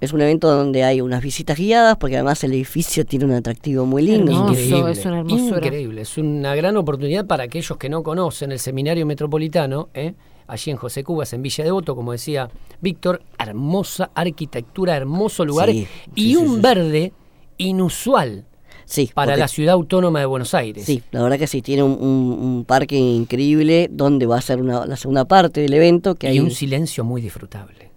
Es 0.01 0.13
un 0.13 0.21
evento 0.21 0.49
donde 0.49 0.83
hay 0.85 1.01
unas 1.01 1.21
visitas 1.21 1.57
guiadas, 1.57 1.97
porque 1.97 2.15
además 2.15 2.41
el 2.45 2.53
edificio 2.53 3.05
tiene 3.05 3.25
un 3.25 3.33
atractivo 3.33 3.85
muy 3.85 4.01
lindo. 4.03 4.31
Hermoso. 4.31 4.51
increíble, 4.53 4.91
es 4.91 5.05
una 5.05 5.17
hermosura. 5.19 5.57
increíble. 5.65 6.01
Es 6.01 6.17
una 6.17 6.55
gran 6.55 6.77
oportunidad 6.77 7.25
para 7.27 7.43
aquellos 7.43 7.77
que 7.77 7.89
no 7.89 8.01
conocen 8.01 8.51
el 8.53 8.59
seminario 8.59 9.05
metropolitano, 9.05 9.89
¿eh? 9.93 10.13
allí 10.47 10.71
en 10.71 10.77
José 10.77 11.03
Cubas, 11.03 11.33
en 11.33 11.41
Villa 11.41 11.63
Devoto, 11.65 11.95
como 11.95 12.11
decía 12.13 12.49
Víctor, 12.81 13.21
hermosa 13.37 14.09
arquitectura, 14.15 14.95
hermoso 14.95 15.43
lugar 15.45 15.69
Sí, 15.69 15.85
y 16.15 16.21
sí, 16.21 16.29
sí, 16.29 16.35
un 16.37 16.55
sí. 16.55 16.61
verde 16.61 17.13
inusual 17.57 18.45
Sí, 18.85 19.11
para 19.13 19.33
porque- 19.33 19.39
la 19.41 19.47
ciudad 19.47 19.73
autónoma 19.73 20.19
de 20.21 20.25
Buenos 20.25 20.53
Aires. 20.55 20.85
Sí, 20.85 21.03
la 21.11 21.21
verdad 21.21 21.37
que 21.37 21.45
sí, 21.45 21.61
tiene 21.61 21.83
un, 21.83 21.91
un- 21.91 22.39
un 22.41 22.65
parque 22.65 22.95
increíble 22.97 23.87
donde 23.91 24.25
va 24.25 24.37
a 24.37 24.41
ser 24.41 24.59
una- 24.61 24.85
la 24.87 24.95
segunda 24.95 25.25
parte 25.25 25.61
del 25.61 25.73
evento. 25.73 26.15
Que 26.15 26.27
y 26.27 26.29
hay, 26.31 26.39
un 26.39 26.49
silencio 26.49 27.03
muy 27.03 27.21
disfrutable. 27.21 27.88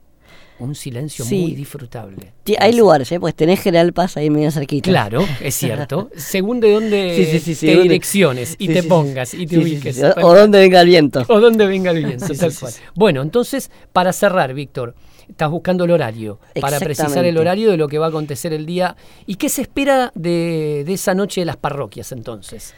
Un 0.59 0.75
silencio 0.75 1.25
Sí. 1.25 1.41
muy 1.41 1.53
disfrutable. 1.55 2.33
hay 2.59 2.73
lugares, 2.75 3.11
¿eh? 3.11 3.19
pues 3.19 3.35
tenés 3.35 3.61
General 3.61 3.93
Paz 3.93 4.17
ahí 4.17 4.31
medio 4.31 4.51
cerquita. 4.51 4.91
Claro, 4.91 5.25
es 5.41 5.55
cierto. 5.55 6.11
Según 6.17 6.61
de 6.61 6.73
dónde 6.73 7.41
Sí, 7.41 7.55
te 7.67 7.81
direcciones 7.83 8.55
y 8.59 8.69
te 8.69 8.83
pongas 8.83 9.35
y 9.35 9.47
te 9.47 9.59
ubiques. 9.59 10.01
O, 10.03 10.29
o 10.29 10.35
donde 10.37 10.61
venga 10.61 10.81
el 10.81 10.87
viento. 10.87 11.25
O 11.29 11.41
donde 11.41 11.67
venga 11.67 11.91
el 11.91 12.05
viento, 12.05 12.27
tal 12.39 12.55
cual. 12.55 12.73
Bueno, 12.95 13.23
entonces, 13.23 13.71
para 13.93 14.13
cerrar, 14.13 14.55
Víctor, 14.55 14.95
estás 15.29 15.51
buscando 15.51 15.85
el 15.85 15.91
horario, 15.91 16.39
para 16.61 16.79
precisar 16.79 17.25
el 17.25 17.39
horario 17.39 17.71
de 17.71 17.77
lo 17.77 17.89
que 17.89 17.99
va 17.99 18.07
a 18.07 18.09
acontecer 18.11 18.53
el 18.53 18.67
día. 18.67 18.97
¿Y 19.27 19.37
qué 19.37 19.49
se 19.49 19.63
espera 19.63 20.13
de, 20.15 20.85
de 20.87 20.93
esa 20.93 21.15
noche 21.15 21.41
de 21.41 21.47
las 21.47 21.57
parroquias 21.57 22.13
entonces? 22.13 22.75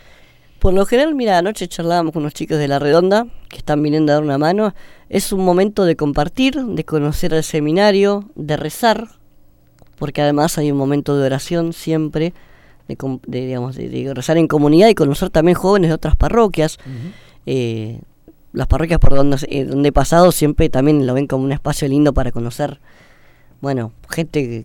Por 0.65 0.73
lo 0.73 0.87
general, 0.87 1.15
mira, 1.15 1.37
anoche 1.37 1.69
charlábamos 1.69 2.15
con 2.15 2.23
unos 2.23 2.33
chicos 2.33 2.57
de 2.57 2.69
La 2.69 2.79
Redonda 2.79 3.27
que 3.51 3.59
están 3.59 3.83
viniendo 3.83 4.13
a 4.13 4.15
dar 4.15 4.25
una 4.25 4.39
mano. 4.39 4.73
Es 5.11 5.31
un 5.31 5.45
momento 5.45 5.85
de 5.85 5.95
compartir, 5.95 6.55
de 6.55 6.85
conocer 6.87 7.35
el 7.35 7.43
seminario, 7.45 8.31
de 8.35 8.57
rezar, 8.57 9.09
porque 9.99 10.23
además 10.23 10.57
hay 10.57 10.73
un 10.73 10.79
momento 10.79 11.19
de 11.19 11.27
oración 11.27 11.75
siempre, 11.75 12.33
de, 12.89 12.97
de, 13.27 13.47
digamos, 13.47 13.77
de, 13.77 13.91
de 13.91 14.15
rezar 14.15 14.39
en 14.39 14.49
comunidad 14.49 14.89
y 14.89 14.95
conocer 14.95 15.29
también 15.29 15.55
jóvenes 15.55 15.91
de 15.91 15.95
otras 15.97 16.17
parroquias. 16.17 16.79
Eh, 17.45 18.01
las 18.55 18.67
parroquias 18.67 18.99
por 19.01 19.15
donde, 19.15 19.37
eh, 19.51 19.65
donde 19.67 19.91
he 19.91 19.93
pasado 19.93 20.33
siempre 20.33 20.71
también 20.71 21.07
lo 21.07 21.13
ven 21.13 21.27
como 21.27 21.45
un 21.45 21.53
espacio 21.53 21.87
lindo 21.89 22.15
para 22.15 22.33
conocer, 22.33 22.81
bueno, 23.61 23.93
gente 24.09 24.65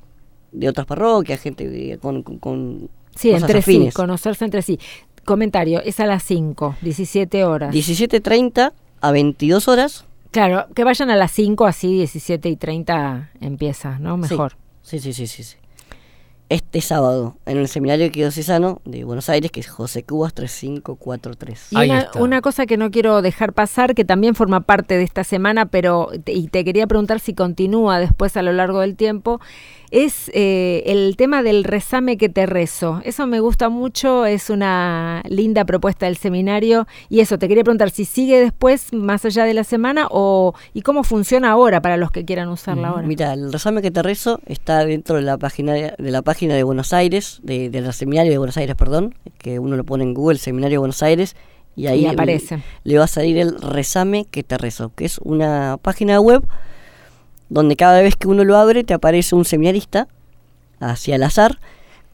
de 0.54 0.70
otras 0.70 0.88
parroquias, 0.88 1.42
gente 1.42 1.98
con, 2.02 2.24
con- 2.24 2.40
con 2.40 2.90
Sí, 3.16 3.32
entre 3.32 3.62
sí, 3.62 3.90
conocerse 3.96 4.46
entre 4.46 4.62
sí. 4.62 4.80
Comentario, 5.26 5.82
es 5.84 6.00
a 6.00 6.06
las 6.06 6.24
5, 6.24 6.78
17 6.82 7.44
horas. 7.46 7.74
17.30 7.74 8.72
a 9.02 9.12
22 9.12 9.68
horas. 9.68 10.06
Claro, 10.32 10.68
que 10.76 10.84
vayan 10.84 11.10
a 11.10 11.16
las 11.16 11.32
5, 11.32 11.66
así 11.66 11.94
17 11.94 12.50
y 12.50 12.56
30 12.56 13.32
empieza, 13.42 13.98
¿no? 14.00 14.18
Mejor. 14.18 14.56
Sí, 14.84 15.00
sí, 15.00 15.14
sí, 15.14 15.28
sí, 15.28 15.44
sí. 15.44 15.58
Este 16.50 16.82
sábado, 16.82 17.36
en 17.46 17.58
el 17.60 17.68
seminario 17.68 18.10
diocesano 18.10 18.82
de 18.84 19.04
Buenos 19.04 19.30
Aires, 19.30 19.52
que 19.52 19.60
es 19.60 19.68
José 19.68 20.02
Cubas 20.04 20.34
3543. 20.34 21.68
Y 21.74 21.78
Ahí 21.78 21.90
una, 21.92 22.00
está. 22.00 22.24
una 22.24 22.42
cosa 22.42 22.66
que 22.66 22.76
no 22.76 22.90
quiero 22.90 23.22
dejar 23.22 23.54
pasar, 23.54 23.94
que 23.94 24.04
también 24.04 24.34
forma 24.34 24.62
parte 24.62 24.98
de 24.98 25.04
esta 25.04 25.24
semana, 25.24 25.68
pero 25.68 26.10
y 26.26 26.48
te 26.48 26.64
quería 26.66 26.88
preguntar 26.88 27.20
si 27.20 27.36
continúa 27.36 28.00
después 28.00 28.36
a 28.36 28.42
lo 28.42 28.52
largo 28.52 28.80
del 28.80 28.96
tiempo, 28.96 29.40
es 29.92 30.30
eh, 30.34 30.84
el 30.86 31.16
tema 31.18 31.44
del 31.44 31.64
rezame 31.64 32.18
que 32.18 32.30
te 32.30 32.46
rezo. 32.46 33.02
Eso 33.04 33.26
me 33.28 33.40
gusta 33.40 33.70
mucho, 33.70 34.26
es 34.26 34.50
una 34.50 35.24
linda 35.28 35.66
propuesta 35.66 36.06
del 36.06 36.18
seminario 36.18 36.88
y 37.10 37.22
eso, 37.22 37.40
te 37.40 37.48
quería 37.48 37.64
preguntar 37.64 37.90
si 37.90 38.06
sigue 38.06 38.40
después, 38.40 38.94
más 38.94 39.26
allá 39.26 39.46
de 39.46 39.54
la 39.54 39.64
semana, 39.64 40.08
o 40.12 40.54
y 40.74 40.82
cómo 40.82 41.04
funciona 41.04 41.52
ahora 41.52 41.82
para 41.82 41.98
los 41.98 42.12
que 42.12 42.26
quieran 42.26 42.50
usarla 42.50 42.90
ahora. 42.90 43.08
Mira, 43.08 43.34
el 43.34 43.52
resame 43.52 43.82
que 43.82 43.92
te 43.92 44.04
rezo 44.04 44.40
está 44.46 44.86
dentro 44.86 45.16
de 45.16 45.24
la 45.24 45.38
página 45.38 45.74
de, 45.74 45.94
la 45.98 46.22
página 46.22 46.56
de 46.56 46.64
Buenos 46.64 46.94
Aires, 46.94 47.40
de, 47.44 47.70
del 47.70 47.92
seminario 47.94 48.32
de 48.32 48.38
Buenos 48.38 48.58
Aires, 48.58 48.76
perdón, 48.76 49.16
que 49.38 49.60
uno 49.60 49.76
lo 49.76 49.84
pone 49.84 50.04
en 50.04 50.14
Google, 50.14 50.38
Seminario 50.38 50.76
de 50.76 50.80
Buenos 50.80 51.04
Aires, 51.04 51.36
y 51.76 51.88
ahí 51.88 52.02
Y 52.02 52.08
aparece. 52.08 52.58
Le, 52.58 52.64
le 52.84 52.98
va 52.98 53.06
a 53.06 53.08
salir 53.08 53.38
el 53.38 53.60
resame 53.60 54.26
que 54.26 54.44
te 54.44 54.58
rezo, 54.58 54.92
que 54.96 55.06
es 55.06 55.18
una 55.20 55.78
página 55.82 56.20
web 56.20 56.44
donde 57.50 57.76
cada 57.76 58.02
vez 58.02 58.16
que 58.16 58.28
uno 58.28 58.44
lo 58.44 58.58
abre 58.58 58.84
te 58.84 58.94
aparece 58.94 59.36
un 59.36 59.46
seminarista 59.46 60.08
hacia 60.80 61.16
el 61.16 61.24
azar 61.24 61.60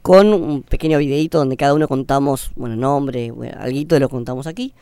con 0.02 0.34
un 0.34 0.62
pequeño 0.64 0.98
videito 1.00 1.38
donde 1.40 1.58
cada 1.58 1.74
uno 1.74 1.88
contamos, 1.88 2.52
bueno, 2.56 2.76
nombre, 2.76 3.32
bueno, 3.32 3.58
alguito 3.60 4.00
lo 4.00 4.08
contamos 4.10 4.48
aquí, 4.48 4.74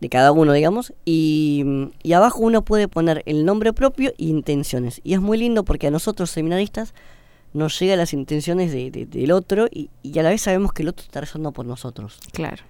de 0.00 0.08
cada 0.08 0.32
uno, 0.32 0.52
digamos, 0.52 0.92
y, 1.04 1.64
y 2.02 2.12
abajo 2.12 2.40
uno 2.40 2.62
puede 2.62 2.88
poner 2.88 3.22
el 3.24 3.44
nombre 3.44 3.72
propio 3.72 4.10
e 4.10 4.24
intenciones. 4.24 5.00
Y 5.04 5.14
es 5.14 5.20
muy 5.20 5.38
lindo 5.38 5.64
porque 5.64 5.86
a 5.86 5.90
nosotros 5.92 6.28
seminaristas 6.30 6.92
nos 7.54 7.78
llegan 7.78 7.98
las 7.98 8.12
intenciones 8.12 8.72
de- 8.72 8.90
de- 8.90 9.06
del 9.06 9.30
otro 9.30 9.68
y, 9.70 9.90
y 10.02 10.18
a 10.18 10.24
la 10.24 10.30
vez 10.30 10.42
sabemos 10.42 10.72
que 10.72 10.82
el 10.82 10.88
otro 10.88 11.04
está 11.04 11.20
rezando 11.20 11.52
por 11.52 11.66
nosotros. 11.66 12.18
Claro. 12.32 12.64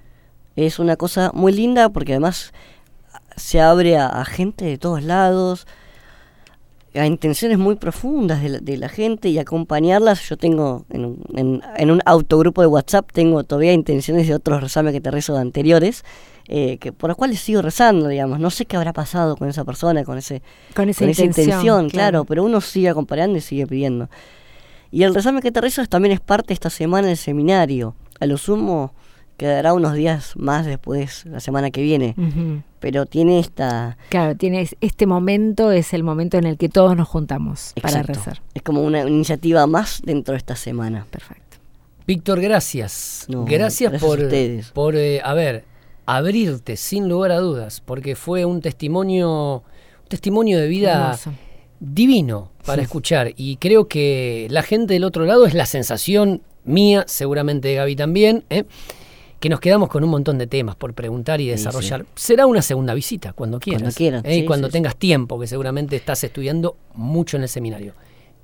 Es 0.57 0.79
una 0.79 0.97
cosa 0.97 1.31
muy 1.33 1.53
linda 1.53 1.89
porque 1.89 2.13
además 2.13 2.53
se 3.37 3.61
abre 3.63 3.97
a, 3.97 4.09
a 4.09 4.25
gente 4.27 4.67
de 4.67 4.77
todos 4.77 5.03
lados, 5.03 5.67
a 6.95 7.07
intenciones 7.07 7.59
muy 7.59 7.77
profundas 7.77 8.43
de 8.43 8.49
la, 8.51 8.59
de 8.59 8.77
la 8.77 8.89
gente 8.89 9.29
y 9.31 9.39
acompañarlas. 9.39 10.29
Yo 10.29 10.37
tengo 10.37 10.85
en, 10.91 11.05
un- 11.07 11.25
en, 11.35 11.63
en 11.77 11.91
un 11.91 12.01
autogrupo 12.05 12.61
de 12.61 12.67
WhatsApp, 12.67 13.11
tengo 13.13 13.45
todavía 13.45 13.73
intenciones 13.73 14.29
de 14.29 14.35
otros 14.35 14.61
rezames 14.61 14.93
que 14.93 15.01
te 15.01 15.11
rezo 15.11 15.35
de 15.35 15.41
anteriores, 15.41 16.05
eh, 16.49 16.77
que, 16.79 16.93
por 16.93 17.09
los 17.09 17.17
cuales 17.17 17.41
sigo 17.41 17.63
rezando, 17.63 18.09
digamos. 18.09 18.41
No 18.41 18.51
sé 18.51 18.67
qué 18.67 18.77
habrá 18.77 18.93
pasado 18.93 19.37
con 19.37 19.49
esa 19.49 19.65
persona, 19.65 20.05
con 20.05 20.19
ese 20.19 20.43
Con 20.75 20.89
esa 20.91 21.01
con 21.01 21.09
esa 21.11 21.25
intención, 21.25 21.89
claro. 21.89 21.89
claro. 21.89 22.25
pero 22.25 22.45
uno 22.45 22.61
sigue 22.61 22.89
acompañando 22.91 23.39
y 23.39 23.41
sigue 23.41 23.67
pidiendo. 23.67 24.09
Y 24.91 25.05
el 25.05 25.15
resame 25.15 25.41
que 25.41 25.51
te 25.51 25.61
rezo 25.63 25.81
es- 25.81 25.89
también 25.89 26.13
es 26.13 26.21
parte 26.21 26.49
de 26.49 26.55
esta 26.55 26.69
semana 26.71 27.09
del 27.09 27.17
seminario. 27.17 27.95
A 28.21 28.27
lo 28.27 28.37
sumo 28.37 28.93
quedará 29.37 29.73
unos 29.75 29.95
días 29.95 30.35
más 30.37 30.67
después, 30.67 31.25
la 31.27 31.41
semana 31.41 31.71
que 31.71 31.83
viene. 31.83 32.15
Pero 32.81 33.07
tiene 33.07 33.39
esta... 33.39 33.97
Claro, 34.09 34.37
tienes 34.37 34.77
este 34.81 35.07
momento 35.07 35.71
es 35.71 35.95
el 35.95 36.03
momento 36.03 36.37
en 36.39 36.47
el 36.47 36.57
que 36.57 36.69
todos 36.69 36.97
nos 36.97 37.09
juntamos 37.09 37.73
para 37.81 38.03
rezar. 38.03 38.43
Es 38.55 38.63
como 38.63 38.83
una 38.83 39.01
iniciativa 39.09 39.67
más 39.67 40.03
dentro 40.05 40.33
de 40.33 40.39
esta 40.39 40.57
semana. 40.57 41.07
Perfecto. 41.11 41.59
Víctor, 42.07 42.41
gracias. 42.41 43.27
No, 43.29 43.45
gracias, 43.45 43.93
gracias 43.93 44.03
a 44.03 44.07
por, 44.07 44.21
ustedes. 44.21 44.71
por 44.73 44.97
eh, 44.97 45.21
a 45.23 45.35
ver, 45.35 45.65
abrirte 46.07 46.77
sin 46.77 47.09
lugar 47.09 47.33
a 47.33 47.39
dudas, 47.39 47.81
porque 47.81 48.17
fue 48.17 48.45
un 48.45 48.61
testimonio, 48.61 49.63
un 50.03 50.09
testimonio 50.09 50.59
de 50.59 50.69
vida 50.69 51.19
divino 51.81 52.51
para 52.65 52.83
escuchar. 52.83 53.33
Y 53.37 53.57
creo 53.57 53.89
que 53.89 54.47
la 54.51 54.63
gente 54.63 54.95
del 54.95 55.05
otro 55.05 55.25
lado 55.25 55.47
es 55.47 55.55
la 55.55 55.67
sensación 55.67 56.43
mía, 56.65 57.05
seguramente 57.07 57.69
de 57.69 57.75
Gaby 57.75 57.97
también, 57.97 58.45
¿eh? 58.51 58.65
Que 59.43 59.49
nos 59.49 59.59
quedamos 59.59 59.89
con 59.89 60.05
un 60.05 60.11
montón 60.11 60.39
de 60.39 60.47
temas 60.47 60.77
por 60.77 60.95
preguntar 60.95 61.41
y 61.41 61.49
desarrollar. 61.49 62.07
Será 62.15 62.47
una 62.47 62.63
segunda 62.63 62.95
visita, 62.95 63.33
cuando 63.33 63.59
quieras. 63.59 63.83
Cuando 63.83 63.97
quieran, 63.97 64.23
¿eh? 64.25 64.35
sí, 64.37 64.45
cuando 64.47 64.69
sí, 64.69 64.71
sí. 64.71 64.75
tengas 64.75 64.95
tiempo, 64.95 65.41
que 65.41 65.49
seguramente 65.49 65.97
estás 65.97 66.23
estudiando 66.23 66.77
mucho 66.95 67.39
en 67.39 67.43
el 67.43 67.49
seminario. 67.49 67.93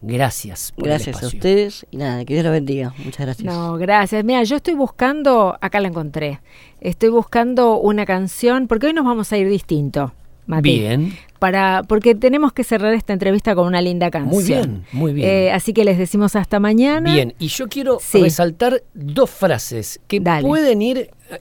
Gracias. 0.03 0.73
Por 0.73 0.87
el 0.89 0.95
Gracias 0.95 1.23
a 1.23 1.29
ustedes 1.29 1.87
y 1.93 1.99
nada, 1.99 2.25
que 2.25 2.35
Dios 2.35 2.45
los 2.45 2.53
bendiga. 2.53 2.95
Muchas 2.99 3.27
gracias. 3.27 3.47
No, 3.47 3.77
gracias. 3.77 4.25
Mira, 4.25 4.43
yo 4.43 4.57
estoy 4.57 4.75
buscando, 4.75 5.57
acá 5.61 5.79
la 5.79 5.87
encontré, 5.87 6.41
estoy 6.81 7.11
buscando 7.11 7.79
una 7.79 8.05
canción, 8.05 8.67
porque 8.67 8.89
hoy 8.89 8.93
nos 8.93 9.05
vamos 9.05 9.33
a 9.33 9.39
ir 9.39 9.49
distinto, 9.49 10.13
Mati. 10.47 10.81
Bien. 10.81 11.17
Para, 11.39 11.83
porque 11.87 12.15
tenemos 12.17 12.53
que 12.53 12.65
cerrar 12.65 12.95
esta 12.95 13.13
entrevista 13.13 13.55
con 13.55 13.67
una 13.67 13.81
linda 13.81 14.11
canción. 14.11 14.33
Muy 14.35 14.45
bien, 14.45 14.85
muy 14.93 15.13
bien. 15.13 15.29
Eh, 15.29 15.53
así 15.53 15.73
que 15.73 15.85
les 15.85 15.97
decimos 15.99 16.35
hasta 16.37 16.59
mañana. 16.59 17.13
Bien, 17.13 17.35
y 17.39 17.47
yo 17.49 17.69
quiero 17.69 17.99
Sí. 18.01 18.21
resaltar 18.21 18.83
dos 18.95 19.31
frases 19.31 20.01
que 20.09 20.19
Dale. 20.21 20.47
pueden 20.47 20.83
ir 20.83 20.99
eh, 21.31 21.39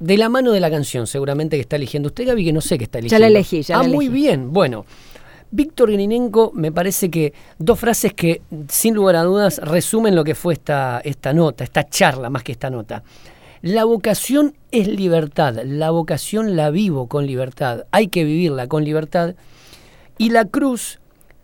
de 0.00 0.16
la 0.18 0.28
mano 0.28 0.52
de 0.52 0.60
la 0.60 0.70
canción, 0.70 1.06
seguramente 1.06 1.56
que 1.56 1.62
está 1.62 1.76
eligiendo 1.76 2.08
usted, 2.08 2.26
Gaby, 2.26 2.44
que 2.44 2.52
no 2.52 2.60
sé 2.60 2.76
qué 2.76 2.84
está 2.84 2.98
eligiendo. 2.98 3.18
Ya 3.18 3.20
la 3.20 3.26
elegí, 3.28 3.62
ya 3.62 3.78
Ah, 3.80 3.82
la 3.84 3.88
muy 3.88 4.06
elegí. 4.06 4.22
bien. 4.22 4.52
Bueno, 4.52 4.84
Víctor 5.50 5.90
Grinenko, 5.92 6.52
me 6.54 6.70
parece 6.70 7.10
que 7.10 7.32
dos 7.58 7.80
frases 7.80 8.12
que, 8.12 8.42
sin 8.68 8.94
lugar 8.94 9.16
a 9.16 9.22
dudas, 9.22 9.58
resumen 9.64 10.14
lo 10.14 10.24
que 10.24 10.34
fue 10.34 10.52
esta, 10.52 11.00
esta 11.02 11.32
nota, 11.32 11.64
esta 11.64 11.88
charla, 11.88 12.28
más 12.28 12.42
que 12.42 12.52
esta 12.52 12.68
nota. 12.68 13.02
La 13.62 13.84
vocación 13.84 14.54
es 14.70 14.86
libertad, 14.86 15.56
la 15.64 15.90
vocación 15.90 16.56
la 16.56 16.70
vivo 16.70 17.08
con 17.08 17.26
libertad, 17.26 17.86
hay 17.90 18.08
que 18.08 18.24
vivirla 18.24 18.68
con 18.68 18.84
libertad. 18.84 19.34
Y 20.16 20.30
la 20.30 20.44
cruz 20.44 21.00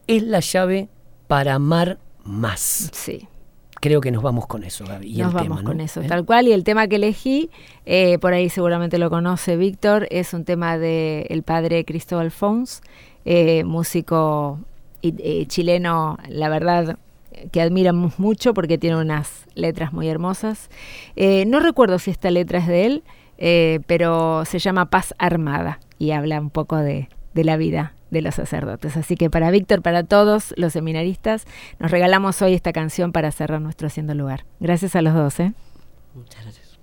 es 0.07 0.23
la 0.23 0.41
llave 0.41 0.89
para 1.27 1.55
amar 1.55 1.99
más. 2.25 2.91
Sí. 2.93 3.29
Creo 3.81 4.01
que 4.01 4.11
nos 4.11 4.23
vamos 4.23 4.47
con 4.47 4.65
eso, 4.65 4.85
Gaby. 4.87 5.07
Y 5.09 5.19
Nos 5.19 5.29
el 5.29 5.35
vamos 5.35 5.43
tema, 5.43 5.63
¿no? 5.63 5.69
con 5.69 5.81
eso, 5.81 6.01
¿Eh? 6.01 6.07
tal 6.07 6.25
cual. 6.25 6.49
Y 6.49 6.53
el 6.53 6.65
tema 6.65 6.89
que 6.89 6.97
elegí, 6.97 7.51
eh, 7.85 8.19
por 8.19 8.33
ahí 8.33 8.49
seguramente 8.49 8.99
lo 8.99 9.11
conoce 9.11 9.57
Víctor, 9.57 10.07
es 10.11 10.33
un 10.33 10.45
tema 10.45 10.79
del 10.79 11.27
el 11.29 11.43
padre 11.43 11.85
Cristóbal 11.85 12.31
Fons, 12.31 12.81
eh, 13.25 13.65
músico 13.65 14.61
chileno, 15.49 16.17
la 16.29 16.49
verdad 16.49 16.97
que 17.53 17.61
admiramos 17.61 18.19
mucho 18.19 18.55
porque 18.55 18.79
tiene 18.79 18.97
unas 18.97 19.47
letras 19.55 19.93
muy 19.93 20.09
hermosas. 20.09 20.69
Eh, 21.17 21.45
no 21.47 21.61
recuerdo 21.61 21.99
si 21.99 22.11
esta 22.11 22.31
letra 22.31 22.59
es 22.59 22.67
de 22.67 22.87
él, 22.87 23.05
eh, 23.39 23.81
pero 23.87 24.45
se 24.45 24.59
llama 24.59 24.91
Paz 24.91 25.15
Armada 25.19 25.81
y 25.99 26.13
habla 26.13 26.41
un 26.41 26.51
poco 26.51 26.77
de, 26.77 27.09
de 27.35 27.45
la 27.45 27.57
vida 27.57 27.95
de 28.11 28.23
los 28.23 28.37
sacerdotes. 28.37 28.97
Así 28.97 29.17
que 29.17 29.29
para 29.29 29.51
Víctor, 29.51 29.83
para 29.83 30.05
todos 30.05 30.55
los 30.57 30.73
seminaristas, 30.73 31.45
nos 31.79 31.91
regalamos 31.91 32.41
hoy 32.41 32.55
esta 32.55 32.73
canción 32.73 33.13
para 33.13 33.31
cerrar 33.31 33.61
nuestro 33.61 33.89
Haciendo 33.89 34.15
Lugar. 34.15 34.47
Gracias 34.61 34.97
a 34.97 35.03
los 35.03 35.13
dos. 35.15 35.41
¿eh? 35.41 35.53
Muchas 36.15 36.43
gracias. 36.43 36.79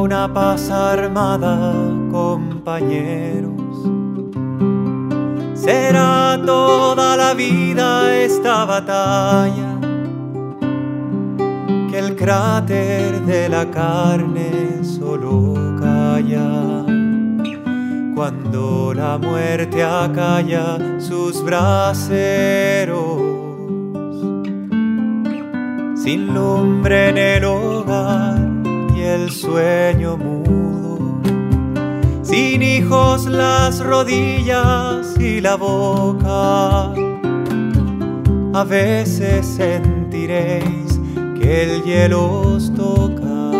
Una 0.00 0.32
paz 0.32 0.70
armada, 0.70 1.72
compañeros. 2.10 3.52
Será 5.54 6.38
toda 6.44 7.16
la 7.16 7.32
vida 7.32 8.14
esta 8.14 8.64
batalla. 8.64 9.78
Que 11.90 11.98
el 11.98 12.16
cráter 12.16 13.20
de 13.22 13.48
la 13.48 13.70
carne 13.70 14.82
solo 14.82 15.54
calla. 15.80 16.84
Cuando 18.14 18.92
la 18.94 19.16
muerte 19.16 19.82
acalla 19.82 21.00
sus 21.00 21.42
braseros 21.42 23.22
sin 25.96 26.34
lumbre 26.34 27.08
en 27.08 27.18
el 27.18 27.44
hogar 27.44 28.33
el 29.14 29.30
sueño 29.30 30.16
mudo, 30.16 31.20
sin 32.22 32.62
hijos 32.62 33.26
las 33.26 33.78
rodillas 33.78 35.16
y 35.18 35.40
la 35.40 35.54
boca. 35.54 36.92
A 38.52 38.64
veces 38.64 39.46
sentiréis 39.46 40.98
que 41.38 41.62
el 41.62 41.84
hielo 41.84 42.40
os 42.40 42.74
toca, 42.74 43.52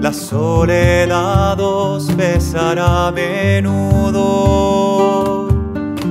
la 0.00 0.12
soledad 0.12 1.60
os 1.60 2.14
besará 2.16 3.08
a 3.08 3.12
menudo. 3.12 4.24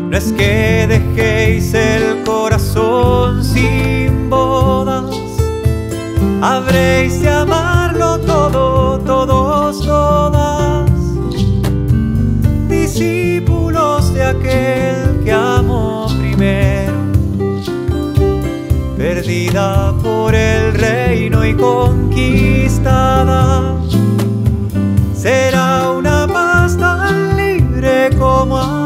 No 0.10 0.18
es 0.18 0.32
que 0.32 0.88
dejéis 0.88 1.74
el 1.74 2.24
corazón 2.24 3.44
sin 3.44 4.30
bodas, 4.30 5.14
habréis 6.42 7.22
de 7.22 7.30
amarlo 7.30 7.93
todo, 8.34 9.00
todos, 9.00 9.86
todas. 9.86 10.90
Discípulos 12.68 14.12
de 14.14 14.24
aquel 14.24 15.24
que 15.24 15.32
amó 15.32 16.08
primero, 16.18 16.94
perdida 18.98 19.94
por 20.02 20.34
el 20.34 20.74
reino 20.74 21.46
y 21.46 21.54
conquistada. 21.54 23.12
Será 25.14 25.92
una 25.92 26.28
paz 26.28 26.76
tan 26.78 27.38
libre 27.38 28.10
como 28.18 28.83